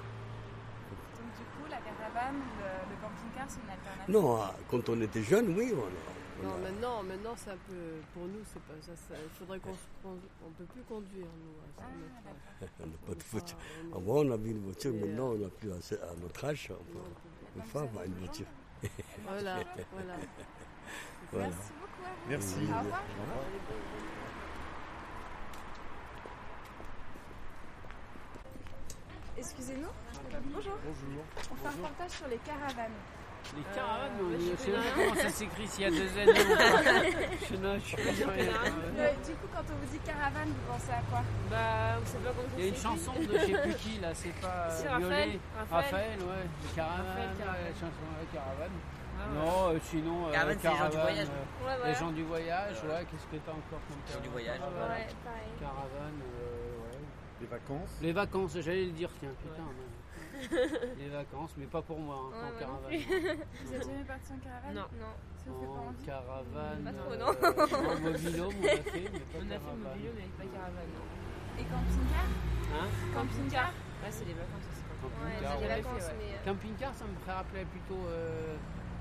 du 1.37 1.43
coup, 1.43 1.69
la 1.69 1.77
caravane, 1.77 2.35
le, 2.59 2.65
le 2.89 3.01
camping-car, 3.01 3.45
c'est 3.47 3.59
une 3.63 3.69
alternative? 3.69 4.09
Non, 4.15 4.41
ah, 4.41 4.53
quand 4.69 4.89
on 4.89 5.01
était 5.01 5.23
jeune, 5.23 5.55
oui, 5.57 5.73
on 5.75 5.89
Non, 6.43 6.57
maintenant, 6.57 7.03
maintenant 7.03 7.33
c'est 7.37 7.51
un 7.51 7.57
peu. 7.67 8.01
Pour 8.13 8.23
nous, 8.25 8.39
c'est 8.51 8.61
pas 8.63 8.73
ça. 8.81 8.93
ça- 8.95 9.15
il 9.21 9.29
faudrait 9.37 9.59
qu'on 9.59 9.69
On 10.45 10.51
peut 10.57 10.63
plus 10.65 10.81
conduire, 10.83 11.25
nous. 11.27 11.81
à 11.81 11.85
Ah, 11.85 11.91
notre 11.99 12.27
âge. 12.29 12.69
on 12.79 12.87
n'a 12.87 12.97
pas 13.07 13.13
de 13.15 13.23
voiture. 13.23 13.57
pas, 13.57 13.97
Avant, 13.97 14.13
on 14.25 14.31
avait 14.31 14.49
une 14.49 14.63
voiture, 14.63 14.93
Et, 14.93 14.99
maintenant, 14.99 15.31
euh, 15.31 15.35
on 15.35 15.37
n'a 15.39 15.49
plus 15.49 15.71
assez- 15.73 15.95
à 16.01 16.13
notre 16.21 16.45
âge. 16.45 16.71
on 16.71 16.83
peut- 16.83 16.97
non, 16.97 17.03
on 17.05 17.09
peut- 17.09 17.59
Une 17.59 17.63
femme 17.63 17.89
a 17.99 18.05
une 18.05 18.13
voiture. 18.15 18.45
Voilà, 19.27 19.55
voilà. 19.91 20.15
Voilà. 21.31 21.47
Merci 21.47 21.71
beaucoup 21.79 22.03
à 22.03 22.09
vous. 22.09 22.29
Merci. 22.29 22.55
Au 22.55 22.79
revoir. 22.83 23.03
Excusez-nous. 29.37 29.87
Bonjour. 30.53 30.73
Bonjour. 30.83 31.23
On 31.51 31.55
fait 31.55 31.67
un 31.67 31.71
reportage 31.71 32.11
sur 32.11 32.27
les 32.27 32.37
caravanes. 32.37 32.91
Les 33.55 33.63
caravanes, 33.75 34.11
Euh, 34.21 34.37
je 34.39 34.55
sais 34.63 34.71
pas 34.71 34.79
comment 34.95 35.15
ça 35.15 35.29
s'écrit 35.29 35.67
s'il 35.67 35.83
y 35.83 35.85
a 35.87 35.89
deux 35.91 36.11
années 36.17 36.31
ou 36.39 36.55
pas. 36.55 37.03
Je 37.49 37.55
ne 37.55 37.79
je 37.79 37.85
suis 37.85 37.97
pas 37.97 38.13
sûr. 38.13 38.29
Euh, 38.29 39.11
du 39.25 39.33
coup, 39.35 39.47
quand 39.53 39.65
on 39.67 39.75
vous 39.75 39.91
dit 39.91 39.99
caravane, 40.05 40.47
vous 40.47 40.71
pensez 40.71 40.91
à 40.91 41.01
quoi? 41.09 41.21
Bah, 41.49 41.99
on 42.01 42.05
sait 42.05 42.17
pas 42.19 42.31
comment 42.31 42.47
Il 42.57 42.63
y 42.63 42.67
a 42.67 42.69
une 42.69 42.75
chanson 42.79 43.11
de 43.19 43.23
je 43.27 43.45
sais 43.45 43.61
plus 43.61 43.75
qui 43.75 43.99
là, 43.99 44.13
c'est 44.13 44.33
pas 44.39 44.69
C'est 44.69 44.87
euh, 44.87 44.91
Raphaël. 44.91 45.29
Violet. 45.29 45.39
Raphaël. 45.69 46.19
ouais. 46.19 46.45
Les 46.63 46.69
caravanes, 46.75 47.05
Raphaël, 47.07 47.29
ouais, 47.29 47.37
Caravane. 47.43 47.65
la 47.67 47.73
chanson 47.75 48.03
ouais, 48.07 48.27
caravane. 48.31 48.77
Ah 49.19 49.27
ouais. 49.27 49.35
Non, 49.35 49.75
euh, 49.75 49.79
sinon, 49.83 50.17
euh, 50.27 50.31
Caravane, 50.31 50.57
c'est 50.61 50.69
les 50.71 50.77
gens 50.77 50.89
du 50.89 50.97
voyage. 50.97 51.27
euh, 51.27 51.65
Ouais, 51.65 51.75
voilà. 51.77 51.87
Les 51.91 51.95
gens 51.99 52.11
du 52.11 52.23
voyage, 52.23 52.77
ouais. 52.87 53.03
Qu'est-ce 53.11 53.27
que 53.27 53.37
t'as 53.43 53.51
encore 53.51 53.81
comme 53.83 54.01
gens 54.07 54.21
du 54.23 54.29
voyage. 54.29 54.57
Caravane, 54.59 54.89
Ouais, 54.95 55.07
pareil. 55.27 55.51
Caravane, 55.59 56.19
euh, 56.23 56.87
ouais. 56.87 56.99
Les 57.41 57.47
vacances 57.47 57.93
Les 58.01 58.13
vacances, 58.13 58.53
j'allais 58.63 58.85
le 58.85 58.95
dire, 58.95 59.09
tiens, 59.19 59.33
putain. 59.43 59.67
ouais. 59.67 59.90
Les 60.99 61.09
vacances, 61.09 61.51
mais 61.57 61.65
pas 61.65 61.81
pour 61.81 61.99
moi, 61.99 62.15
hein, 62.33 62.47
en 62.55 62.59
caravane. 62.59 62.91
Vous 63.65 63.73
êtes 63.73 63.85
jamais 63.85 64.03
parti 64.03 64.33
en 64.33 64.39
caravane 64.39 64.75
Non. 64.75 64.87
Non. 64.99 65.13
Ça 65.37 65.49
vous 65.49 65.59
fait 65.59 65.65
pas 65.65 65.81
En 65.81 65.87
envie 65.89 66.05
caravane. 66.05 66.83
Pas 66.83 66.93
trop, 66.93 67.11
euh, 67.11 67.17
non. 67.17 67.31
non, 67.31 67.99
mobilhome, 68.11 68.53
on 68.61 68.65
a 68.65 68.69
fait, 68.69 69.09
mais 69.11 69.19
pas 69.19 69.39
On 69.41 69.49
a 69.51 69.59
fait 69.59 69.77
mobilio, 69.81 70.11
mais 70.15 70.27
pas 70.37 70.47
caravane, 70.53 70.91
non. 70.93 71.05
Et 71.59 71.63
camping-car 71.65 72.27
Hein 72.71 72.87
Camping-car 73.13 73.69
Ouais, 74.01 74.09
c'est 74.11 74.25
les 74.25 74.33
vacances 74.33 74.65
aussi. 74.71 74.81
Camping-car, 75.01 75.51
c'est 75.51 75.57
ouais. 75.57 75.75
les 75.75 75.81
vacances, 75.81 76.11
mais. 76.17 76.31
euh, 76.33 76.45
Camping-car, 76.45 76.93
ça 76.95 77.05
me 77.05 77.15
ferait 77.21 77.33
rappeler 77.35 77.65
plutôt 77.65 78.01
euh, 78.07 78.55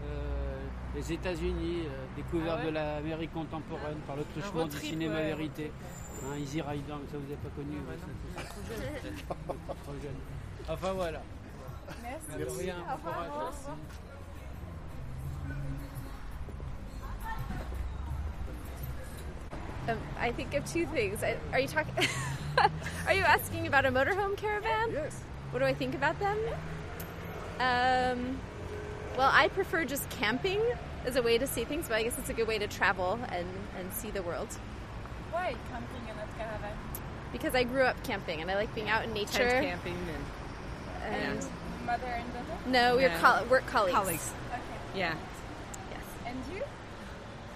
euh, 0.05 0.61
les 0.94 1.12
États-Unis, 1.12 1.83
euh, 1.87 2.07
découverte 2.16 2.59
Ah 2.61 2.64
ouais 2.64 2.70
de 2.70 2.74
l'Amérique 2.74 3.33
contemporaine 3.33 3.98
par 4.07 4.16
le 4.16 4.24
truchement 4.24 4.66
du 4.66 4.76
cinéma 4.79 5.14
ouais, 5.16 5.26
vérité. 5.26 5.72
Hein, 6.24 6.37
Easy 6.37 6.61
Rider, 6.61 6.94
mais 7.00 7.09
ça 7.09 7.16
vous 7.16 7.22
n'avez 7.24 7.37
pas 7.37 7.48
connu. 7.55 7.76
Bah 7.85 7.92
ouais, 7.92 7.96
non, 7.96 8.42
ça, 8.42 8.48
trop 8.48 8.61
c'est- 8.66 8.76
jeune. 8.76 9.14
c'est 9.16 9.26
trop 9.85 9.92
jeune. 10.03 10.20
Enfin 10.70 10.92
voilà. 10.92 11.20
Merci. 12.02 12.38
De 12.38 12.62
rien, 12.62 12.76
Au 12.88 12.94
revoir. 12.94 13.18
Au 13.18 13.22
revoir. 13.24 13.52
merci. 13.52 13.70
Um, 19.88 19.98
I 20.20 20.30
think 20.30 20.54
of 20.54 20.64
two 20.70 20.87
things. 20.87 21.24
I, 21.24 21.37
are 21.52 21.59
you 21.59 21.66
talking? 21.66 21.92
are 23.06 23.14
you 23.14 23.22
asking 23.22 23.66
about 23.66 23.85
a 23.85 23.90
motorhome 23.90 24.37
caravan? 24.37 24.92
Yes. 24.92 25.18
What 25.50 25.59
do 25.59 25.64
I 25.64 25.74
think 25.74 25.96
about 25.96 26.20
them? 26.20 26.38
Um, 27.59 28.38
well, 29.18 29.30
I 29.33 29.48
prefer 29.48 29.85
just 29.85 30.09
camping 30.11 30.61
as 31.04 31.16
a 31.16 31.22
way 31.22 31.38
to 31.38 31.46
see 31.46 31.64
things, 31.64 31.88
but 31.88 31.96
I 31.96 32.04
guess 32.04 32.16
it's 32.18 32.30
a 32.30 32.35
good 32.35 32.46
way 32.46 32.59
to 32.59 32.68
travel 32.68 33.18
and, 33.33 33.48
and 33.78 33.92
see 33.92 34.11
the 34.11 34.22
world. 34.22 34.48
Why 35.33 35.56
camping 35.70 36.09
and 36.09 36.16
not 36.16 36.38
caravan 36.38 36.76
Because 37.33 37.54
I 37.56 37.64
grew 37.64 37.83
up 37.83 38.00
camping 38.04 38.40
and 38.40 38.50
I 38.50 38.54
like 38.54 38.72
being 38.74 38.88
out 38.88 39.04
in 39.04 39.12
nature. 39.12 39.48
Tent 39.48 39.66
camping 39.66 39.96
and 40.14 40.24
And 41.04 41.44
Mother 41.86 42.04
and 42.06 42.32
daughter? 42.32 42.58
no, 42.66 42.96
we're 42.96 43.02
Yeah. 43.08 43.20
coll- 43.20 43.44
work 43.46 43.66
colleagues. 43.66 43.94
colleagues. 43.96 44.32
Okay. 44.52 44.60
Yeah. 44.98 45.14
Yes. 45.90 46.00
And 46.26 46.38
you? 46.54 46.62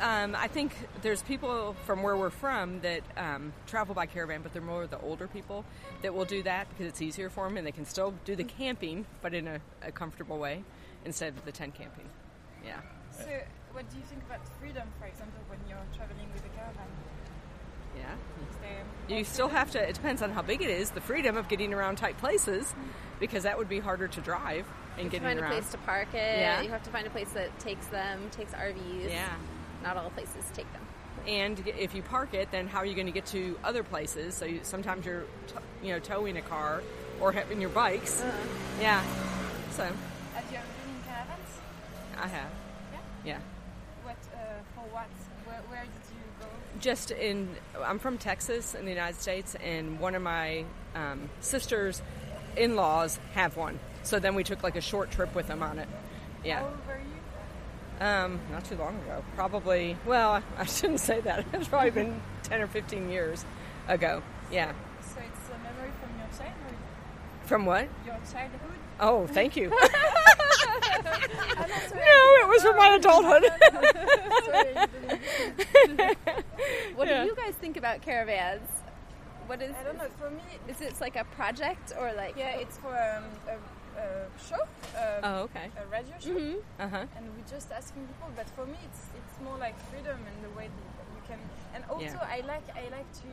Um, 0.01 0.35
I 0.35 0.49
think 0.49 0.75
there's 1.03 1.23
people 1.23 1.75
from 1.87 2.03
where 2.03 2.17
we're 2.17 2.31
from 2.31 2.81
that 2.81 3.03
um, 3.17 3.53
travel 3.67 3.95
by 3.95 4.07
caravan, 4.07 4.43
but 4.43 4.53
they're 4.53 4.63
more 4.63 4.87
the 4.87 4.99
older 5.01 5.29
people 5.29 5.65
that 6.03 6.13
will 6.15 6.25
do 6.25 6.43
that 6.43 6.69
because 6.71 6.87
it's 6.87 7.01
easier 7.01 7.31
for 7.31 7.47
them 7.49 7.57
and 7.57 7.67
they 7.67 7.73
can 7.73 7.85
still 7.85 8.13
do 8.25 8.35
the 8.35 8.45
camping, 8.45 9.07
but 9.23 9.35
in 9.35 9.47
a, 9.47 9.61
a 9.83 9.93
comfortable 9.93 10.39
way 10.39 10.65
instead 11.05 11.29
of 11.37 11.45
the 11.45 11.53
tent 11.53 11.75
camping. 11.75 12.07
Yeah. 12.65 12.81
So, 13.13 13.25
what 13.73 13.89
do 13.91 13.97
you 13.97 14.03
think 14.05 14.23
about 14.25 14.41
freedom, 14.61 14.89
for 14.99 15.07
example, 15.07 15.39
when 15.49 15.61
you're 15.69 15.79
traveling 15.95 16.27
with 16.33 16.45
a 16.45 16.49
caravan? 16.57 16.89
Yeah. 17.97 18.15
You 19.09 19.25
still 19.25 19.49
have 19.49 19.71
to, 19.73 19.89
it 19.89 19.95
depends 19.95 20.23
on 20.23 20.31
how 20.33 20.43
big 20.43 20.63
it 20.63 20.71
is, 20.71 20.91
the 20.91 21.01
freedom 21.01 21.37
of 21.37 21.49
getting 21.49 21.75
around 21.75 21.97
tight 21.97 22.17
places 22.19 22.73
because 23.21 23.43
that 23.43 23.59
would 23.59 23.69
be 23.69 23.79
harder 23.79 24.09
to 24.09 24.21
drive 24.21 24.67
and 24.97 24.99
You 24.99 25.03
have 25.05 25.05
to 25.05 25.09
getting 25.11 25.23
find 25.23 25.41
around. 25.41 25.53
a 25.53 25.55
place 25.55 25.71
to 25.73 25.79
park 25.79 26.09
it. 26.15 26.39
Yeah. 26.41 26.63
You 26.63 26.71
have 26.71 26.83
to 26.85 26.91
find 26.91 27.07
a 27.07 27.11
place 27.11 27.29
that 27.31 27.59
takes 27.59 27.87
them, 27.89 28.31
takes 28.31 28.53
RVs. 28.53 29.11
Yeah. 29.11 29.29
Not 29.83 29.97
all 29.97 30.11
places 30.11 30.45
take 30.55 30.71
them. 30.73 30.83
And 31.27 31.63
if 31.79 31.95
you 31.95 32.03
park 32.03 32.35
it, 32.35 32.51
then 32.51 32.67
how 32.67 32.79
are 32.81 32.87
you 32.87 32.95
going 32.95 33.07
to 33.07 33.13
get 33.13 33.27
to 33.27 33.59
other 33.65 33.83
places? 33.83 34.35
So 34.35 34.45
you, 34.47 34.61
sometimes 34.63 35.05
you're, 35.07 35.25
you 35.83 35.91
know, 35.93 35.99
towing 35.99 36.37
a 36.37 36.43
car 36.43 36.83
or 37.21 37.33
having 37.33 37.61
your 37.61 37.71
bikes. 37.71 38.21
Uh-huh. 38.23 38.31
Yeah. 38.81 39.03
So 39.73 39.85
Have 39.85 40.45
you 40.51 40.57
ever 40.59 40.67
been 40.67 40.97
in 40.97 41.03
caravans? 41.07 41.49
I 42.23 42.27
have. 42.29 42.51
Yeah. 43.25 43.39
What, 44.03 44.17
uh, 44.35 44.39
for 44.75 44.83
what? 44.95 45.07
Where, 45.47 45.61
where 45.69 45.83
did 45.83 46.15
you 46.15 46.23
go? 46.41 46.47
Just 46.85 47.11
in, 47.13 47.49
I'm 47.83 47.99
from 47.99 48.19
Texas 48.19 48.75
in 48.75 48.85
the 48.85 48.91
United 48.91 49.19
States, 49.19 49.55
and 49.65 49.99
one 49.99 50.15
of 50.15 50.21
my 50.21 50.67
um, 50.95 51.31
sisters' 51.41 52.03
in-laws 52.59 53.19
have 53.33 53.57
one. 53.57 53.81
So 54.03 54.19
then 54.19 54.35
we 54.35 54.45
took 54.45 54.63
like 54.63 54.77
a 54.77 54.83
short 54.83 55.11
trip 55.11 55.35
with 55.35 55.47
them 55.47 55.63
on 55.63 55.79
it. 55.79 55.89
Yeah. 56.45 56.59
How 56.59 56.67
old 56.67 56.77
were 56.87 57.01
you? 57.01 58.07
Um, 58.07 58.39
not 58.53 58.67
too 58.67 58.77
long 58.77 58.99
ago. 58.99 59.25
Probably, 59.35 59.97
well, 60.05 60.43
I 60.59 60.67
shouldn't 60.67 61.01
say 61.01 61.23
that. 61.23 61.47
It's 61.55 61.69
probably 61.69 61.89
been 61.89 62.21
10 62.43 62.61
or 62.61 62.67
15 62.67 63.09
years 63.09 63.47
ago. 63.89 64.23
Yeah. 64.53 64.71
So 65.01 65.21
it's 65.27 65.49
a 65.49 65.57
memory 65.65 65.91
from 66.03 66.11
your 66.19 66.29
childhood? 66.37 66.77
From 67.47 67.65
what? 67.65 67.89
Your 68.05 68.19
childhood? 68.31 68.61
Oh, 69.01 69.27
thank 69.29 69.57
you. 69.57 69.73
I'm 69.73 69.91
not 71.71 71.83
sorry. 71.89 72.05
No, 72.05 72.37
it 72.43 72.49
was 72.49 72.63
from 72.63 72.77
my 72.77 72.89
adulthood. 72.97 73.45
What 77.05 77.11
Yeah. 77.13 77.25
do 77.25 77.29
you 77.29 77.37
guys 77.37 77.55
think 77.57 77.77
about 77.77 78.01
caravans? 78.01 78.67
What 79.47 79.61
is? 79.61 79.75
I 79.79 79.85
don't 79.85 79.99
know. 79.99 80.09
For 80.19 80.31
me, 80.31 80.41
is 80.69 80.81
it 80.81 80.99
like 81.03 81.17
a 81.17 81.25
project 81.37 81.93
or 82.01 82.13
like? 82.15 82.35
yeah, 82.35 82.57
it's 82.63 82.79
for 82.79 82.89
um, 82.89 83.25
a, 83.47 83.57
a 84.01 84.09
show. 84.49 84.63
Um, 84.97 85.21
Oh, 85.23 85.43
okay. 85.47 85.69
A 85.77 85.87
radio 85.93 86.15
show. 86.19 86.31
Mm 86.31 86.39
-hmm. 86.39 86.85
Uh-huh. 86.85 87.17
And 87.17 87.25
we're 87.35 87.51
just 87.57 87.69
asking 87.73 88.03
people, 88.11 88.31
but 88.41 88.49
for 88.57 88.65
me, 88.73 88.79
it's 88.89 89.03
it's 89.21 89.37
more 89.47 89.59
like 89.67 89.77
freedom 89.91 90.19
and 90.29 90.37
the 90.47 90.53
way 90.59 90.67
that 90.77 91.07
you 91.15 91.23
can. 91.29 91.41
And 91.75 91.83
also, 91.93 92.19
Yeah. 92.25 92.37
I 92.37 92.39
like 92.53 92.67
I 92.83 92.85
like 92.97 93.11
to 93.23 93.31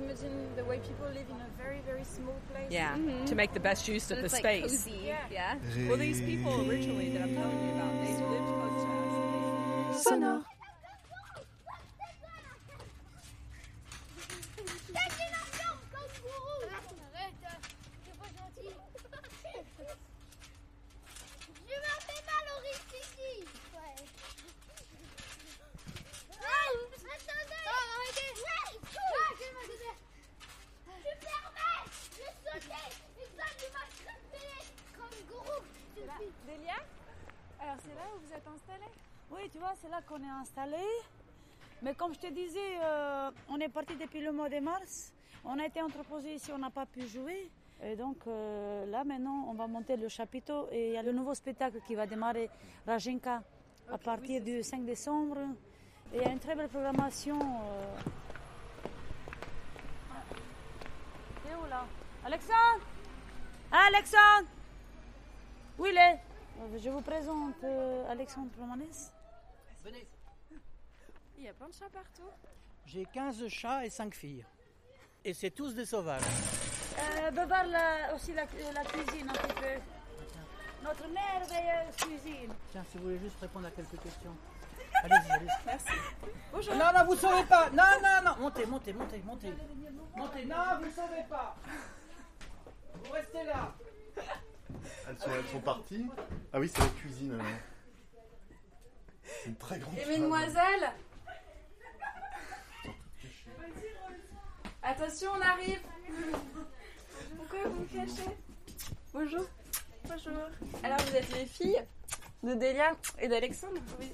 imagine 0.00 0.36
the 0.58 0.64
way 0.70 0.78
people 0.88 1.08
live 1.18 1.28
in 1.34 1.38
a 1.48 1.50
very 1.62 1.80
very 1.90 2.04
small 2.16 2.38
place. 2.50 2.70
Yeah, 2.80 2.92
to 3.30 3.34
make 3.34 3.52
the 3.58 3.64
best 3.68 3.82
use 3.96 4.06
of 4.14 4.18
the 4.24 4.30
like 4.36 4.44
space. 4.44 4.72
cozy. 4.76 5.00
Yeah. 5.38 5.52
Well, 5.88 6.00
these 6.06 6.20
people 6.30 6.52
originally 6.68 7.08
that 7.14 7.20
I'm 7.26 7.34
telling 7.40 7.60
you 7.66 7.72
about, 7.76 7.92
they 8.02 8.12
lived 8.32 8.50
close 8.58 8.80
to 8.84 8.90
us. 9.00 10.02
Sonore. 10.08 10.55
Où 37.74 38.20
vous 38.26 38.32
êtes 38.32 38.46
installés 38.46 38.92
Oui, 39.30 39.48
tu 39.50 39.58
vois, 39.58 39.72
c'est 39.80 39.88
là 39.88 40.00
qu'on 40.08 40.22
est 40.22 40.40
installé. 40.40 40.76
Mais 41.82 41.94
comme 41.94 42.14
je 42.14 42.20
te 42.20 42.32
disais, 42.32 42.78
euh, 42.80 43.30
on 43.48 43.58
est 43.58 43.68
parti 43.68 43.96
depuis 43.96 44.20
le 44.20 44.32
mois 44.32 44.48
de 44.48 44.60
mars. 44.60 45.12
On 45.44 45.58
a 45.58 45.66
été 45.66 45.82
entreposé 45.82 46.34
ici, 46.34 46.50
on 46.52 46.58
n'a 46.58 46.70
pas 46.70 46.86
pu 46.86 47.06
jouer. 47.06 47.50
Et 47.82 47.96
donc 47.96 48.18
euh, 48.26 48.86
là, 48.86 49.04
maintenant, 49.04 49.46
on 49.48 49.54
va 49.54 49.66
monter 49.66 49.96
le 49.96 50.08
chapiteau 50.08 50.68
et 50.72 50.88
il 50.88 50.92
y 50.94 50.96
a 50.96 51.02
le 51.02 51.12
nouveau 51.12 51.34
spectacle 51.34 51.78
qui 51.86 51.94
va 51.94 52.06
démarrer, 52.06 52.48
Rajinka, 52.86 53.42
à 53.92 53.98
partir 53.98 54.40
du 54.42 54.62
5 54.62 54.84
décembre. 54.84 55.38
Et 56.14 56.18
il 56.18 56.22
y 56.22 56.24
a 56.24 56.30
une 56.30 56.38
très 56.38 56.54
belle 56.54 56.68
programmation. 56.68 57.38
euh. 57.38 57.96
Où 61.62 61.66
là? 61.68 61.84
Alexandre 62.24 62.84
Alexandre 63.72 64.48
Où 65.78 65.86
il 65.86 65.96
est? 65.96 66.20
Je 66.82 66.90
vous 66.90 67.00
présente 67.00 67.62
euh, 67.64 68.10
Alexandre 68.10 68.50
Romanès. 68.58 69.12
Venez. 69.84 70.06
Il 71.38 71.44
y 71.44 71.48
a 71.48 71.52
plein 71.52 71.68
de 71.68 71.74
chats 71.74 71.88
partout. 71.92 72.30
J'ai 72.86 73.04
15 73.06 73.48
chats 73.48 73.84
et 73.84 73.90
5 73.90 74.14
filles. 74.14 74.44
Et 75.24 75.34
c'est 75.34 75.50
tous 75.50 75.74
des 75.74 75.84
sauvages. 75.84 76.22
Euh, 76.98 77.30
de 77.30 77.40
voir 77.46 77.64
la- 77.66 78.14
aussi 78.14 78.32
la, 78.32 78.44
la 78.72 78.84
cuisine 78.84 79.28
un 79.28 79.32
petit 79.32 79.54
peu. 79.54 79.80
Notre 80.84 81.08
merveilleuse 81.08 81.96
cuisine. 81.96 82.52
Tiens, 82.72 82.84
si 82.90 82.98
vous 82.98 83.04
voulez 83.04 83.18
juste 83.18 83.38
répondre 83.40 83.66
à 83.66 83.70
quelques 83.70 84.00
questions. 84.00 84.34
Allez-y, 85.02 85.30
allez-y. 85.32 85.48
Merci. 85.66 85.92
Bonjour. 86.52 86.74
Non, 86.74 86.86
non, 86.96 87.04
vous 87.06 87.16
sauvez 87.16 87.44
pas. 87.44 87.68
Non, 87.70 87.84
non, 88.02 88.30
non. 88.30 88.36
Montez, 88.40 88.66
montez, 88.66 88.92
montez, 88.92 89.18
montez. 89.24 89.52
Montez. 90.16 90.44
Non, 90.46 90.56
vous 90.80 90.90
sauvez 90.90 91.24
pas. 91.28 91.56
Vous 93.04 93.12
restez 93.12 93.44
là. 93.44 93.74
Elles 95.08 95.18
sont, 95.18 95.30
elles 95.30 95.46
sont 95.52 95.60
parties. 95.60 96.06
Ah 96.52 96.58
oui, 96.58 96.68
c'est 96.72 96.80
la 96.80 96.88
cuisine 96.88 97.32
alors. 97.32 97.46
C'est 99.24 99.48
une 99.50 99.56
très 99.56 99.78
grande 99.78 99.96
Et 99.98 100.06
mesdemoiselles 100.06 100.92
Attention, 104.82 105.30
on 105.36 105.40
arrive 105.40 105.80
Pourquoi 107.36 107.58
vous 107.68 107.84
vous 107.84 107.96
cachez 107.96 108.30
Bonjour. 109.12 109.44
Bonjour. 110.04 110.32
Alors, 110.82 110.98
vous 110.98 111.16
êtes 111.16 111.32
les 111.34 111.46
filles 111.46 111.82
de 112.42 112.54
Delia 112.54 112.92
et 113.18 113.28
d'Alexandre 113.28 113.80
Oui. 113.98 114.12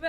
bah... 0.00 0.08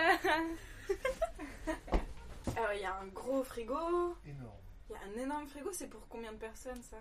Alors, 2.56 2.74
il 2.74 2.82
y 2.82 2.86
a 2.86 2.96
un 3.00 3.08
gros 3.08 3.44
frigo. 3.44 4.16
Énorme. 4.26 4.58
Il 4.90 4.94
y 4.94 4.96
a 4.96 5.00
un 5.02 5.24
énorme 5.24 5.48
frigo. 5.48 5.70
C'est 5.72 5.88
pour 5.88 6.08
combien 6.08 6.32
de 6.32 6.38
personnes, 6.38 6.82
ça? 6.82 6.98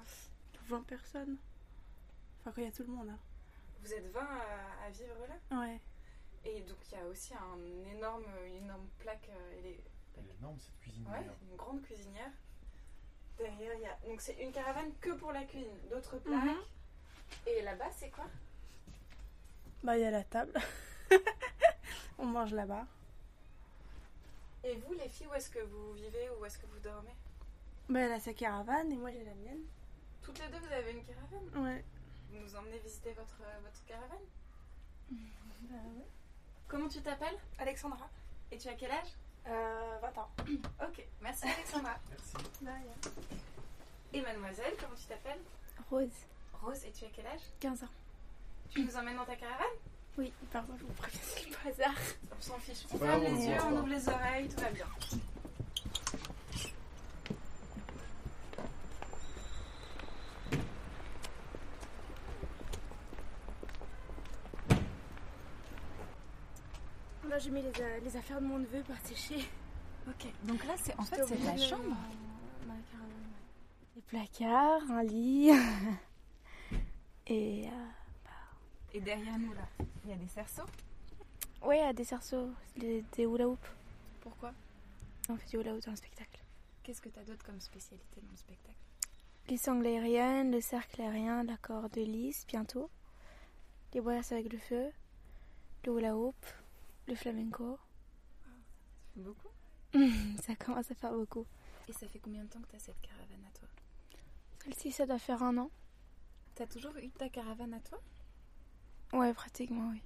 20 0.69 0.83
personnes. 0.87 1.37
Enfin, 2.41 2.53
quand 2.55 2.61
il 2.63 2.65
y 2.65 2.69
a 2.69 2.73
tout 2.73 2.83
le 2.85 2.93
monde. 2.93 3.09
hein. 3.11 3.19
Vous 3.83 3.93
êtes 3.93 4.07
20 4.13 4.21
à, 4.21 4.87
à 4.87 4.91
vivre 4.91 5.15
là? 5.29 5.59
Ouais. 5.61 5.81
Et 6.45 6.61
donc, 6.63 6.77
il 6.91 6.99
y 6.99 7.01
a 7.01 7.07
aussi 7.07 7.33
un 7.35 7.91
énorme, 7.91 8.25
une 8.47 8.65
énorme 8.65 8.87
plaque. 8.99 9.29
euh, 9.31 9.53
elle 9.59 9.67
est- 9.67 9.81
Elle 10.19 10.27
est 10.27 10.35
énorme 10.39 10.59
cette 10.61 10.79
cuisine. 10.81 11.07
Ouais, 11.09 11.25
une 11.51 11.57
grande 11.57 11.83
cuisinière. 11.83 12.31
Derrière, 13.39 13.75
il 13.75 13.81
y 13.81 13.87
a. 13.87 13.97
Donc, 14.07 14.21
c'est 14.21 14.35
une 14.43 14.53
caravane 14.53 14.93
que 15.01 15.11
pour 15.11 15.33
la 15.33 15.45
cuisine. 15.45 15.79
D'autres 15.91 16.19
plaques. 16.19 16.45
Mhm. 16.45 16.57
Et 17.47 17.63
là-bas, 17.63 17.91
c'est 17.97 18.11
quoi? 18.11 18.27
Bah, 19.83 19.97
il 19.97 20.03
y 20.03 20.05
a 20.05 20.11
la 20.11 20.23
table. 20.25 20.53
On 22.19 22.27
mange 22.27 22.53
là-bas. 22.53 22.87
Et 24.65 24.77
vous, 24.77 24.93
les 24.95 25.09
filles, 25.09 25.27
où 25.29 25.35
est-ce 25.35 25.51
que 25.51 25.59
vous 25.61 25.93
vivez 25.95 26.29
Où 26.39 26.45
est-ce 26.45 26.59
que 26.59 26.67
vous 26.67 26.79
dormez? 26.81 27.15
Bah, 27.89 28.01
elle 28.01 28.13
a 28.13 28.21
sa 28.21 28.33
caravane 28.33 28.93
et 28.93 28.97
moi 28.97 29.11
j'ai 29.11 29.25
la 29.25 29.35
mienne. 29.35 29.63
Toutes 30.23 30.39
les 30.39 30.49
deux, 30.49 30.59
vous 30.59 30.73
avez 30.73 30.93
une 30.93 31.05
caravane 31.05 31.65
Ouais. 31.65 31.85
Vous 32.31 32.39
nous 32.39 32.57
emmenez 32.57 32.79
visiter 32.79 33.13
votre, 33.13 33.37
euh, 33.43 33.59
votre 33.63 33.85
caravane 33.87 34.25
Bah, 35.11 35.77
ouais. 35.97 36.05
Comment 36.69 36.89
tu 36.89 37.01
t'appelles 37.03 37.37
Alexandra? 37.59 38.09
Et 38.51 38.59
tu 38.59 38.69
as 38.69 38.75
quel 38.75 38.91
âge? 38.91 39.09
Euh, 39.49 39.99
20 40.01 40.19
ans. 40.19 40.29
Ok, 40.89 41.05
merci 41.21 41.45
Alexandra. 41.49 41.97
Merci. 42.11 42.35
Rien. 42.63 43.13
Et 44.13 44.21
mademoiselle, 44.21 44.75
comment 44.79 44.95
tu 44.95 45.05
t'appelles? 45.07 45.41
Rose. 45.91 46.09
Rose, 46.63 46.85
et 46.85 46.93
tu 46.93 47.05
as 47.05 47.09
quel 47.09 47.27
âge? 47.27 47.41
15 47.61 47.83
ans. 47.83 47.89
Tu 48.71 48.85
nous 48.85 48.97
emmènes 48.97 49.17
dans 49.17 49.25
ta 49.25 49.37
caravane? 49.37 49.67
Oui, 50.19 50.33
pardon, 50.53 50.75
je 50.79 50.85
vous 50.85 50.93
préviens, 50.93 51.21
c'est 51.25 51.49
le 51.49 51.71
hasard. 51.71 51.95
On 52.37 52.41
s'en 52.41 52.59
fiche. 52.59 52.77
C'est 52.87 52.95
On 52.95 52.99
pas 52.99 53.07
ferme 53.07 53.23
grave, 53.25 53.35
les 53.35 53.47
yeux, 53.47 53.57
on 53.65 53.73
ouvre 53.79 53.89
les 53.89 54.09
oreilles, 54.09 54.49
tout 54.49 54.61
va 54.61 54.71
bien. 54.71 54.87
Mis 67.51 67.63
les, 67.63 67.73
euh, 67.81 68.01
les 68.05 68.17
affaires 68.17 68.41
de 68.41 68.47
mon 68.47 68.59
neveu 68.59 68.83
par 68.83 68.99
sécher. 69.05 69.49
Ok, 70.07 70.27
donc 70.45 70.65
là, 70.65 70.75
c'est 70.77 70.95
en 70.99 71.03
fait, 71.03 71.25
c'est 71.27 71.37
ta 71.39 71.53
de- 71.53 71.59
chambre 71.61 71.97
la 72.67 72.75
caravane, 72.75 73.11
ouais. 73.35 73.95
Des 73.97 74.03
placards, 74.03 74.91
un 74.91 75.03
lit. 75.03 75.51
et. 77.27 77.67
euh, 77.69 77.71
Et 78.95 79.01
derrière 79.01 79.39
nous, 79.39 79.53
là, 79.55 79.67
il 80.05 80.11
y 80.11 80.13
a 80.13 80.17
des 80.17 80.29
cerceaux. 80.29 80.63
ouais, 81.63 81.79
il 81.79 81.81
y 81.81 81.89
a 81.89 81.93
des 81.93 82.05
cerceaux, 82.05 82.51
des, 82.77 83.03
des 83.17 83.25
hula 83.25 83.49
hoop. 83.49 83.65
Pourquoi? 84.21 84.53
On 85.29 85.37
fait 85.37 85.49
du 85.49 85.57
hula 85.57 85.73
hoop 85.75 85.83
dans 85.85 85.91
le 85.93 85.97
spectacle. 85.97 86.41
Qu'est-ce 86.83 87.01
que 87.01 87.09
tu 87.09 87.19
as 87.19 87.25
d'autre 87.25 87.45
comme 87.45 87.61
spécialité 87.61 88.21
dans 88.21 88.31
le 88.31 88.37
spectacle? 88.37 88.77
Les 89.49 89.57
sangles 89.57 89.87
aériennes, 89.87 90.53
le 90.53 90.61
cercle 90.61 91.01
aérien, 91.01 91.43
la 91.45 91.57
corde 91.57 91.97
lisse 91.97 92.47
bientôt. 92.47 92.89
Les 93.95 94.01
brasses 94.01 94.33
avec 94.33 94.53
le 94.53 94.59
feu, 94.59 94.91
le 95.87 95.93
hula 95.99 96.17
hoop, 96.17 96.37
le 97.07 97.15
flamenco. 97.15 97.79
Beaucoup? 99.17 99.51
Ça 100.43 100.55
commence 100.57 100.91
à 100.91 100.95
faire 100.95 101.13
beaucoup. 101.13 101.47
Et 101.89 101.93
ça 101.93 102.07
fait 102.09 102.21
combien 102.21 102.45
de 102.45 102.49
temps 102.49 102.61
que 102.61 102.69
tu 102.69 102.77
as 102.77 102.79
cette 102.79 103.01
caravane 103.01 103.45
à 103.47 103.59
toi? 103.59 103.69
Celle-ci, 104.65 104.93
ça 104.93 105.05
doit 105.07 105.19
faire 105.19 105.43
un 105.43 105.59
an. 105.59 105.71
T'as 106.55 106.67
toujours 106.67 106.97
eu 106.99 107.11
ta 107.11 107.29
caravane 107.29 107.75
à 107.75 107.81
toi? 107.81 108.01
Ouais, 109.13 109.35
pratiquement, 109.35 109.91
oui. 109.91 110.01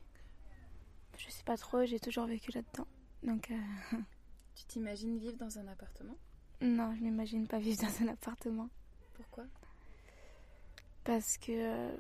Je 1.19 1.31
sais 1.31 1.45
pas 1.45 1.57
trop, 1.57 1.85
j'ai 1.85 2.01
toujours 2.01 2.27
vécu 2.27 2.51
là-dedans. 2.53 2.87
Donc, 3.23 3.51
euh, 3.51 3.57
Tu 4.57 4.65
t'imagines 4.65 5.19
vivre 5.19 5.37
dans 5.37 5.59
un 5.59 5.69
appartement? 5.69 6.17
Non, 6.63 6.95
je 6.97 7.03
m'imagine 7.03 7.47
pas 7.47 7.59
vivre 7.59 7.83
dans 7.83 8.03
un 8.03 8.09
appartement. 8.09 8.71
Pourquoi? 9.15 9.45
Parce 11.05 11.37
que 11.37 11.91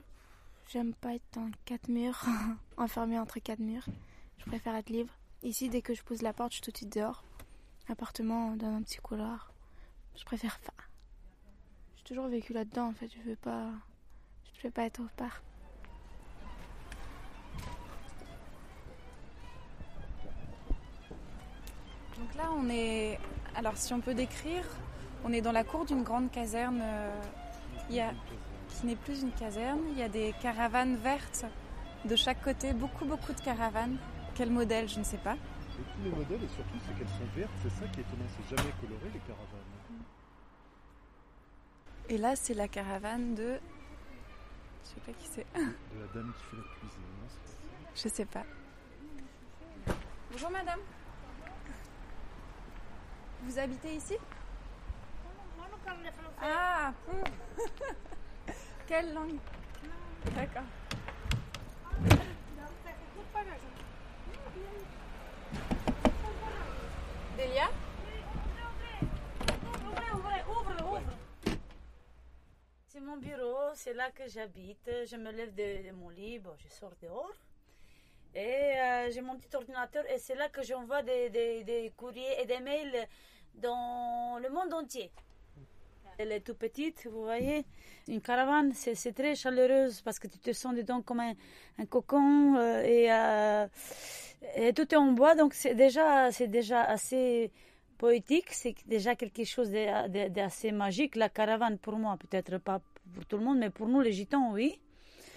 j'aime 0.68 0.94
pas 0.94 1.14
être 1.14 1.26
dans 1.34 1.50
quatre 1.66 1.88
murs, 1.88 2.24
enfermée 2.78 3.18
entre 3.18 3.38
quatre 3.40 3.60
murs. 3.60 3.86
Je 4.38 4.44
préfère 4.44 4.74
être 4.76 4.90
libre. 4.90 5.12
Ici, 5.42 5.68
dès 5.68 5.82
que 5.82 5.94
je 5.94 6.02
pose 6.02 6.22
la 6.22 6.32
porte, 6.32 6.52
je 6.52 6.56
suis 6.56 6.62
tout 6.62 6.70
de 6.70 6.76
suite 6.76 6.94
dehors. 6.96 7.22
Appartement 7.88 8.56
dans 8.56 8.66
un 8.74 8.82
petit 8.82 8.98
couloir. 8.98 9.52
Je 10.16 10.24
préfère 10.24 10.58
pas. 10.60 10.72
J'ai 11.96 12.04
toujours 12.04 12.28
vécu 12.28 12.52
là-dedans, 12.52 12.88
en 12.88 12.92
fait. 12.92 13.08
Je 13.08 13.28
veux 13.28 13.36
pas. 13.36 13.68
Je 14.54 14.62
veux 14.62 14.70
pas 14.70 14.84
être 14.84 15.00
autre 15.00 15.12
part. 15.16 15.42
Donc 22.18 22.34
là, 22.36 22.50
on 22.56 22.68
est. 22.70 23.18
Alors, 23.54 23.76
si 23.76 23.92
on 23.92 24.00
peut 24.00 24.14
décrire, 24.14 24.64
on 25.24 25.32
est 25.32 25.40
dans 25.42 25.52
la 25.52 25.64
cour 25.64 25.84
d'une 25.84 26.02
grande 26.02 26.30
caserne. 26.30 26.80
euh, 26.82 27.22
Il 27.90 27.96
y 27.96 28.00
a... 28.00 28.12
qui 28.68 28.86
n'est 28.86 28.96
plus 28.96 29.22
une 29.22 29.32
caserne. 29.32 29.80
Il 29.92 29.98
y 29.98 30.02
a 30.02 30.08
des 30.08 30.34
caravanes 30.40 30.96
vertes 30.96 31.44
de 32.04 32.16
chaque 32.16 32.42
côté, 32.42 32.72
beaucoup, 32.72 33.04
beaucoup 33.04 33.32
de 33.32 33.40
caravanes. 33.40 33.96
Quel 34.36 34.50
modèle, 34.50 34.86
je 34.86 34.98
ne 34.98 35.04
sais 35.04 35.16
pas. 35.16 35.32
Et 35.32 35.82
tous 35.82 36.04
les 36.04 36.10
modèles, 36.10 36.44
et 36.44 36.48
surtout, 36.48 36.78
c'est 36.86 36.98
qu'elles 36.98 37.08
sont 37.08 37.34
vertes. 37.34 37.50
C'est 37.62 37.70
ça 37.70 37.86
qui 37.88 38.00
est 38.00 38.02
étonnant. 38.02 38.26
C'est 38.36 38.56
jamais 38.56 38.70
coloré, 38.80 39.10
les 39.12 39.20
caravanes. 39.20 39.76
Et 42.10 42.18
là, 42.18 42.36
c'est 42.36 42.52
la 42.52 42.68
caravane 42.68 43.34
de. 43.34 43.58
Je 44.84 44.88
sais 44.88 45.00
pas 45.00 45.12
qui 45.12 45.26
c'est. 45.26 45.46
De 45.54 46.00
la 46.00 46.06
dame 46.14 46.32
qui 46.36 46.44
fait 46.44 46.56
la 46.56 46.62
cuisine. 46.78 47.02
non. 47.18 47.28
Je 47.94 48.08
sais 48.08 48.26
pas. 48.26 48.44
Bonjour 50.30 50.50
madame. 50.50 50.80
Vous 53.42 53.58
habitez 53.58 53.94
ici? 53.96 54.16
Ah 56.42 56.92
hmm. 57.08 57.72
Quelle 58.86 59.14
langue? 59.14 59.38
D'accord. 60.34 60.62
C'est 72.86 73.00
mon 73.00 73.16
bureau, 73.18 73.74
c'est 73.74 73.92
là 73.92 74.10
que 74.10 74.26
j'habite. 74.26 74.90
Je 75.06 75.16
me 75.16 75.30
lève 75.30 75.54
de, 75.54 75.92
mon 75.92 76.08
lit, 76.08 76.38
bon, 76.38 76.52
je 76.58 76.68
sors 76.68 76.94
dehors. 77.02 77.32
Et 78.34 78.78
euh, 78.78 79.10
j'ai 79.10 79.20
mon 79.20 79.36
petit 79.36 79.54
ordinateur 79.54 80.04
et 80.10 80.18
c'est 80.18 80.34
là 80.34 80.48
que 80.48 80.62
j'envoie 80.62 81.02
des, 81.02 81.92
courriers 81.96 82.40
et 82.40 82.46
des 82.46 82.60
mails 82.60 83.06
dans 83.54 84.38
le 84.42 84.48
monde 84.48 84.72
entier. 84.72 85.10
Elle 86.18 86.32
est 86.32 86.40
toute 86.40 86.56
petite, 86.56 87.06
vous 87.06 87.24
voyez. 87.24 87.66
Une 88.08 88.22
caravane, 88.22 88.72
c'est 88.72 89.12
très 89.12 89.34
chaleureuse 89.34 90.00
parce 90.00 90.18
que 90.18 90.28
tu 90.28 90.38
te 90.38 90.52
sens 90.54 90.74
dedans 90.74 91.02
comme 91.02 91.20
un, 91.20 91.34
un 91.78 91.84
cocon 91.84 92.56
euh, 92.56 92.82
et, 92.82 93.12
euh, 93.12 93.66
et 94.56 94.72
tout 94.72 94.92
est 94.92 94.96
en 94.96 95.12
bois, 95.12 95.34
donc 95.34 95.54
c'est 95.54 95.74
déjà, 95.74 96.30
c'est 96.32 96.48
déjà 96.48 96.82
assez 96.82 97.50
poétique, 97.98 98.46
c'est 98.50 98.74
déjà 98.86 99.14
quelque 99.14 99.44
chose 99.44 99.70
d'assez 99.70 100.72
magique. 100.72 101.16
La 101.16 101.28
caravane, 101.28 101.78
pour 101.78 101.96
moi, 101.96 102.16
peut-être 102.16 102.58
pas 102.58 102.80
pour 103.14 103.24
tout 103.26 103.38
le 103.38 103.44
monde, 103.44 103.58
mais 103.58 103.70
pour 103.70 103.88
nous, 103.88 104.00
les 104.00 104.12
gitans, 104.12 104.52
oui. 104.52 104.80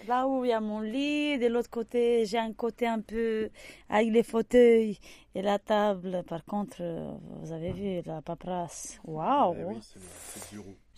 Là 0.08 0.26
où 0.26 0.44
il 0.44 0.48
y 0.48 0.52
a 0.52 0.60
mon 0.60 0.80
lit, 0.80 1.38
de 1.38 1.46
l'autre 1.46 1.68
côté, 1.68 2.24
j'ai 2.24 2.38
un 2.38 2.54
côté 2.54 2.86
un 2.86 3.00
peu 3.00 3.50
avec 3.90 4.10
les 4.10 4.22
fauteuils 4.22 4.98
et 5.34 5.42
la 5.42 5.58
table. 5.58 6.22
Par 6.26 6.44
contre, 6.44 6.78
euh, 6.80 7.12
vous 7.42 7.52
avez 7.52 7.70
vu 7.72 8.00
la 8.06 8.22
paperasse. 8.22 8.98
Waouh! 9.04 9.54
Eh 9.58 9.64
oui. 9.64 9.78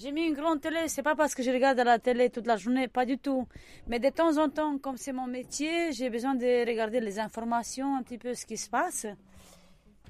J'ai 0.03 0.11
mis 0.11 0.27
une 0.27 0.35
grande 0.35 0.61
télé, 0.61 0.89
c'est 0.89 1.05
pas 1.05 1.15
parce 1.15 1.33
que 1.33 1.45
je 1.45 1.51
regarde 1.53 1.79
la 1.79 1.97
télé 1.97 2.29
toute 2.29 2.49
la 2.49 2.57
journée, 2.57 2.89
pas 2.89 3.05
du 3.05 3.19
tout. 3.19 3.47
Mais 3.87 4.01
de 4.01 4.09
temps 4.09 4.37
en 4.37 4.49
temps, 4.49 4.77
comme 4.79 4.97
c'est 4.97 5.13
mon 5.13 5.29
métier, 5.29 5.93
j'ai 5.93 6.11
besoin 6.11 6.35
de 6.35 6.67
regarder 6.69 6.99
les 6.99 7.21
informations, 7.21 7.95
un 7.99 8.03
petit 8.03 8.19
peu 8.19 8.35
ce 8.35 8.45
qui 8.45 8.57
se 8.57 8.69
passe. 8.69 9.07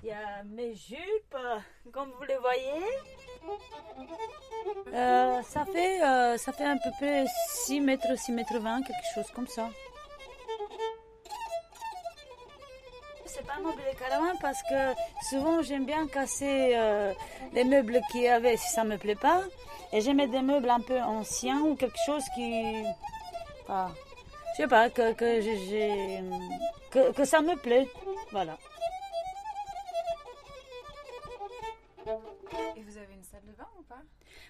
Il 0.03 0.09
y 0.09 0.13
a 0.13 0.45
mes 0.45 0.75
jupes, 0.75 1.37
comme 1.93 2.11
vous 2.17 2.23
les 2.23 2.39
voyez. 2.39 2.87
Euh, 4.95 5.43
ça, 5.43 5.67
fait, 5.67 6.03
euh, 6.03 6.39
ça 6.39 6.53
fait 6.53 6.65
à 6.65 6.77
peu 6.77 6.91
près 6.99 7.27
6 7.67 7.81
mètres, 7.83 8.17
6 8.17 8.33
mètres 8.33 8.59
20, 8.59 8.83
quelque 8.85 9.15
chose 9.15 9.31
comme 9.35 9.47
ça. 9.47 9.69
C'est 13.27 13.47
pas 13.47 13.55
un 13.59 13.63
meuble 13.63 13.83
de 13.93 13.99
caravane 13.99 14.39
parce 14.41 14.63
que 14.63 15.29
souvent 15.29 15.61
j'aime 15.61 15.85
bien 15.85 16.07
casser 16.07 16.73
euh, 16.77 17.13
les 17.53 17.65
meubles 17.65 18.01
qu'il 18.11 18.23
y 18.23 18.29
avait 18.29 18.57
si 18.57 18.73
ça 18.73 18.85
me 18.85 18.97
plaît 18.97 19.17
pas. 19.17 19.43
Et 19.93 20.01
j'aime 20.01 20.25
des 20.31 20.41
meubles 20.43 20.71
un 20.71 20.81
peu 20.81 21.01
anciens 21.01 21.61
ou 21.61 21.75
quelque 21.77 21.99
chose 22.07 22.23
qui. 22.35 22.83
Enfin, 23.65 23.93
je 24.53 24.63
sais 24.63 24.67
pas, 24.69 24.89
que, 24.91 25.13
que, 25.13 25.41
j'ai- 25.41 25.59
j'ai- 25.67 26.25
que, 26.91 27.13
que 27.13 27.25
ça 27.25 27.41
me 27.41 27.57
plaît. 27.57 27.87
Voilà. 28.31 28.57
Et 32.77 32.83
vous 32.83 32.97
avez 32.97 33.15
une 33.15 33.23
salle 33.23 33.43
de 33.47 33.53
bain 33.53 33.69
ou 33.79 33.83
pas? 33.83 34.01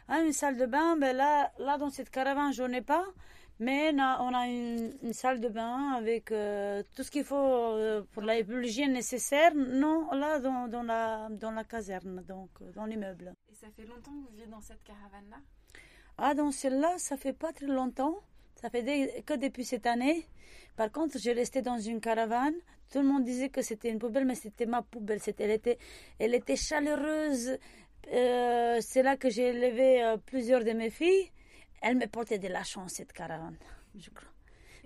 Ah, 0.09 0.21
une 0.21 0.33
salle 0.33 0.57
de 0.57 0.67
bain, 0.67 0.97
ben 0.97 1.17
là, 1.17 1.51
là 1.59 1.77
dans 1.79 1.91
cette 1.91 2.11
caravane, 2.11 2.53
j'en 2.53 2.71
ai 2.71 2.81
pas. 2.81 3.05
Mais 3.63 3.93
on 3.95 3.99
a, 4.01 4.21
on 4.27 4.35
a 4.35 4.49
une, 4.49 4.91
une 5.05 5.13
salle 5.13 5.39
de 5.39 5.49
bain 5.49 5.93
avec 5.97 6.33
euh, 6.33 6.83
tout 6.97 7.05
ce 7.05 7.13
qu'il 7.13 7.23
faut 7.23 7.37
euh, 7.37 8.03
pour 8.13 8.23
l'hygiène 8.23 8.93
nécessaire. 8.93 9.55
Non, 9.55 10.11
là, 10.11 10.41
dans, 10.41 10.67
dans, 10.67 10.83
la, 10.83 11.29
dans 11.31 11.53
la 11.53 11.63
caserne, 11.63 12.25
donc 12.27 12.51
euh, 12.61 12.73
dans 12.73 12.87
l'immeuble. 12.87 13.33
Et 13.53 13.55
ça 13.55 13.69
fait 13.77 13.85
longtemps 13.85 14.11
que 14.11 14.23
vous 14.27 14.35
vivez 14.35 14.49
dans 14.49 14.61
cette 14.61 14.83
caravane-là? 14.83 15.37
Ah, 16.19 16.35
dans 16.35 16.51
celle-là, 16.51 16.99
ça 16.99 17.17
fait 17.17 17.33
pas 17.33 17.53
très 17.53 17.67
longtemps. 17.67 18.17
Ça 18.61 18.69
fait 18.69 19.23
que 19.25 19.35
depuis 19.35 19.65
cette 19.65 19.87
année. 19.87 20.27
Par 20.77 20.91
contre, 20.91 21.19
j'ai 21.19 21.33
resté 21.33 21.63
dans 21.63 21.79
une 21.79 22.01
caravane. 22.01 22.55
Tout 22.91 22.99
le 22.99 23.07
monde 23.07 23.23
disait 23.25 23.49
que 23.49 23.63
c'était 23.63 23.91
une 23.91 24.01
poubelle, 24.01 24.25
mais 24.25 24.35
c'était 24.35 24.67
ma 24.67 24.83
poubelle. 24.83 25.21
C'était, 25.21 25.45
elle, 25.45 25.51
était, 25.53 25.79
elle 26.19 26.35
était 26.35 26.57
chaleureuse. 26.57 27.59
Euh, 28.13 28.79
c'est 28.81 29.05
là 29.05 29.17
que 29.17 29.31
j'ai 29.31 29.51
élevé 29.55 30.03
euh, 30.03 30.17
plusieurs 30.17 30.65
de 30.65 30.73
mes 30.73 30.91
filles. 30.91 31.31
Elle 31.83 31.97
me 31.97 32.07
portait 32.07 32.39
de 32.39 32.49
la 32.49 32.63
chance, 32.63 32.93
cette 32.95 33.13
caravane, 33.13 33.57
je 33.99 34.09
crois. 34.11 34.29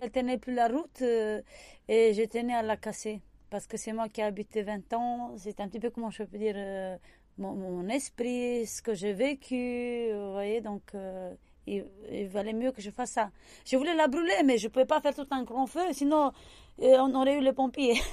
Elle 0.01 0.11
tenait 0.11 0.39
plus 0.39 0.55
la 0.55 0.69
route 0.69 1.03
euh, 1.03 1.41
et 1.89 2.13
je 2.15 2.23
tenais 2.23 2.55
à 2.55 2.63
la 2.63 2.77
casser. 2.77 3.21
Parce 3.51 3.67
que 3.67 3.77
c'est 3.77 3.93
moi 3.93 4.09
qui 4.09 4.21
ai 4.21 4.25
habité 4.25 4.63
20 4.63 4.93
ans. 4.95 5.35
C'est 5.37 5.61
un 5.61 5.69
petit 5.69 5.79
peu, 5.79 5.91
comment 5.91 6.11
je 6.11 6.25
peux 6.25 6.39
dire, 6.39 6.55
euh, 6.57 6.97
mon, 7.39 7.89
esprit, 7.89 8.67
ce 8.67 8.83
que 8.83 8.95
j'ai 8.95 9.13
vécu. 9.13 10.11
Vous 10.13 10.33
voyez, 10.33 10.61
donc 10.61 10.83
euh, 10.95 11.35
il, 11.67 11.87
il 12.11 12.27
valait 12.29 12.53
mieux 12.53 12.73
que 12.73 12.83
je 12.83 12.91
fasse 12.91 13.13
ça. 13.13 13.31
Je 13.65 13.77
voulais 13.77 13.95
la 13.95 14.09
brûler, 14.09 14.43
mais 14.45 14.59
je 14.59 14.67
ne 14.67 14.73
pouvais 14.73 14.87
pas 14.87 15.01
faire 15.01 15.15
tout 15.15 15.27
un 15.31 15.45
grand 15.45 15.67
feu, 15.67 15.93
sinon 15.93 16.33
euh, 16.81 16.97
on 16.99 17.15
aurait 17.15 17.39
eu 17.39 17.41
les 17.41 17.53
pompiers. 17.53 18.01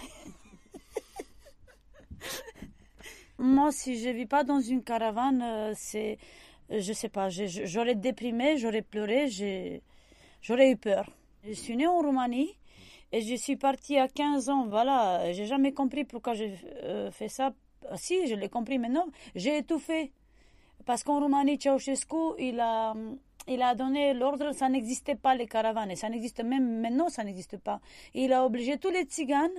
Moi, 3.38 3.72
si 3.72 4.00
je 4.00 4.10
vis 4.10 4.26
pas 4.26 4.44
dans 4.44 4.62
une 4.62 4.84
caravane, 4.84 5.42
euh, 5.42 5.74
c'est, 5.76 6.14
euh, 6.14 6.16
je 6.70 6.94
sais 6.94 7.10
pas, 7.10 7.30
j'aurais 7.30 7.96
déprimé, 7.96 8.58
j'aurais 8.58 8.82
pleuré, 8.82 9.28
j'aurais 10.42 10.72
eu 10.72 10.78
peur. 10.78 11.10
Je 11.46 11.54
suis 11.54 11.76
née 11.76 11.88
en 11.88 11.98
Roumanie 12.00 12.58
et 13.12 13.22
je 13.22 13.36
suis 13.36 13.58
partie 13.58 13.98
à 13.98 14.08
15 14.08 14.50
ans. 14.50 14.66
Voilà, 14.68 15.32
j'ai 15.34 15.46
jamais 15.46 15.74
compris 15.74 16.04
pourquoi 16.06 16.34
j'ai 16.34 16.56
euh, 16.84 17.12
fait 17.12 17.28
ça. 17.28 17.54
Ah, 17.90 17.98
Si, 17.98 18.28
je 18.28 18.36
l'ai 18.36 18.50
compris 18.50 18.80
maintenant. 18.80 19.06
J'ai 19.36 19.58
étouffé 19.58 20.12
parce 20.86 21.04
qu'en 21.04 21.20
Roumanie, 21.20 21.60
Ceausescu, 21.60 22.36
il 22.40 22.60
a, 22.60 22.94
il 23.48 23.62
a 23.62 23.76
donné 23.76 24.14
l'ordre, 24.14 24.52
ça 24.54 24.70
n'existait 24.70 25.16
pas 25.16 25.36
les 25.36 25.48
caravanes, 25.48 25.96
ça 25.96 26.10
n'existe 26.10 26.44
même 26.44 26.82
maintenant, 26.82 27.10
ça 27.10 27.24
n'existe 27.24 27.58
pas. 27.58 27.80
Il 28.14 28.34
a 28.34 28.46
obligé 28.46 28.78
tous 28.78 28.90
les 28.90 29.04
tziganes 29.04 29.52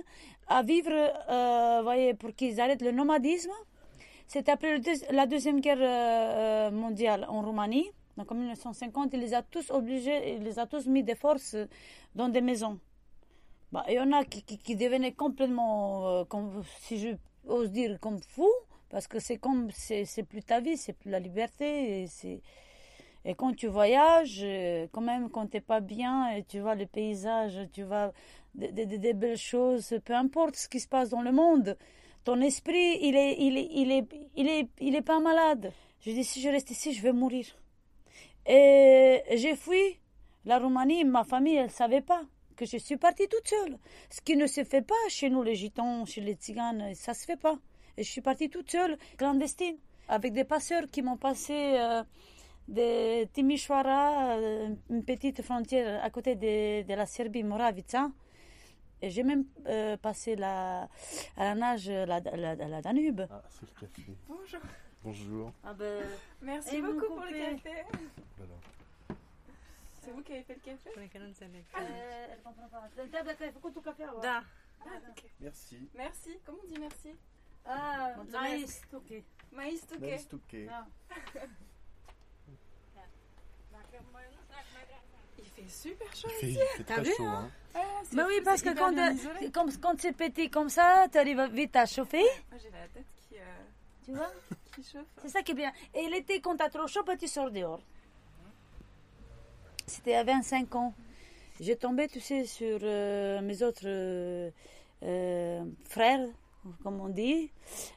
à 0.47 0.61
vivre, 0.63 0.91
euh, 1.29 1.81
voyez, 1.83 2.13
pour 2.13 2.33
qu'ils 2.35 2.59
arrêtent 2.59 2.81
le 2.81 2.91
nomadisme. 2.91 3.51
C'est 4.27 4.49
après 4.49 4.77
le 4.77 4.81
la 5.11 5.25
deuxième 5.27 5.59
guerre 5.61 5.77
euh, 5.81 6.71
mondiale 6.71 7.25
en 7.29 7.41
Roumanie, 7.41 7.89
donc 8.17 8.31
en 8.31 8.35
1950, 8.35 9.11
il 9.13 9.19
les 9.19 9.33
a 9.33 9.41
tous 9.43 9.69
obligés, 9.71 10.35
il 10.35 10.43
les 10.43 10.59
a 10.59 10.65
tous 10.65 10.87
mis 10.87 11.03
de 11.03 11.13
force 11.15 11.55
dans 12.15 12.29
des 12.29 12.41
maisons. 12.41 12.79
Bah, 13.71 13.85
il 13.89 13.95
y 13.95 13.99
en 13.99 14.11
a 14.13 14.23
qui, 14.25 14.75
devenaient 14.75 15.13
complètement, 15.13 16.07
euh, 16.21 16.23
si 16.81 16.99
je 16.99 17.09
ose 17.47 17.71
dire, 17.71 17.99
comme 17.99 18.19
fous, 18.21 18.51
parce 18.89 19.07
que 19.07 19.19
c'est 19.19 19.37
comme, 19.37 19.69
c'est 19.71 20.23
plus 20.23 20.43
ta 20.43 20.59
vie, 20.61 20.77
c'est 20.77 20.93
plus 20.93 21.11
la 21.11 21.19
liberté, 21.19 22.05
et 23.25 23.33
quand 23.35 23.53
tu 23.55 23.67
voyages, 23.67 24.41
euh, 24.43 24.87
quand 24.91 25.01
même, 25.01 25.29
quand 25.29 25.47
t'es 25.47 25.61
pas 25.61 25.79
bien, 25.79 26.29
et 26.29 26.43
tu 26.43 26.59
vois 26.59 26.75
les 26.75 26.85
paysages, 26.85 27.59
tu 27.73 27.83
vois 27.83 28.13
des, 28.53 28.71
des- 28.71 28.85
des- 28.85 28.99
des 28.99 29.13
belles 29.13 29.37
choses, 29.37 29.95
peu 30.05 30.13
importe 30.13 30.55
ce 30.55 30.69
qui 30.69 30.79
se 30.79 30.87
passe 30.87 31.09
dans 31.09 31.21
le 31.21 31.31
monde, 31.31 31.75
ton 32.25 32.41
esprit, 32.41 32.97
il 33.01 33.15
est, 33.15 33.37
il 33.39 33.57
est, 33.57 33.69
il 33.71 33.91
est, 33.91 34.07
il 34.35 34.47
est, 34.49 34.67
il 34.81 34.95
est 34.95 35.01
pas 35.01 35.19
malade. 35.19 35.71
Je 36.01 36.11
dis, 36.11 36.23
si 36.23 36.41
je 36.41 36.49
reste 36.49 36.71
ici, 36.71 36.91
je 36.91 37.01
vais 37.01 37.13
mourir. 37.13 37.45
Et 38.47 39.21
j'ai 39.35 39.55
fui 39.55 39.99
la 40.43 40.59
Roumanie, 40.59 41.05
ma 41.05 41.23
famille, 41.23 41.55
elle 41.55 41.71
savait 41.71 42.01
pas 42.01 42.23
que 42.55 42.65
je 42.65 42.77
suis 42.77 42.97
partie 42.97 43.27
toute 43.27 43.47
seule. 43.47 43.77
Ce 44.09 44.21
qui 44.21 44.35
ne 44.35 44.47
se 44.47 44.63
fait 44.63 44.81
pas 44.81 44.95
chez 45.09 45.29
nous, 45.29 45.43
les 45.43 45.55
gitans, 45.55 46.05
chez 46.05 46.21
les 46.21 46.33
tziganes, 46.33 46.95
ça 46.95 47.13
se 47.13 47.25
fait 47.25 47.37
pas. 47.37 47.57
Et 47.97 48.03
je 48.03 48.09
suis 48.09 48.21
partie 48.21 48.49
toute 48.49 48.71
seule, 48.71 48.97
clandestine, 49.17 49.77
avec 50.07 50.33
des 50.33 50.43
passeurs 50.43 50.87
qui 50.91 51.01
m'ont 51.03 51.17
passé 51.17 51.53
euh, 51.53 52.03
de 52.67 53.25
Timișoara, 53.25 54.37
euh, 54.37 54.69
une 54.89 55.03
petite 55.03 55.41
frontière 55.43 56.03
à 56.03 56.09
côté 56.09 56.35
de, 56.35 56.83
de 56.87 56.93
la 56.93 57.05
Serbie, 57.05 57.43
Moravica. 57.43 58.09
Et 59.01 59.09
j'ai 59.09 59.23
même 59.23 59.45
euh, 59.67 59.97
passé 59.97 60.35
la, 60.35 60.83
à 61.37 61.43
la 61.43 61.55
nage 61.55 61.89
la, 61.89 62.19
la, 62.19 62.55
la 62.55 62.81
Danube. 62.81 63.21
Ah, 63.29 63.41
c'est 63.49 63.61
le 63.63 63.79
café. 63.79 64.03
Bonjour. 64.27 64.59
Bonjour. 65.03 65.51
Ah 65.63 65.73
ben, 65.73 66.03
Merci 66.41 66.81
beaucoup 66.81 67.07
pour 67.07 67.21
le 67.25 67.55
café. 67.55 67.83
Voilà. 68.37 68.53
C'est 70.01 70.11
vous 70.11 70.21
qui 70.21 70.33
avez 70.33 70.43
fait 70.43 70.55
le 70.55 70.61
café. 70.61 70.89
Ah. 71.73 71.79
Merci. 75.39 75.89
Merci. 75.95 76.39
Comment 76.45 76.59
on 76.63 76.67
dit 76.67 76.79
merci 76.79 77.09
Ah, 77.65 78.15
maïs, 78.31 78.81
ok. 78.93 79.23
Maïs 79.51 79.85
touquet. 79.87 80.09
Maïs 80.09 80.27
touquet. 80.27 80.67
Ah. 85.37 85.41
Il 85.57 85.63
fait 85.63 85.69
super 85.69 86.15
chaud 86.15 86.27
Il 86.29 86.39
fait- 86.39 86.47
ici. 86.47 86.59
il 86.79 86.83
fait 86.85 86.93
très 86.93 87.05
chaud, 87.05 87.23
hein. 87.25 87.49
Ah, 87.73 87.79
c'est 88.03 88.15
Mais 88.15 88.23
oui, 88.23 88.41
parce 88.43 88.61
que 88.61 88.69
quand, 88.77 89.51
comme, 89.51 89.71
quand 89.81 89.99
c'est 89.99 90.13
petit 90.13 90.49
comme 90.49 90.69
ça, 90.69 91.07
tu 91.11 91.17
arrives 91.17 91.43
vite 91.51 91.75
à 91.75 91.85
chauffer. 91.85 92.21
Moi, 92.51 92.59
j'ai 92.61 92.69
la 92.71 92.87
tête 92.93 93.05
qui, 93.29 93.35
euh, 93.35 93.41
Tu 94.05 94.11
vois 94.13 94.31
qui 94.75 94.83
chauffe. 94.83 95.05
C'est 95.21 95.29
ça 95.29 95.41
qui 95.41 95.51
est 95.51 95.55
bien. 95.55 95.71
Et 95.93 96.07
l'été, 96.09 96.39
quand 96.39 96.55
t'as 96.55 96.69
trop 96.69 96.87
chaud, 96.87 97.03
bah, 97.05 97.17
tu 97.17 97.27
sors 97.27 97.51
dehors. 97.51 97.81
C'était 99.87 100.15
à 100.15 100.23
25 100.23 100.73
ans. 100.75 100.93
J'ai 101.59 101.75
tombé, 101.75 102.07
tu 102.07 102.19
sais, 102.19 102.45
sur 102.45 102.79
euh, 102.81 103.41
mes 103.41 103.61
autres 103.63 103.83
euh, 103.85 104.49
euh, 105.03 105.63
frères, 105.85 106.27
comme 106.83 106.99
on 106.99 107.09
dit. 107.09 107.51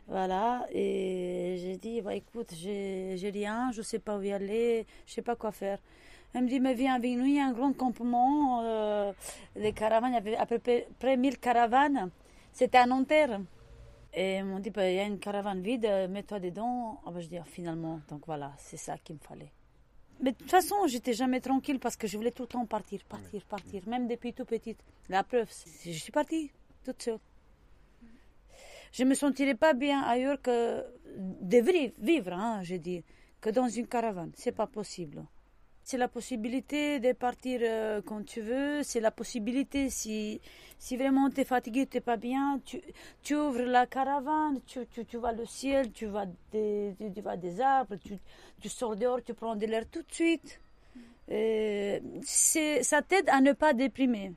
Voilà. 0.06 0.66
Et 0.70 1.56
j'ai 1.60 1.76
dit, 1.76 2.00
bah, 2.02 2.14
écoute, 2.14 2.50
j'ai 2.54 3.14
j'ai 3.16 3.30
rien, 3.30 3.70
je 3.72 3.82
sais 3.82 3.98
pas 3.98 4.16
où 4.16 4.22
y 4.22 4.32
aller, 4.32 4.86
je 5.06 5.12
sais 5.14 5.22
pas 5.22 5.34
quoi 5.36 5.50
faire. 5.52 5.78
Elle 6.34 6.44
me 6.44 6.48
dit, 6.48 6.60
mais 6.60 6.74
viens 6.74 6.94
avec 6.94 7.16
nous, 7.16 7.24
il 7.24 7.34
y 7.36 7.40
a 7.40 7.46
un 7.46 7.52
grand 7.52 7.72
campement. 7.72 8.60
Euh, 8.62 9.12
les 9.56 9.72
caravanes, 9.72 10.12
il 10.12 10.14
y 10.14 10.18
avait 10.18 10.36
à 10.36 10.46
peu 10.46 10.58
près 10.58 10.86
près 10.98 11.16
1000 11.16 11.38
caravanes. 11.38 12.10
C'était 12.52 12.78
à 12.78 12.86
Nanterre. 12.86 13.40
Et 14.14 14.36
ils 14.38 14.44
m'ont 14.44 14.58
dit, 14.58 14.70
bah, 14.70 14.88
il 14.88 14.96
y 14.96 15.00
a 15.00 15.04
une 15.04 15.18
caravane 15.18 15.60
vide, 15.62 15.88
mets-toi 16.10 16.40
dedans. 16.40 17.00
Ah, 17.06 17.10
bah, 17.10 17.20
je 17.20 17.28
dis, 17.28 17.38
ah, 17.38 17.44
finalement, 17.44 18.00
donc 18.08 18.22
voilà, 18.26 18.52
c'est 18.58 18.76
ça 18.76 18.96
qu'il 18.98 19.14
me 19.16 19.20
fallait. 19.20 19.52
Mais 20.20 20.32
de 20.32 20.36
toute 20.36 20.50
façon, 20.50 20.74
j'étais 20.86 21.12
jamais 21.12 21.40
tranquille 21.40 21.78
parce 21.78 21.96
que 21.96 22.06
je 22.06 22.16
voulais 22.16 22.32
tout 22.32 22.42
le 22.42 22.48
temps 22.48 22.66
partir, 22.66 23.00
partir, 23.08 23.42
partir, 23.44 23.82
même 23.88 24.06
depuis 24.08 24.32
tout 24.32 24.44
petite. 24.44 24.78
La 25.08 25.22
preuve, 25.22 25.46
c'est- 25.50 25.92
je 25.92 25.98
suis 25.98 26.10
partie 26.12 26.50
toute 26.84 27.00
seule. 27.02 27.18
Je 28.92 29.04
me 29.04 29.14
sentirais 29.14 29.54
pas 29.54 29.74
bien 29.74 30.00
ailleurs 30.02 30.40
que 30.42 30.84
de 31.16 31.92
vivre, 31.98 32.32
hein, 32.32 32.62
je 32.62 32.76
dis. 32.76 33.02
que 33.40 33.50
dans 33.50 33.68
une 33.68 33.86
caravane. 33.86 34.32
C'est 34.34 34.50
pas 34.50 34.66
possible. 34.66 35.22
C'est 35.90 35.96
la 35.96 36.08
possibilité 36.08 37.00
de 37.00 37.12
partir 37.12 37.60
euh, 37.62 38.02
quand 38.04 38.22
tu 38.22 38.42
veux. 38.42 38.82
C'est 38.82 39.00
la 39.00 39.10
possibilité, 39.10 39.88
si, 39.88 40.38
vraiment 40.92 41.30
tu 41.30 41.40
es 41.40 41.44
fatigué, 41.44 41.86
tu 41.86 41.96
n'es 41.96 42.02
pas 42.02 42.18
bien, 42.18 42.60
tu, 43.22 43.34
ouvres 43.34 43.62
la 43.62 43.86
caravane, 43.86 44.60
tu, 44.66 45.16
vois 45.16 45.32
le 45.32 45.46
ciel, 45.46 45.90
tu 45.92 46.04
vois 46.04 46.26
des, 46.52 46.94
arbres, 47.62 47.96
tu, 48.04 48.68
sors 48.68 48.96
dehors, 48.96 49.22
tu 49.24 49.32
prends 49.32 49.56
de 49.56 49.64
l'air 49.64 49.84
tout 49.90 50.02
de 50.02 50.12
suite. 50.12 50.60
Euh, 51.30 51.98
c'est- 52.22 52.82
ça 52.82 53.00
t'aide 53.00 53.30
à 53.30 53.40
ne 53.40 53.52
pas 53.52 53.72
déprimer. 53.72 54.34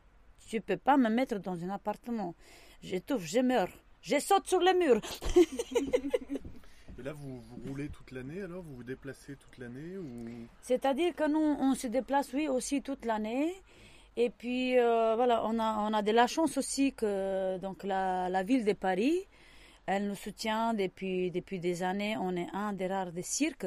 Tu 0.47 0.61
peux 0.61 0.77
pas 0.77 0.95
me 0.95 1.09
mettre 1.09 1.37
dans 1.39 1.61
un 1.65 1.69
appartement. 1.71 2.33
J'étouffe, 2.81 3.25
je 3.25 3.41
meurs. 3.41 3.73
Je 4.01 4.17
saute 4.19 4.47
sur 4.47 4.61
le 4.61 4.73
mur. 4.79 5.01
Et 7.01 7.03
là, 7.03 7.13
vous, 7.13 7.41
roulez 7.67 7.89
toute 7.89 8.11
l'année 8.11 8.43
alors? 8.43 8.61
Vous 8.61 8.75
vous 8.75 8.83
déplacez 8.83 9.35
toute 9.35 9.57
l'année 9.57 9.97
ou... 9.97 10.27
C'est-à-dire 10.61 11.15
que 11.15 11.27
nous, 11.27 11.39
on 11.39 11.73
se 11.73 11.87
déplace, 11.87 12.31
oui, 12.31 12.47
aussi 12.47 12.83
toute 12.83 13.05
l'année. 13.05 13.55
Et 14.17 14.29
puis, 14.29 14.77
euh, 14.77 15.15
voilà, 15.15 15.43
on 15.45 15.57
a, 15.57 15.79
on 15.79 15.93
a 15.95 16.03
de 16.03 16.11
la 16.11 16.27
chance 16.27 16.59
aussi 16.59 16.93
que 16.93 17.57
donc, 17.57 17.83
la, 17.83 18.43
ville 18.43 18.65
de 18.65 18.73
Paris, 18.73 19.15
elle 19.87 20.07
nous 20.09 20.15
soutient 20.15 20.75
depuis, 20.75 21.31
depuis 21.31 21.59
des 21.59 21.81
années. 21.81 22.17
On 22.17 22.35
est 22.35 22.49
un 22.53 22.71
des 22.71 22.85
rares 22.85 23.11
des 23.11 23.23
cirques 23.23 23.65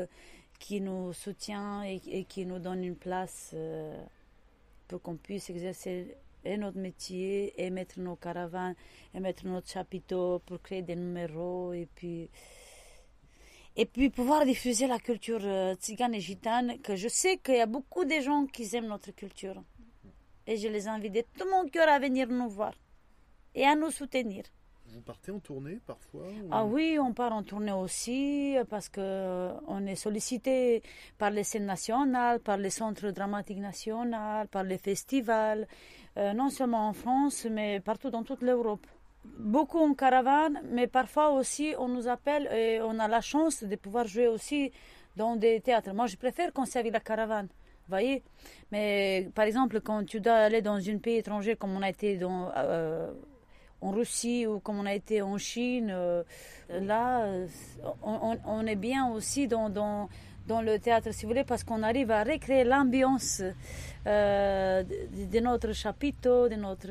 qui 0.60 0.80
nous 0.80 1.12
soutient 1.12 1.82
et, 1.82 2.24
qui 2.28 2.46
nous 2.46 2.60
donne 2.60 2.84
une 2.84 2.94
place 2.94 3.50
euh, 3.54 4.00
pour 4.86 5.02
qu'on 5.02 5.16
puisse 5.16 5.50
exercer 5.50 6.16
notre 6.56 6.78
métier 6.78 7.52
et 7.60 7.70
mettre 7.70 7.98
nos 7.98 8.14
caravanes 8.14 8.76
et 9.12 9.18
mettre 9.18 9.44
notre 9.46 9.68
chapiteau 9.68 10.40
pour 10.46 10.62
créer 10.62 10.82
des 10.82 10.94
numéros 10.94 11.72
et 11.72 11.88
puis 11.96 12.28
et 13.76 13.86
puis 13.86 14.10
pouvoir 14.10 14.44
diffuser 14.44 14.86
la 14.86 14.98
culture 14.98 15.40
euh, 15.42 15.74
tzigane 15.74 16.14
et 16.14 16.20
gitane, 16.20 16.78
que 16.80 16.94
je 16.96 17.08
sais 17.08 17.38
qu'il 17.38 17.56
y 17.56 17.60
a 17.60 17.66
beaucoup 17.66 18.04
de 18.04 18.20
gens 18.20 18.46
qui 18.46 18.74
aiment 18.76 18.86
notre 18.88 19.10
culture. 19.12 19.62
Et 20.46 20.56
je 20.56 20.68
les 20.68 20.86
invite 20.88 21.12
de 21.14 21.24
tout 21.38 21.48
mon 21.50 21.68
cœur 21.68 21.88
à 21.88 21.98
venir 21.98 22.28
nous 22.28 22.48
voir 22.48 22.72
et 23.54 23.64
à 23.64 23.74
nous 23.74 23.90
soutenir. 23.90 24.44
Vous 24.86 25.00
partez 25.00 25.32
en 25.32 25.40
tournée 25.40 25.80
parfois 25.86 26.26
ou- 26.28 26.48
Ah 26.52 26.64
oui, 26.64 26.98
on 27.00 27.12
part 27.14 27.32
en 27.32 27.42
tournée 27.42 27.72
aussi 27.72 28.56
euh, 28.56 28.64
parce 28.64 28.88
que 28.88 29.00
euh, 29.00 29.52
on 29.66 29.84
est 29.86 29.96
sollicité 29.96 30.82
par 31.18 31.30
les 31.30 31.42
scènes 31.42 31.66
nationales, 31.66 32.38
par 32.40 32.58
les 32.58 32.70
centres 32.70 33.10
dramatiques 33.10 33.58
nationaux, 33.58 34.46
par 34.52 34.62
les 34.62 34.78
festivals, 34.78 35.66
euh, 36.16 36.32
non 36.34 36.50
seulement 36.50 36.86
en 36.88 36.92
France, 36.92 37.46
mais 37.50 37.80
partout 37.80 38.10
dans 38.10 38.22
toute 38.22 38.42
l'Europe. 38.42 38.86
Beaucoup 39.38 39.78
en 39.78 39.94
caravane, 39.94 40.60
mais 40.70 40.86
parfois 40.86 41.30
aussi 41.30 41.74
on 41.78 41.88
nous 41.88 42.08
appelle 42.08 42.46
et 42.52 42.80
on 42.82 42.98
a 42.98 43.08
la 43.08 43.20
chance 43.20 43.64
de 43.64 43.76
pouvoir 43.76 44.06
jouer 44.06 44.28
aussi 44.28 44.70
dans 45.16 45.36
des 45.36 45.60
théâtres. 45.60 45.92
Moi, 45.92 46.06
je 46.06 46.16
préfère 46.16 46.52
qu'on 46.52 46.64
serve 46.64 46.88
la 46.88 47.00
caravane. 47.00 47.48
Voyez 47.88 48.22
Mais 48.72 49.28
par 49.34 49.44
exemple, 49.44 49.80
quand 49.80 50.04
tu 50.04 50.20
dois 50.20 50.34
aller 50.34 50.62
dans 50.62 50.76
un 50.88 50.98
pays 50.98 51.16
étranger 51.16 51.56
comme 51.56 51.76
on 51.76 51.82
a 51.82 51.90
été 51.90 52.16
dans, 52.16 52.50
euh, 52.56 53.12
en 53.82 53.90
Russie 53.90 54.46
ou 54.46 54.58
comme 54.60 54.78
on 54.78 54.86
a 54.86 54.94
été 54.94 55.20
en 55.20 55.36
Chine, 55.36 55.90
euh, 55.90 56.22
là, 56.70 57.24
euh, 57.24 57.46
on, 58.02 58.66
est 58.66 58.76
bien 58.76 59.08
aussi 59.08 59.48
dans, 59.48 59.68
dans, 59.68 60.08
dans 60.46 60.62
le 60.62 60.78
théâtre, 60.78 61.12
si 61.12 61.24
vous 61.24 61.32
voulez, 61.32 61.44
parce 61.44 61.62
qu'on 61.62 61.82
arrive 61.82 62.10
à 62.10 62.24
recréer 62.24 62.64
l'ambiance 62.64 63.42
de, 64.06 65.26
de 65.26 65.40
notre 65.40 65.72
chapiteau, 65.72 66.48
de 66.48 66.54
notre... 66.54 66.88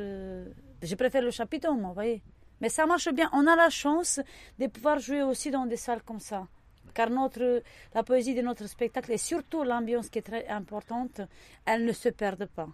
Je 0.83 0.95
préfère 0.95 1.21
le 1.21 1.31
chapiteau, 1.31 1.73
moi, 1.75 1.89
vous 1.89 1.93
voyez. 1.93 2.21
Mais 2.59 2.69
ça 2.69 2.85
marche 2.85 3.09
bien. 3.13 3.29
On 3.33 3.47
a 3.47 3.55
la 3.55 3.69
chance 3.69 4.19
de 4.59 4.67
pouvoir 4.67 4.99
jouer 4.99 5.23
aussi 5.23 5.49
dans 5.49 5.65
des 5.65 5.77
salles 5.77 6.03
comme 6.03 6.19
ça. 6.19 6.47
Car 6.93 7.09
notre, 7.09 7.63
la 7.95 8.03
poésie 8.03 8.35
de 8.35 8.41
notre 8.41 8.67
spectacle 8.67 9.11
et 9.13 9.17
surtout 9.17 9.63
l'ambiance 9.63 10.09
qui 10.09 10.19
est 10.19 10.23
très 10.23 10.47
importante, 10.47 11.21
elle 11.65 11.85
ne 11.85 11.91
se 11.93 12.09
perdent 12.09 12.45
pas. 12.45 12.69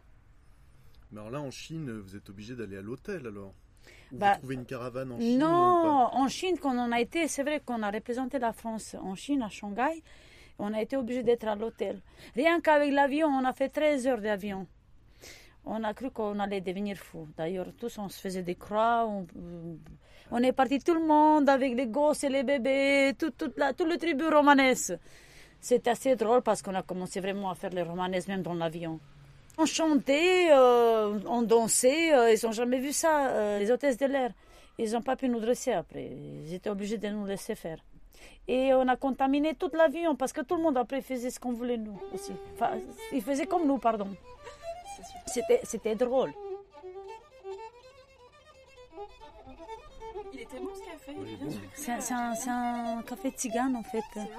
Mais 1.11 1.19
alors 1.19 1.31
là, 1.31 1.41
en 1.41 1.51
Chine, 1.51 1.99
vous 1.99 2.15
êtes 2.15 2.29
obligé 2.29 2.55
d'aller 2.55 2.77
à 2.77 2.81
l'hôtel 2.81 3.27
alors 3.27 3.53
Ou 4.11 4.17
Bah, 4.17 4.33
vous 4.33 4.39
trouvez 4.39 4.55
une 4.55 4.65
caravane 4.65 5.11
en 5.11 5.19
Chine 5.19 5.39
Non, 5.39 6.09
en 6.11 6.27
Chine, 6.27 6.57
quand 6.59 6.75
on 6.75 6.91
a 6.91 6.99
été, 6.99 7.27
c'est 7.27 7.43
vrai 7.43 7.61
qu'on 7.63 7.81
a 7.81 7.91
représenté 7.91 8.39
la 8.39 8.53
France 8.53 8.95
en 9.01 9.15
Chine, 9.15 9.41
à 9.41 9.49
Shanghai, 9.49 10.03
on 10.59 10.73
a 10.73 10.81
été 10.81 10.97
obligé 10.97 11.23
d'être 11.23 11.47
à 11.47 11.55
l'hôtel. 11.55 12.01
Rien 12.35 12.59
qu'avec 12.59 12.91
l'avion, 12.91 13.27
on 13.27 13.45
a 13.45 13.53
fait 13.53 13.69
13 13.69 14.07
heures 14.07 14.21
d'avion. 14.21 14.67
On 15.65 15.83
a 15.83 15.93
cru 15.93 16.09
qu'on 16.11 16.39
allait 16.39 16.61
devenir 16.61 16.97
fou. 16.97 17.27
D'ailleurs, 17.37 17.67
tous, 17.77 17.97
on 17.97 18.09
se 18.09 18.19
faisait 18.19 18.43
des 18.43 18.55
croix. 18.55 19.05
On, 19.07 19.27
on 20.31 20.43
est 20.43 20.51
parti 20.51 20.79
tout 20.79 20.93
le 20.93 21.05
monde 21.05 21.49
avec 21.49 21.75
les 21.75 21.87
gosses 21.87 22.23
et 22.23 22.29
les 22.29 22.43
bébés, 22.43 23.13
tout, 23.17 23.31
toute 23.31 23.57
la, 23.57 23.73
tout 23.73 23.85
le 23.85 23.97
tribu 23.97 24.25
romanesque. 24.27 24.93
C'est 25.59 25.87
assez 25.87 26.15
drôle 26.15 26.41
parce 26.41 26.61
qu'on 26.61 26.75
a 26.75 26.83
commencé 26.83 27.19
vraiment 27.19 27.49
à 27.49 27.55
faire 27.55 27.71
les 27.71 27.81
romanesques 27.83 28.29
même 28.29 28.41
dans 28.41 28.53
l'avion. 28.53 28.99
On 29.57 29.65
chantait, 29.65 30.47
euh, 30.51 31.19
on 31.27 31.41
dansait, 31.41 32.13
euh, 32.13 32.33
ils 32.33 32.45
n'ont 32.45 32.53
jamais 32.53 32.79
vu 32.79 32.93
ça, 32.93 33.27
euh, 33.27 33.59
les 33.59 33.69
hôtesses 33.69 33.97
de 33.97 34.05
l'air. 34.05 34.31
Ils 34.77 34.93
n'ont 34.93 35.01
pas 35.01 35.17
pu 35.17 35.27
nous 35.27 35.41
dresser 35.41 35.73
après. 35.73 36.09
Ils 36.45 36.53
étaient 36.53 36.69
obligés 36.69 36.97
de 36.97 37.09
nous 37.09 37.25
laisser 37.25 37.55
faire. 37.55 37.79
Et 38.47 38.73
on 38.73 38.87
a 38.87 38.95
contaminé 38.95 39.53
tout 39.55 39.69
l'avion 39.73 40.15
parce 40.15 40.31
que 40.31 40.41
tout 40.41 40.55
le 40.55 40.61
monde 40.61 40.77
après 40.77 41.01
faisait 41.01 41.29
ce 41.29 41.39
qu'on 41.39 41.51
voulait 41.51 41.77
nous 41.77 41.99
aussi. 42.13 42.31
Enfin, 42.53 42.71
ils 43.11 43.21
faisaient 43.21 43.45
comme 43.45 43.67
nous, 43.67 43.77
pardon. 43.77 44.07
C'était, 45.27 45.61
c'était 45.63 45.95
drôle. 45.95 46.33
Il 50.33 50.41
était 50.41 50.59
bon 50.59 50.69
ce 50.75 50.79
café, 50.91 51.11
Oui, 51.17 51.35
bien 51.35 51.45
bon. 51.45 51.51
sûr. 51.51 51.61
C'est, 51.75 51.91
un- 51.91 51.99
c'est 52.01 52.13
un, 52.13 52.35
c'est 52.35 52.49
un 52.49 53.01
café 53.07 53.29
tzigane 53.31 53.75
en 53.75 53.83
fait. 53.83 54.01
C'est 54.13 54.19
vrai? 54.19 54.29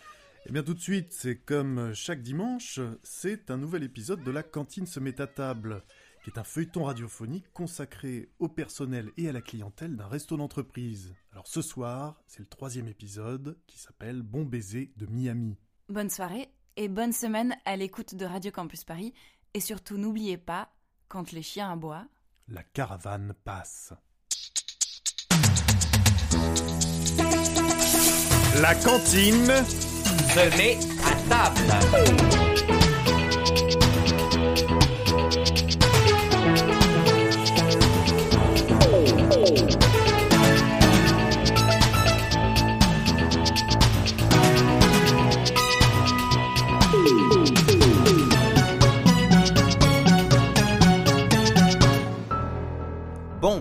Eh 0.48 0.52
bien 0.52 0.64
tout 0.64 0.74
de 0.74 0.80
suite, 0.80 1.12
c'est 1.12 1.36
comme 1.36 1.94
chaque 1.94 2.22
dimanche, 2.22 2.80
c'est 3.04 3.50
un 3.50 3.58
nouvel 3.58 3.84
épisode 3.84 4.24
de 4.24 4.32
La 4.32 4.44
cantine 4.44 4.86
se 4.86 5.00
met 5.00 5.20
à 5.20 5.28
table, 5.28 5.84
qui 6.26 6.32
est 6.32 6.40
un 6.40 6.44
feuilleton 6.44 6.86
radiophonique 6.86 7.54
consacré 7.54 8.32
au 8.40 8.50
personnel 8.50 9.12
et 9.16 9.30
à 9.30 9.32
la 9.32 9.42
clientèle 9.42 9.96
d'un 9.96 10.08
resto 10.08 10.36
d'entreprise. 10.38 11.14
Alors 11.32 11.46
ce 11.46 11.62
soir, 11.62 12.20
c'est 12.26 12.40
le 12.40 12.48
troisième 12.48 12.88
épisode 12.88 13.60
qui 13.68 13.78
s'appelle 13.78 14.24
Bon 14.24 14.44
baiser 14.44 14.92
de 14.98 15.06
Miami. 15.06 15.56
Bonne 15.88 16.10
soirée 16.10 16.50
et 16.78 16.88
bonne 16.88 17.14
semaine 17.14 17.56
à 17.66 17.76
l'écoute 17.76 18.16
de 18.16 18.26
Radio 18.26 18.50
Campus 18.50 18.84
Paris 18.84 19.14
Et 19.54 19.60
surtout, 19.60 19.98
n'oubliez 19.98 20.38
pas, 20.38 20.70
quand 21.10 21.32
les 21.32 21.44
chiens 21.44 21.72
aboient, 21.72 22.08
La 22.48 22.64
caravane 22.64 23.36
passe. 23.44 23.94
La 28.64 28.74
cantine 28.74 29.46
met 30.36 30.80
à 31.04 31.30
table. 31.30 32.85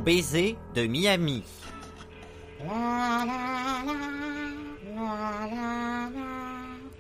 Baiser 0.05 0.57
de 0.75 0.87
Miami. 0.87 1.43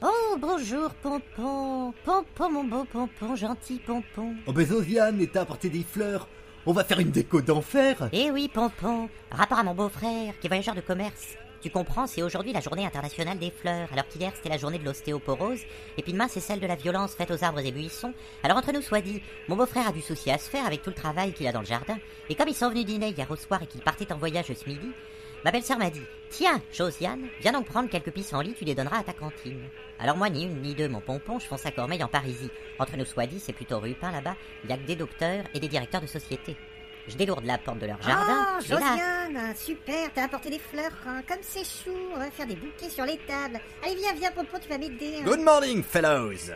Oh, 0.02 0.36
bonjour, 0.40 0.90
Pompon. 1.02 1.92
Pompon, 2.04 2.50
mon 2.50 2.64
beau 2.64 2.84
Pompon, 2.84 3.36
gentil 3.36 3.78
Pompon. 3.86 4.34
Oh, 4.46 4.52
Zosiane 4.58 5.20
est 5.20 5.36
à 5.36 5.42
apporter 5.42 5.68
des 5.68 5.82
fleurs. 5.82 6.28
On 6.66 6.72
va 6.72 6.82
faire 6.82 7.00
une 7.00 7.10
déco 7.10 7.42
d'enfer. 7.42 8.08
Eh 8.12 8.30
oui, 8.30 8.50
Pompon. 8.52 9.10
Rapport 9.30 9.58
à 9.58 9.62
mon 9.62 9.74
beau-frère, 9.74 10.32
qui 10.40 10.46
est 10.46 10.48
voyageur 10.48 10.74
de 10.74 10.80
commerce. 10.80 11.36
Tu 11.64 11.70
comprends, 11.70 12.06
c'est 12.06 12.22
aujourd'hui 12.22 12.52
la 12.52 12.60
journée 12.60 12.84
internationale 12.84 13.38
des 13.38 13.50
fleurs, 13.50 13.88
alors 13.90 14.06
qu'hier 14.06 14.32
c'était 14.36 14.50
la 14.50 14.58
journée 14.58 14.78
de 14.78 14.84
l'ostéoporose, 14.84 15.62
et 15.96 16.02
puis 16.02 16.12
demain 16.12 16.28
c'est 16.28 16.40
celle 16.40 16.60
de 16.60 16.66
la 16.66 16.74
violence 16.74 17.14
faite 17.14 17.30
aux 17.30 17.42
arbres 17.42 17.64
et 17.64 17.72
buissons. 17.72 18.12
Alors 18.42 18.58
entre 18.58 18.70
nous 18.70 18.82
soit 18.82 19.00
dit, 19.00 19.22
mon 19.48 19.56
beau-frère 19.56 19.88
a 19.88 19.92
du 19.92 20.02
souci 20.02 20.30
à 20.30 20.36
se 20.36 20.50
faire 20.50 20.66
avec 20.66 20.82
tout 20.82 20.90
le 20.90 20.94
travail 20.94 21.32
qu'il 21.32 21.46
a 21.46 21.52
dans 21.52 21.60
le 21.60 21.66
jardin, 21.66 21.96
et 22.28 22.34
comme 22.34 22.48
ils 22.48 22.54
sont 22.54 22.68
venus 22.68 22.84
dîner 22.84 23.14
hier 23.16 23.30
au 23.30 23.36
soir 23.36 23.62
et 23.62 23.66
qu'ils 23.66 23.80
partaient 23.80 24.12
en 24.12 24.18
voyage 24.18 24.52
ce 24.52 24.68
midi, 24.68 24.90
ma 25.42 25.52
belle-sœur 25.52 25.78
m'a 25.78 25.88
dit 25.88 26.02
Tiens, 26.28 26.60
Josiane, 26.70 27.28
viens 27.40 27.52
donc 27.52 27.64
prendre 27.64 27.88
quelques 27.88 28.12
pissenlits, 28.12 28.52
tu 28.58 28.66
les 28.66 28.74
donneras 28.74 28.98
à 28.98 29.04
ta 29.04 29.14
cantine. 29.14 29.62
Alors 29.98 30.18
moi, 30.18 30.28
ni 30.28 30.44
une 30.44 30.60
ni 30.60 30.74
deux, 30.74 30.90
mon 30.90 31.00
pompon, 31.00 31.38
je 31.38 31.46
fonce 31.46 31.64
à 31.64 31.70
Cormeil 31.70 32.04
en 32.04 32.08
Parisie. 32.08 32.50
Entre 32.78 32.98
nous 32.98 33.06
soit 33.06 33.26
dit, 33.26 33.40
c'est 33.40 33.54
plutôt 33.54 33.80
rue 33.80 33.94
Pin 33.94 34.12
là-bas, 34.12 34.36
il 34.64 34.70
y 34.70 34.74
a 34.74 34.76
que 34.76 34.86
des 34.86 34.96
docteurs 34.96 35.44
et 35.54 35.60
des 35.60 35.68
directeurs 35.68 36.02
de 36.02 36.06
société. 36.06 36.58
Je 37.08 37.16
délourde 37.16 37.44
la 37.44 37.58
porte 37.58 37.78
de 37.80 37.86
leur 37.86 38.00
jardin. 38.02 38.46
Oh, 38.48 38.54
là. 38.56 38.60
Josiane, 38.60 39.54
super, 39.56 40.10
t'as 40.14 40.24
apporté 40.24 40.48
des 40.50 40.58
fleurs, 40.58 40.92
hein. 41.06 41.20
comme 41.28 41.38
c'est 41.42 41.64
chou, 41.64 41.94
on 42.14 42.18
va 42.18 42.30
faire 42.30 42.46
des 42.46 42.56
bouquets 42.56 42.88
sur 42.88 43.04
les 43.04 43.18
tables. 43.26 43.60
Allez, 43.84 43.96
viens, 43.96 44.14
viens, 44.14 44.30
Pompon, 44.32 44.58
tu 44.62 44.68
vas 44.68 44.78
m'aider. 44.78 45.16
hein. 45.20 45.24
Good 45.24 45.40
morning, 45.40 45.82
fellows. 45.82 46.50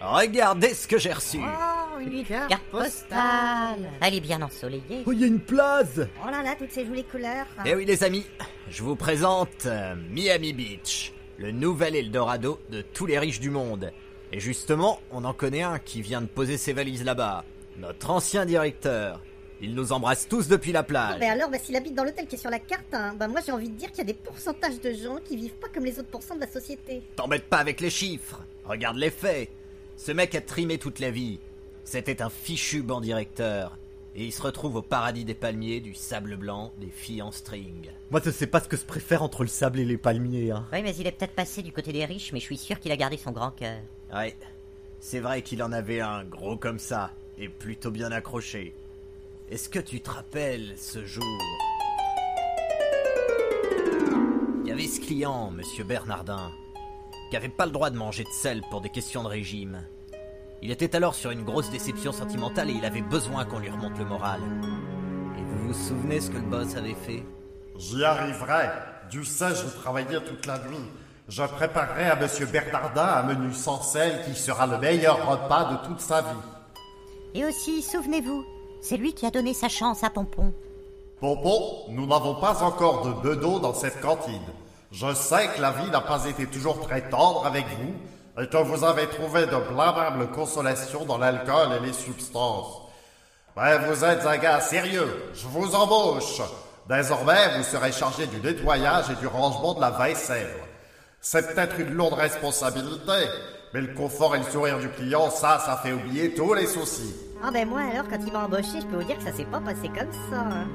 Regardez 0.00 0.74
ce 0.74 0.88
que 0.88 0.98
j'ai 0.98 1.12
reçu. 1.12 1.38
Oh, 1.40 2.00
une 2.00 2.24
carte 2.24 2.64
postale. 2.72 3.88
Elle 4.00 4.14
est 4.16 4.20
bien 4.20 4.42
ensoleillée. 4.42 5.04
Oh, 5.06 5.12
il 5.12 5.20
y 5.20 5.24
a 5.24 5.28
une 5.28 5.38
place. 5.38 6.00
Oh 6.26 6.30
là 6.30 6.42
là, 6.42 6.56
toutes 6.58 6.72
ces 6.72 6.84
jolies 6.84 7.04
couleurs. 7.04 7.46
Eh 7.64 7.76
oui, 7.76 7.84
les 7.84 8.02
amis, 8.02 8.26
je 8.68 8.82
vous 8.82 8.96
présente 8.96 9.66
euh, 9.66 9.94
Miami 10.10 10.52
Beach, 10.52 11.12
le 11.38 11.52
nouvel 11.52 11.94
Eldorado 11.94 12.60
de 12.70 12.82
tous 12.82 13.06
les 13.06 13.20
riches 13.20 13.38
du 13.38 13.50
monde. 13.50 13.92
Et 14.32 14.40
justement, 14.40 14.98
on 15.12 15.24
en 15.24 15.34
connaît 15.34 15.62
un 15.62 15.78
qui 15.78 16.02
vient 16.02 16.20
de 16.22 16.26
poser 16.26 16.56
ses 16.58 16.72
valises 16.72 17.04
là-bas. 17.04 17.44
Notre 17.78 18.10
ancien 18.10 18.44
directeur. 18.44 19.20
Il 19.64 19.76
nous 19.76 19.92
embrasse 19.92 20.26
tous 20.28 20.48
depuis 20.48 20.72
la 20.72 20.82
plage. 20.82 21.14
Oh, 21.16 21.20
ben 21.20 21.30
alors, 21.30 21.48
bah, 21.48 21.58
s'il 21.58 21.76
habite 21.76 21.94
dans 21.94 22.02
l'hôtel 22.02 22.26
qui 22.26 22.34
est 22.34 22.38
sur 22.38 22.50
la 22.50 22.58
carte, 22.58 22.92
hein, 22.92 23.14
bah, 23.16 23.28
moi 23.28 23.40
j'ai 23.46 23.52
envie 23.52 23.68
de 23.68 23.76
dire 23.76 23.90
qu'il 23.90 23.98
y 23.98 24.02
a 24.02 24.04
des 24.04 24.12
pourcentages 24.12 24.80
de 24.80 24.92
gens 24.92 25.18
qui 25.24 25.36
vivent 25.36 25.52
pas 25.52 25.68
comme 25.68 25.84
les 25.84 26.00
autres 26.00 26.08
pourcents 26.08 26.34
de 26.34 26.40
la 26.40 26.50
société. 26.50 27.00
T'embête 27.14 27.44
pas 27.44 27.58
avec 27.58 27.80
les 27.80 27.88
chiffres. 27.88 28.42
Regarde 28.64 28.96
les 28.96 29.10
faits. 29.10 29.50
Ce 29.96 30.10
mec 30.10 30.34
a 30.34 30.40
trimé 30.40 30.78
toute 30.78 30.98
la 30.98 31.12
vie. 31.12 31.38
C'était 31.84 32.22
un 32.22 32.28
fichu 32.28 32.82
banc 32.82 33.00
directeur. 33.00 33.78
Et 34.16 34.24
il 34.26 34.32
se 34.32 34.42
retrouve 34.42 34.76
au 34.76 34.82
paradis 34.82 35.24
des 35.24 35.34
palmiers, 35.34 35.80
du 35.80 35.94
sable 35.94 36.36
blanc, 36.36 36.72
des 36.78 36.90
filles 36.90 37.22
en 37.22 37.30
string. 37.30 37.88
Moi, 38.10 38.20
je 38.22 38.30
sais 38.30 38.48
pas 38.48 38.60
ce 38.60 38.68
que 38.68 38.76
je 38.76 38.84
préfère 38.84 39.22
entre 39.22 39.42
le 39.42 39.48
sable 39.48 39.78
et 39.78 39.84
les 39.84 39.96
palmiers. 39.96 40.50
Hein. 40.50 40.66
Oui, 40.72 40.82
mais 40.82 40.94
il 40.96 41.06
est 41.06 41.12
peut-être 41.12 41.34
passé 41.34 41.62
du 41.62 41.72
côté 41.72 41.92
des 41.92 42.04
riches, 42.04 42.32
mais 42.32 42.40
je 42.40 42.44
suis 42.44 42.58
sûr 42.58 42.78
qu'il 42.80 42.90
a 42.90 42.96
gardé 42.96 43.16
son 43.16 43.30
grand 43.30 43.52
cœur. 43.52 43.78
Ouais, 44.12 44.36
c'est 45.00 45.20
vrai 45.20 45.40
qu'il 45.40 45.62
en 45.62 45.72
avait 45.72 46.00
un 46.00 46.24
gros 46.24 46.56
comme 46.56 46.78
ça, 46.78 47.10
et 47.38 47.48
plutôt 47.48 47.90
bien 47.90 48.12
accroché. 48.12 48.74
Est-ce 49.52 49.68
que 49.68 49.80
tu 49.80 50.00
te 50.00 50.08
rappelles 50.08 50.76
ce 50.78 51.04
jour? 51.04 51.38
Il 54.62 54.68
y 54.68 54.72
avait 54.72 54.86
ce 54.86 54.98
client, 54.98 55.50
monsieur 55.50 55.84
Bernardin, 55.84 56.50
qui 57.28 57.36
avait 57.36 57.50
pas 57.50 57.66
le 57.66 57.72
droit 57.72 57.90
de 57.90 57.98
manger 57.98 58.24
de 58.24 58.30
sel 58.30 58.62
pour 58.70 58.80
des 58.80 58.88
questions 58.88 59.22
de 59.22 59.28
régime. 59.28 59.86
Il 60.62 60.70
était 60.70 60.96
alors 60.96 61.14
sur 61.14 61.32
une 61.32 61.44
grosse 61.44 61.68
déception 61.68 62.12
sentimentale 62.12 62.70
et 62.70 62.72
il 62.72 62.84
avait 62.86 63.02
besoin 63.02 63.44
qu'on 63.44 63.58
lui 63.58 63.68
remonte 63.68 63.98
le 63.98 64.06
moral. 64.06 64.40
Et 65.36 65.42
vous 65.42 65.68
vous 65.68 65.74
souvenez 65.74 66.22
ce 66.22 66.30
que 66.30 66.38
le 66.38 66.48
boss 66.48 66.74
avait 66.74 66.94
fait? 66.94 67.22
J'y 67.76 68.02
arriverai. 68.02 68.70
Du 69.10 69.22
sais, 69.22 69.54
je 69.54 69.66
travaillais 69.82 70.24
toute 70.24 70.46
la 70.46 70.60
nuit. 70.60 70.88
Je 71.28 71.42
préparerai 71.42 72.06
à 72.06 72.16
Monsieur 72.16 72.46
Bernardin 72.46 73.04
un 73.04 73.22
menu 73.24 73.52
sans 73.52 73.82
sel 73.82 74.24
qui 74.24 74.34
sera 74.34 74.66
le 74.66 74.78
meilleur 74.78 75.28
repas 75.28 75.74
de 75.74 75.86
toute 75.88 76.00
sa 76.00 76.22
vie. 76.22 76.28
Et 77.34 77.44
aussi, 77.44 77.82
souvenez-vous, 77.82 78.46
c'est 78.82 78.96
lui 78.96 79.14
qui 79.14 79.24
a 79.24 79.30
donné 79.30 79.54
sa 79.54 79.68
chance 79.68 80.04
à 80.04 80.10
Pompon. 80.10 80.52
Pompon, 81.20 81.84
nous 81.90 82.06
n'avons 82.06 82.34
pas 82.34 82.62
encore 82.64 83.06
de 83.06 83.12
bedeau 83.12 83.60
dans 83.60 83.72
cette 83.72 84.00
cantine. 84.00 84.42
Je 84.90 85.14
sais 85.14 85.48
que 85.54 85.62
la 85.62 85.70
vie 85.70 85.90
n'a 85.90 86.00
pas 86.00 86.26
été 86.26 86.46
toujours 86.46 86.80
très 86.80 87.08
tendre 87.08 87.46
avec 87.46 87.64
vous 87.78 88.42
et 88.42 88.48
que 88.48 88.56
vous 88.56 88.84
avez 88.84 89.06
trouvé 89.06 89.46
de 89.46 89.72
blâmables 89.72 90.30
consolations 90.32 91.04
dans 91.04 91.16
l'alcool 91.16 91.68
et 91.76 91.86
les 91.86 91.92
substances. 91.92 92.82
Mais 93.56 93.78
vous 93.86 94.04
êtes 94.04 94.26
un 94.26 94.36
gars 94.36 94.60
sérieux. 94.60 95.30
Je 95.32 95.46
vous 95.46 95.74
embauche. 95.76 96.42
Désormais, 96.88 97.56
vous 97.56 97.62
serez 97.62 97.92
chargé 97.92 98.26
du 98.26 98.40
nettoyage 98.40 99.10
et 99.10 99.14
du 99.14 99.28
rangement 99.28 99.74
de 99.74 99.80
la 99.80 99.90
vaisselle. 99.90 100.56
C'est 101.20 101.54
peut-être 101.54 101.78
une 101.78 101.94
lourde 101.94 102.14
responsabilité, 102.14 103.28
mais 103.72 103.82
le 103.82 103.94
confort 103.94 104.34
et 104.34 104.38
le 104.38 104.44
sourire 104.44 104.80
du 104.80 104.88
client, 104.88 105.30
ça, 105.30 105.62
ça 105.64 105.78
fait 105.80 105.92
oublier 105.92 106.34
tous 106.34 106.52
les 106.52 106.66
soucis. 106.66 107.14
Ah 107.44 107.50
ben 107.50 107.68
moi 107.68 107.80
alors, 107.80 108.06
quand 108.08 108.18
il 108.24 108.32
m'a 108.32 108.44
embauché, 108.44 108.80
je 108.80 108.86
peux 108.86 108.96
vous 108.96 109.04
dire 109.04 109.16
que 109.18 109.24
ça 109.24 109.32
s'est 109.32 109.44
pas 109.44 109.60
passé 109.60 109.88
comme 109.88 110.12
ça. 110.30 110.40
hein. 110.40 110.66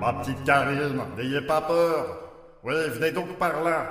Ma 0.00 0.12
petite 0.14 0.42
Karine, 0.44 1.00
n'ayez 1.16 1.40
pas 1.42 1.60
peur. 1.62 2.18
Oui, 2.64 2.74
venez 2.90 3.10
donc 3.10 3.36
par 3.38 3.62
là. 3.62 3.86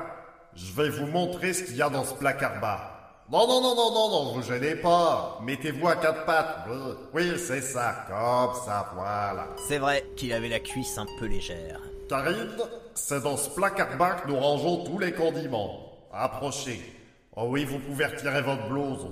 Je 0.56 0.72
vais 0.74 0.90
vous 0.90 1.08
montrer 1.08 1.54
ce 1.54 1.64
qu'il 1.64 1.76
y 1.78 1.82
a 1.82 1.90
dans 1.90 2.04
ce 2.04 2.14
placard-bas. 2.14 2.88
Non, 3.32 3.48
non, 3.48 3.62
non, 3.62 3.76
non, 3.76 3.92
non, 3.94 4.10
non, 4.10 4.32
vous 4.34 4.42
gênez 4.44 4.76
pas. 4.76 5.40
Mettez-vous 5.42 5.88
à 5.88 5.96
quatre 5.96 6.26
pattes. 6.26 6.68
Oui, 6.70 6.76
Oui, 7.14 7.32
c'est 7.40 7.62
ça, 7.62 8.06
comme 8.08 8.54
ça, 8.66 8.92
voilà. 8.94 9.48
C'est 9.68 9.78
vrai 9.78 10.06
qu'il 10.18 10.34
avait 10.34 10.50
la 10.50 10.60
cuisse 10.60 10.98
un 10.98 11.06
peu 11.20 11.26
légère. 11.28 11.80
Karine, 12.10 12.50
c'est 12.94 13.24
dans 13.24 13.38
ce 13.38 13.50
placard-bas 13.52 14.16
que 14.16 14.28
nous 14.28 14.38
rangeons 14.38 14.84
tous 14.84 15.00
les 15.00 15.14
condiments. 15.14 15.80
Approchez. 16.14 16.82
Oh 17.36 17.46
oui, 17.50 17.64
vous 17.66 17.80
pouvez 17.80 18.06
retirer 18.06 18.42
votre 18.42 18.68
blouse. 18.68 19.08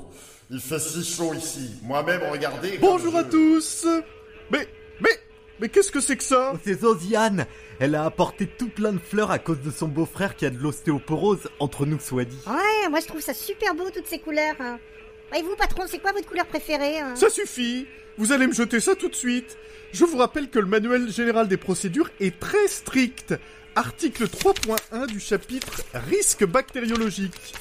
Il 0.50 0.60
fait 0.60 0.80
si 0.80 1.04
chaud 1.04 1.34
ici. 1.34 1.72
Moi-même, 1.84 2.22
regardez. 2.30 2.78
Bonjour 2.80 3.16
à 3.16 3.24
tous 3.24 3.88
Mais, 4.52 4.68
mais, 5.00 5.10
mais 5.60 5.70
qu'est-ce 5.70 5.92
que 5.92 6.02
c'est 6.02 6.18
que 6.18 6.24
ça? 6.24 6.52
Oh, 6.54 6.58
c'est 6.64 6.82
Zosiane. 6.82 7.46
Elle 7.80 7.96
a 7.96 8.04
apporté 8.04 8.46
tout 8.48 8.68
plein 8.68 8.92
de 8.92 8.98
fleurs 9.00 9.32
à 9.32 9.40
cause 9.40 9.62
de 9.62 9.72
son 9.72 9.88
beau-frère 9.88 10.36
qui 10.36 10.46
a 10.46 10.50
de 10.50 10.58
l'ostéoporose, 10.58 11.48
entre 11.60 11.86
nous 11.86 12.00
soit 12.00 12.26
dit. 12.26 12.38
Ouais, 12.46 12.90
moi 12.90 13.00
je 13.00 13.08
trouve 13.08 13.22
ça 13.22 13.34
super 13.34 13.74
beau 13.74 13.90
toutes 13.90 14.08
ces 14.08 14.20
couleurs. 14.20 14.56
hein. 14.60 14.80
Et 15.38 15.42
vous, 15.44 15.56
patron, 15.56 15.84
c'est 15.88 16.00
quoi 16.00 16.12
votre 16.12 16.28
couleur 16.28 16.48
préférée 16.48 17.00
hein? 17.00 17.16
Ça 17.16 17.30
suffit 17.30 17.88
Vous 18.18 18.34
allez 18.34 18.48
me 18.48 18.54
jeter 18.54 18.80
ça 18.82 18.96
tout 18.96 19.08
de 19.10 19.16
suite 19.16 19.58
Je 19.94 20.04
vous 20.04 20.18
rappelle 20.18 20.50
que 20.50 20.60
le 20.60 20.66
manuel 20.66 21.10
général 21.10 21.48
des 21.48 21.58
procédures 21.58 22.10
est 22.20 22.38
très 22.38 22.68
strict. 22.68 23.36
Article 23.76 24.26
3.1 24.28 25.06
du 25.08 25.22
chapitre 25.22 25.84
Risques 25.94 26.44
bactériologiques. 26.46 27.54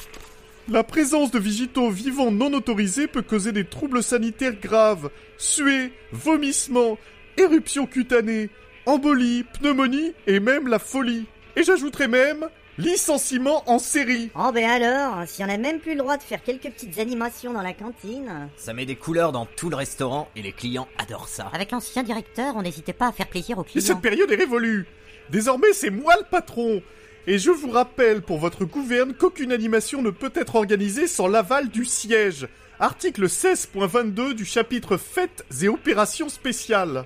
La 0.71 0.85
présence 0.85 1.31
de 1.31 1.39
végétaux 1.39 1.89
vivants 1.91 2.31
non 2.31 2.53
autorisés 2.53 3.07
peut 3.07 3.23
causer 3.23 3.53
des 3.53 3.64
troubles 3.64 4.03
sanitaires 4.03 4.61
graves, 4.61 5.09
suées, 5.39 5.93
vomissements, 6.12 6.99
éruptions 7.39 7.87
cutanées, 7.87 8.51
embolie, 8.85 9.45
pneumonie 9.59 10.12
et 10.27 10.41
même 10.41 10.69
la 10.69 10.79
folie. 10.79 11.25
Et 11.57 11.62
j'ajouterai 11.62 12.07
même 12.07 12.49
licenciement 12.77 13.62
en 13.69 13.79
série. 13.79 14.31
Oh 14.37 14.51
ben 14.53 14.69
alors, 14.69 15.27
si 15.27 15.43
on 15.43 15.49
a 15.49 15.57
même 15.57 15.81
plus 15.81 15.93
le 15.93 15.99
droit 16.01 16.19
de 16.19 16.23
faire 16.23 16.43
quelques 16.43 16.71
petites 16.71 16.99
animations 16.99 17.55
dans 17.55 17.62
la 17.62 17.73
cantine. 17.73 18.51
Ça 18.57 18.75
met 18.75 18.85
des 18.85 18.95
couleurs 18.97 19.33
dans 19.33 19.47
tout 19.47 19.71
le 19.71 19.77
restaurant 19.77 20.29
et 20.37 20.43
les 20.43 20.53
clients 20.53 20.87
adorent 20.99 21.29
ça. 21.29 21.51
Avec 21.55 21.71
l'ancien 21.73 22.03
directeur, 22.03 22.57
on 22.57 22.62
n'hésitait 22.62 22.93
pas 22.93 23.09
à 23.09 23.12
faire 23.12 23.29
plaisir 23.29 23.59
aux 23.59 23.64
Et 23.64 23.69
clients. 23.69 23.87
cette 23.87 24.01
période 24.03 24.31
est 24.31 24.37
révolue. 24.37 24.87
Désormais, 25.31 25.73
c'est 25.73 25.91
moi 25.91 26.14
le 26.19 26.25
patron. 26.31 26.83
Et 27.27 27.39
je 27.39 27.51
vous 27.51 27.71
rappelle 27.71 28.23
pour 28.23 28.39
votre 28.39 28.64
gouverne 28.64 29.12
qu'aucune 29.12 29.53
animation 29.53 30.03
ne 30.03 30.11
peut 30.11 30.33
être 30.35 30.57
organisée 30.57 31.07
sans 31.07 31.27
l'aval 31.27 31.69
du 31.69 31.85
siège. 31.85 32.49
Article 32.81 33.27
16.22 33.27 34.35
du 34.35 34.45
chapitre 34.45 34.97
Fêtes 34.97 35.45
et 35.61 35.69
opérations 35.69 36.29
spéciales. 36.29 37.05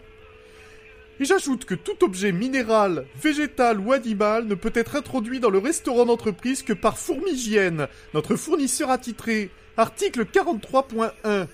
Et 1.19 1.25
j'ajoute 1.25 1.65
que 1.65 1.75
tout 1.75 2.05
objet 2.05 2.33
minéral, 2.33 3.07
végétal 3.21 3.81
ou 3.81 3.93
animal 3.93 4.47
ne 4.47 4.55
peut 4.55 4.73
être 4.75 4.97
introduit 4.97 5.41
dans 5.41 5.51
le 5.51 5.59
restaurant 5.59 6.05
d'entreprise 6.05 6.63
que 6.63 6.73
par 6.73 6.99
Fourmigienne, 6.99 7.89
notre 8.15 8.37
fournisseur 8.37 8.91
attitré. 8.91 9.51
Article 9.77 10.25
43.1. 10.25 11.47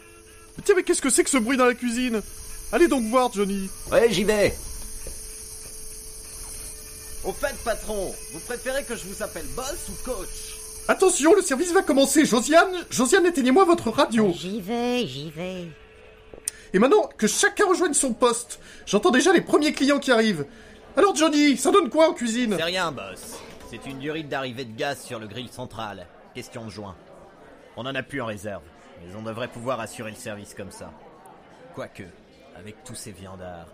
Tiens, 0.64 0.74
mais 0.74 0.82
qu'est-ce 0.82 1.02
que 1.02 1.10
c'est 1.10 1.24
que 1.24 1.30
ce 1.30 1.38
bruit 1.38 1.56
dans 1.56 1.66
la 1.66 1.74
cuisine? 1.74 2.20
Allez 2.72 2.88
donc 2.88 3.04
voir, 3.04 3.32
Johnny. 3.32 3.70
Ouais, 3.92 4.08
j'y 4.10 4.24
vais. 4.24 4.52
Au 7.28 7.32
fait, 7.32 7.54
patron, 7.62 8.14
vous 8.32 8.40
préférez 8.40 8.84
que 8.84 8.96
je 8.96 9.04
vous 9.04 9.22
appelle 9.22 9.44
boss 9.54 9.90
ou 9.90 10.02
coach 10.02 10.56
Attention, 10.88 11.34
le 11.34 11.42
service 11.42 11.74
va 11.74 11.82
commencer. 11.82 12.24
Josiane, 12.24 12.86
Josiane, 12.88 13.26
éteignez-moi 13.26 13.66
votre 13.66 13.90
radio. 13.90 14.32
J'y 14.34 14.62
vais, 14.62 15.06
j'y 15.06 15.30
vais. 15.30 15.68
Et 16.72 16.78
maintenant, 16.78 17.06
que 17.18 17.26
chacun 17.26 17.66
rejoigne 17.66 17.92
son 17.92 18.14
poste. 18.14 18.60
J'entends 18.86 19.10
déjà 19.10 19.30
les 19.34 19.42
premiers 19.42 19.74
clients 19.74 19.98
qui 19.98 20.10
arrivent. 20.10 20.46
Alors, 20.96 21.14
Johnny, 21.14 21.58
ça 21.58 21.70
donne 21.70 21.90
quoi 21.90 22.08
en 22.08 22.14
cuisine? 22.14 22.54
C'est 22.56 22.64
rien, 22.64 22.92
boss. 22.92 23.36
C'est 23.68 23.84
une 23.84 23.98
durite 23.98 24.30
d'arrivée 24.30 24.64
de 24.64 24.74
gaz 24.74 25.02
sur 25.02 25.18
le 25.18 25.26
grill 25.26 25.50
central. 25.50 26.06
Question 26.34 26.64
de 26.64 26.70
joint. 26.70 26.96
On 27.76 27.84
en 27.84 27.94
a 27.94 28.02
plus 28.02 28.22
en 28.22 28.26
réserve, 28.26 28.62
mais 29.02 29.14
on 29.14 29.20
devrait 29.22 29.48
pouvoir 29.48 29.80
assurer 29.80 30.12
le 30.12 30.16
service 30.16 30.54
comme 30.54 30.70
ça. 30.70 30.90
Quoique, 31.74 32.04
avec 32.56 32.82
tous 32.84 32.94
ces 32.94 33.12
viandards. 33.12 33.68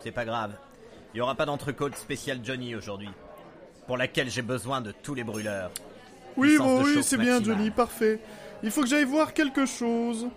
C'est 0.00 0.10
pas 0.10 0.24
grave. 0.24 0.54
Il 1.14 1.18
y 1.18 1.20
aura 1.20 1.34
pas 1.34 1.46
d'entrecôte 1.46 1.96
spéciale 1.96 2.40
Johnny 2.42 2.74
aujourd'hui. 2.74 3.08
Pour 3.86 3.96
laquelle 3.96 4.28
j'ai 4.28 4.42
besoin 4.42 4.80
de 4.80 4.92
tous 4.92 5.14
les 5.14 5.24
brûleurs. 5.24 5.70
Oui, 6.36 6.58
bon, 6.58 6.82
oui, 6.82 7.02
c'est 7.02 7.16
bien. 7.16 7.42
Johnny, 7.42 7.70
parfait. 7.70 8.20
Il 8.62 8.70
faut 8.70 8.82
que 8.82 8.88
j'aille 8.88 9.04
voir 9.04 9.32
quelque 9.32 9.64
chose. 9.66 10.28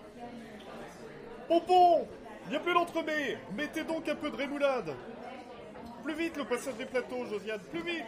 Pompon 1.48 2.08
Bien 2.50 2.60
plus 2.60 2.74
l'entremet 2.74 3.38
Mettez 3.58 3.84
donc 3.84 4.08
un 4.08 4.16
peu 4.16 4.30
de 4.32 4.36
rémoulade 4.36 4.94
Plus 6.04 6.14
vite 6.16 6.38
le 6.38 6.46
passage 6.46 6.76
des 6.78 6.86
plateaux, 6.86 7.26
Josiane, 7.30 7.60
plus 7.72 7.84
vite 7.84 8.06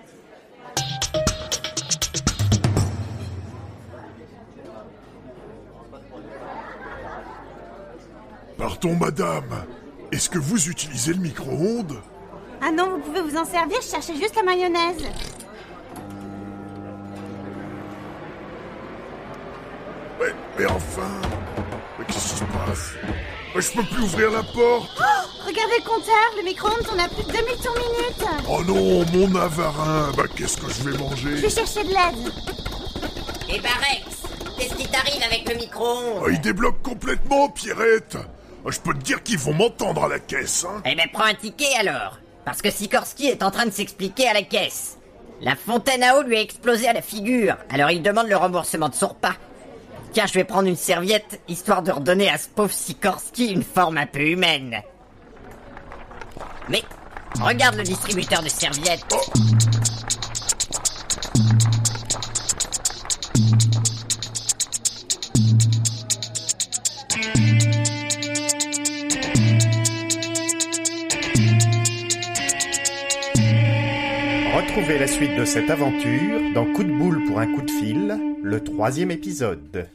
Pardon, 8.58 8.96
madame. 8.96 9.66
Est-ce 10.12 10.30
que 10.30 10.40
vous 10.40 10.70
utilisez 10.70 11.14
le 11.14 11.20
micro-ondes? 11.20 12.02
Ah 12.62 12.72
non, 12.72 12.92
vous 12.92 13.00
pouvez 13.00 13.22
vous 13.22 13.38
en 13.38 13.46
servir, 13.46 13.78
je 13.82 13.88
cherchais 13.90 14.16
juste 14.16 14.36
la 14.36 14.44
mayonnaise. 14.44 15.04
mais, 20.20 20.34
mais 20.58 20.66
enfin 20.66 21.22
Mais 22.00 22.06
qu'est-ce 22.06 22.34
qui 22.34 22.40
se 22.40 22.44
passe? 22.46 22.92
Mais 23.56 23.62
Je 23.62 23.72
peux 23.72 23.84
plus 23.84 24.04
ouvrir 24.04 24.32
la 24.32 24.44
porte. 24.44 24.90
Oh, 25.00 25.46
regardez 25.46 25.76
le 25.80 25.84
compteur, 25.88 26.14
le 26.38 26.44
micro-ondes, 26.44 26.88
on 26.96 27.00
a 27.00 27.08
plus 27.08 27.24
de 27.24 27.32
2000 27.32 27.56
tours 27.64 27.76
minutes. 27.76 28.26
Oh 28.50 28.64
non, 28.64 29.06
mon 29.14 29.36
avarin 29.40 30.12
Bah 30.18 30.24
qu'est-ce 30.36 30.58
que 30.58 30.70
je 30.72 30.84
vais 30.90 30.94
Je 30.98 31.04
manger 31.04 31.30
vais 31.36 31.50
chercher 31.50 31.84
de 31.84 31.90
l'aide. 31.90 32.34
Eh 33.50 33.60
ben 33.60 33.70
Rex, 33.70 34.24
qu'est-ce 34.58 34.76
qui 34.76 34.88
t'arrive 34.88 35.22
avec 35.24 35.48
le 35.50 35.56
micro-ondes? 35.58 36.24
Ah, 36.26 36.30
Il 36.32 36.42
débloque 36.42 36.82
complètement, 36.82 37.50
Pierrette. 37.50 38.18
Ah, 38.66 38.70
Je 38.72 38.80
peux 38.80 38.94
te 38.94 39.00
dire 39.04 39.22
qu'ils 39.22 39.38
vont 39.38 39.54
m'entendre 39.54 40.06
à 40.06 40.08
la 40.08 40.20
caisse, 40.20 40.66
hein. 40.68 40.82
Eh 40.86 40.96
ben 40.96 41.08
prends 41.12 41.26
un 41.26 41.36
ticket 41.36 41.76
alors 41.80 42.18
Parce 42.46 42.62
que 42.62 42.70
Sikorsky 42.70 43.28
est 43.28 43.44
en 43.44 43.52
train 43.52 43.66
de 43.66 43.72
s'expliquer 43.72 44.28
à 44.28 44.34
la 44.34 44.44
caisse. 44.44 44.98
La 45.42 45.56
fontaine 45.56 46.04
à 46.04 46.18
eau 46.18 46.24
lui 46.24 46.38
a 46.38 46.42
explosé 46.42 46.88
à 46.88 46.94
la 46.94 47.02
figure, 47.02 47.58
alors 47.70 47.92
il 47.92 48.02
demande 48.02 48.28
le 48.28 48.38
remboursement 48.38 48.90
de 48.90 48.96
son 48.96 49.08
repas. 49.08 49.36
Tiens, 50.14 50.26
je 50.28 50.34
vais 50.34 50.44
prendre 50.44 50.68
une 50.68 50.76
serviette, 50.76 51.42
histoire 51.48 51.82
de 51.82 51.92
redonner 51.92 52.30
à 52.30 52.38
ce 52.38 52.48
pauvre 52.48 52.72
Sikorsky 52.72 53.52
une 53.52 53.64
forme 53.64 53.98
un 53.98 54.06
peu 54.06 54.22
humaine. 54.22 54.82
Mais, 56.70 56.84
regarde 57.42 57.76
le 57.76 57.84
distributeur 57.84 58.42
de 58.44 58.50
serviettes. 58.50 59.06
Retrouvez 74.76 74.98
la 74.98 75.06
suite 75.06 75.38
de 75.38 75.46
cette 75.46 75.70
aventure 75.70 76.52
dans 76.56 76.66
Coup 76.66 76.84
de 76.84 76.92
boule 76.92 77.24
pour 77.26 77.40
un 77.40 77.46
coup 77.46 77.62
de 77.62 77.70
fil, 77.70 78.18
le 78.42 78.60
troisième 78.60 79.12
épisode. 79.12 79.88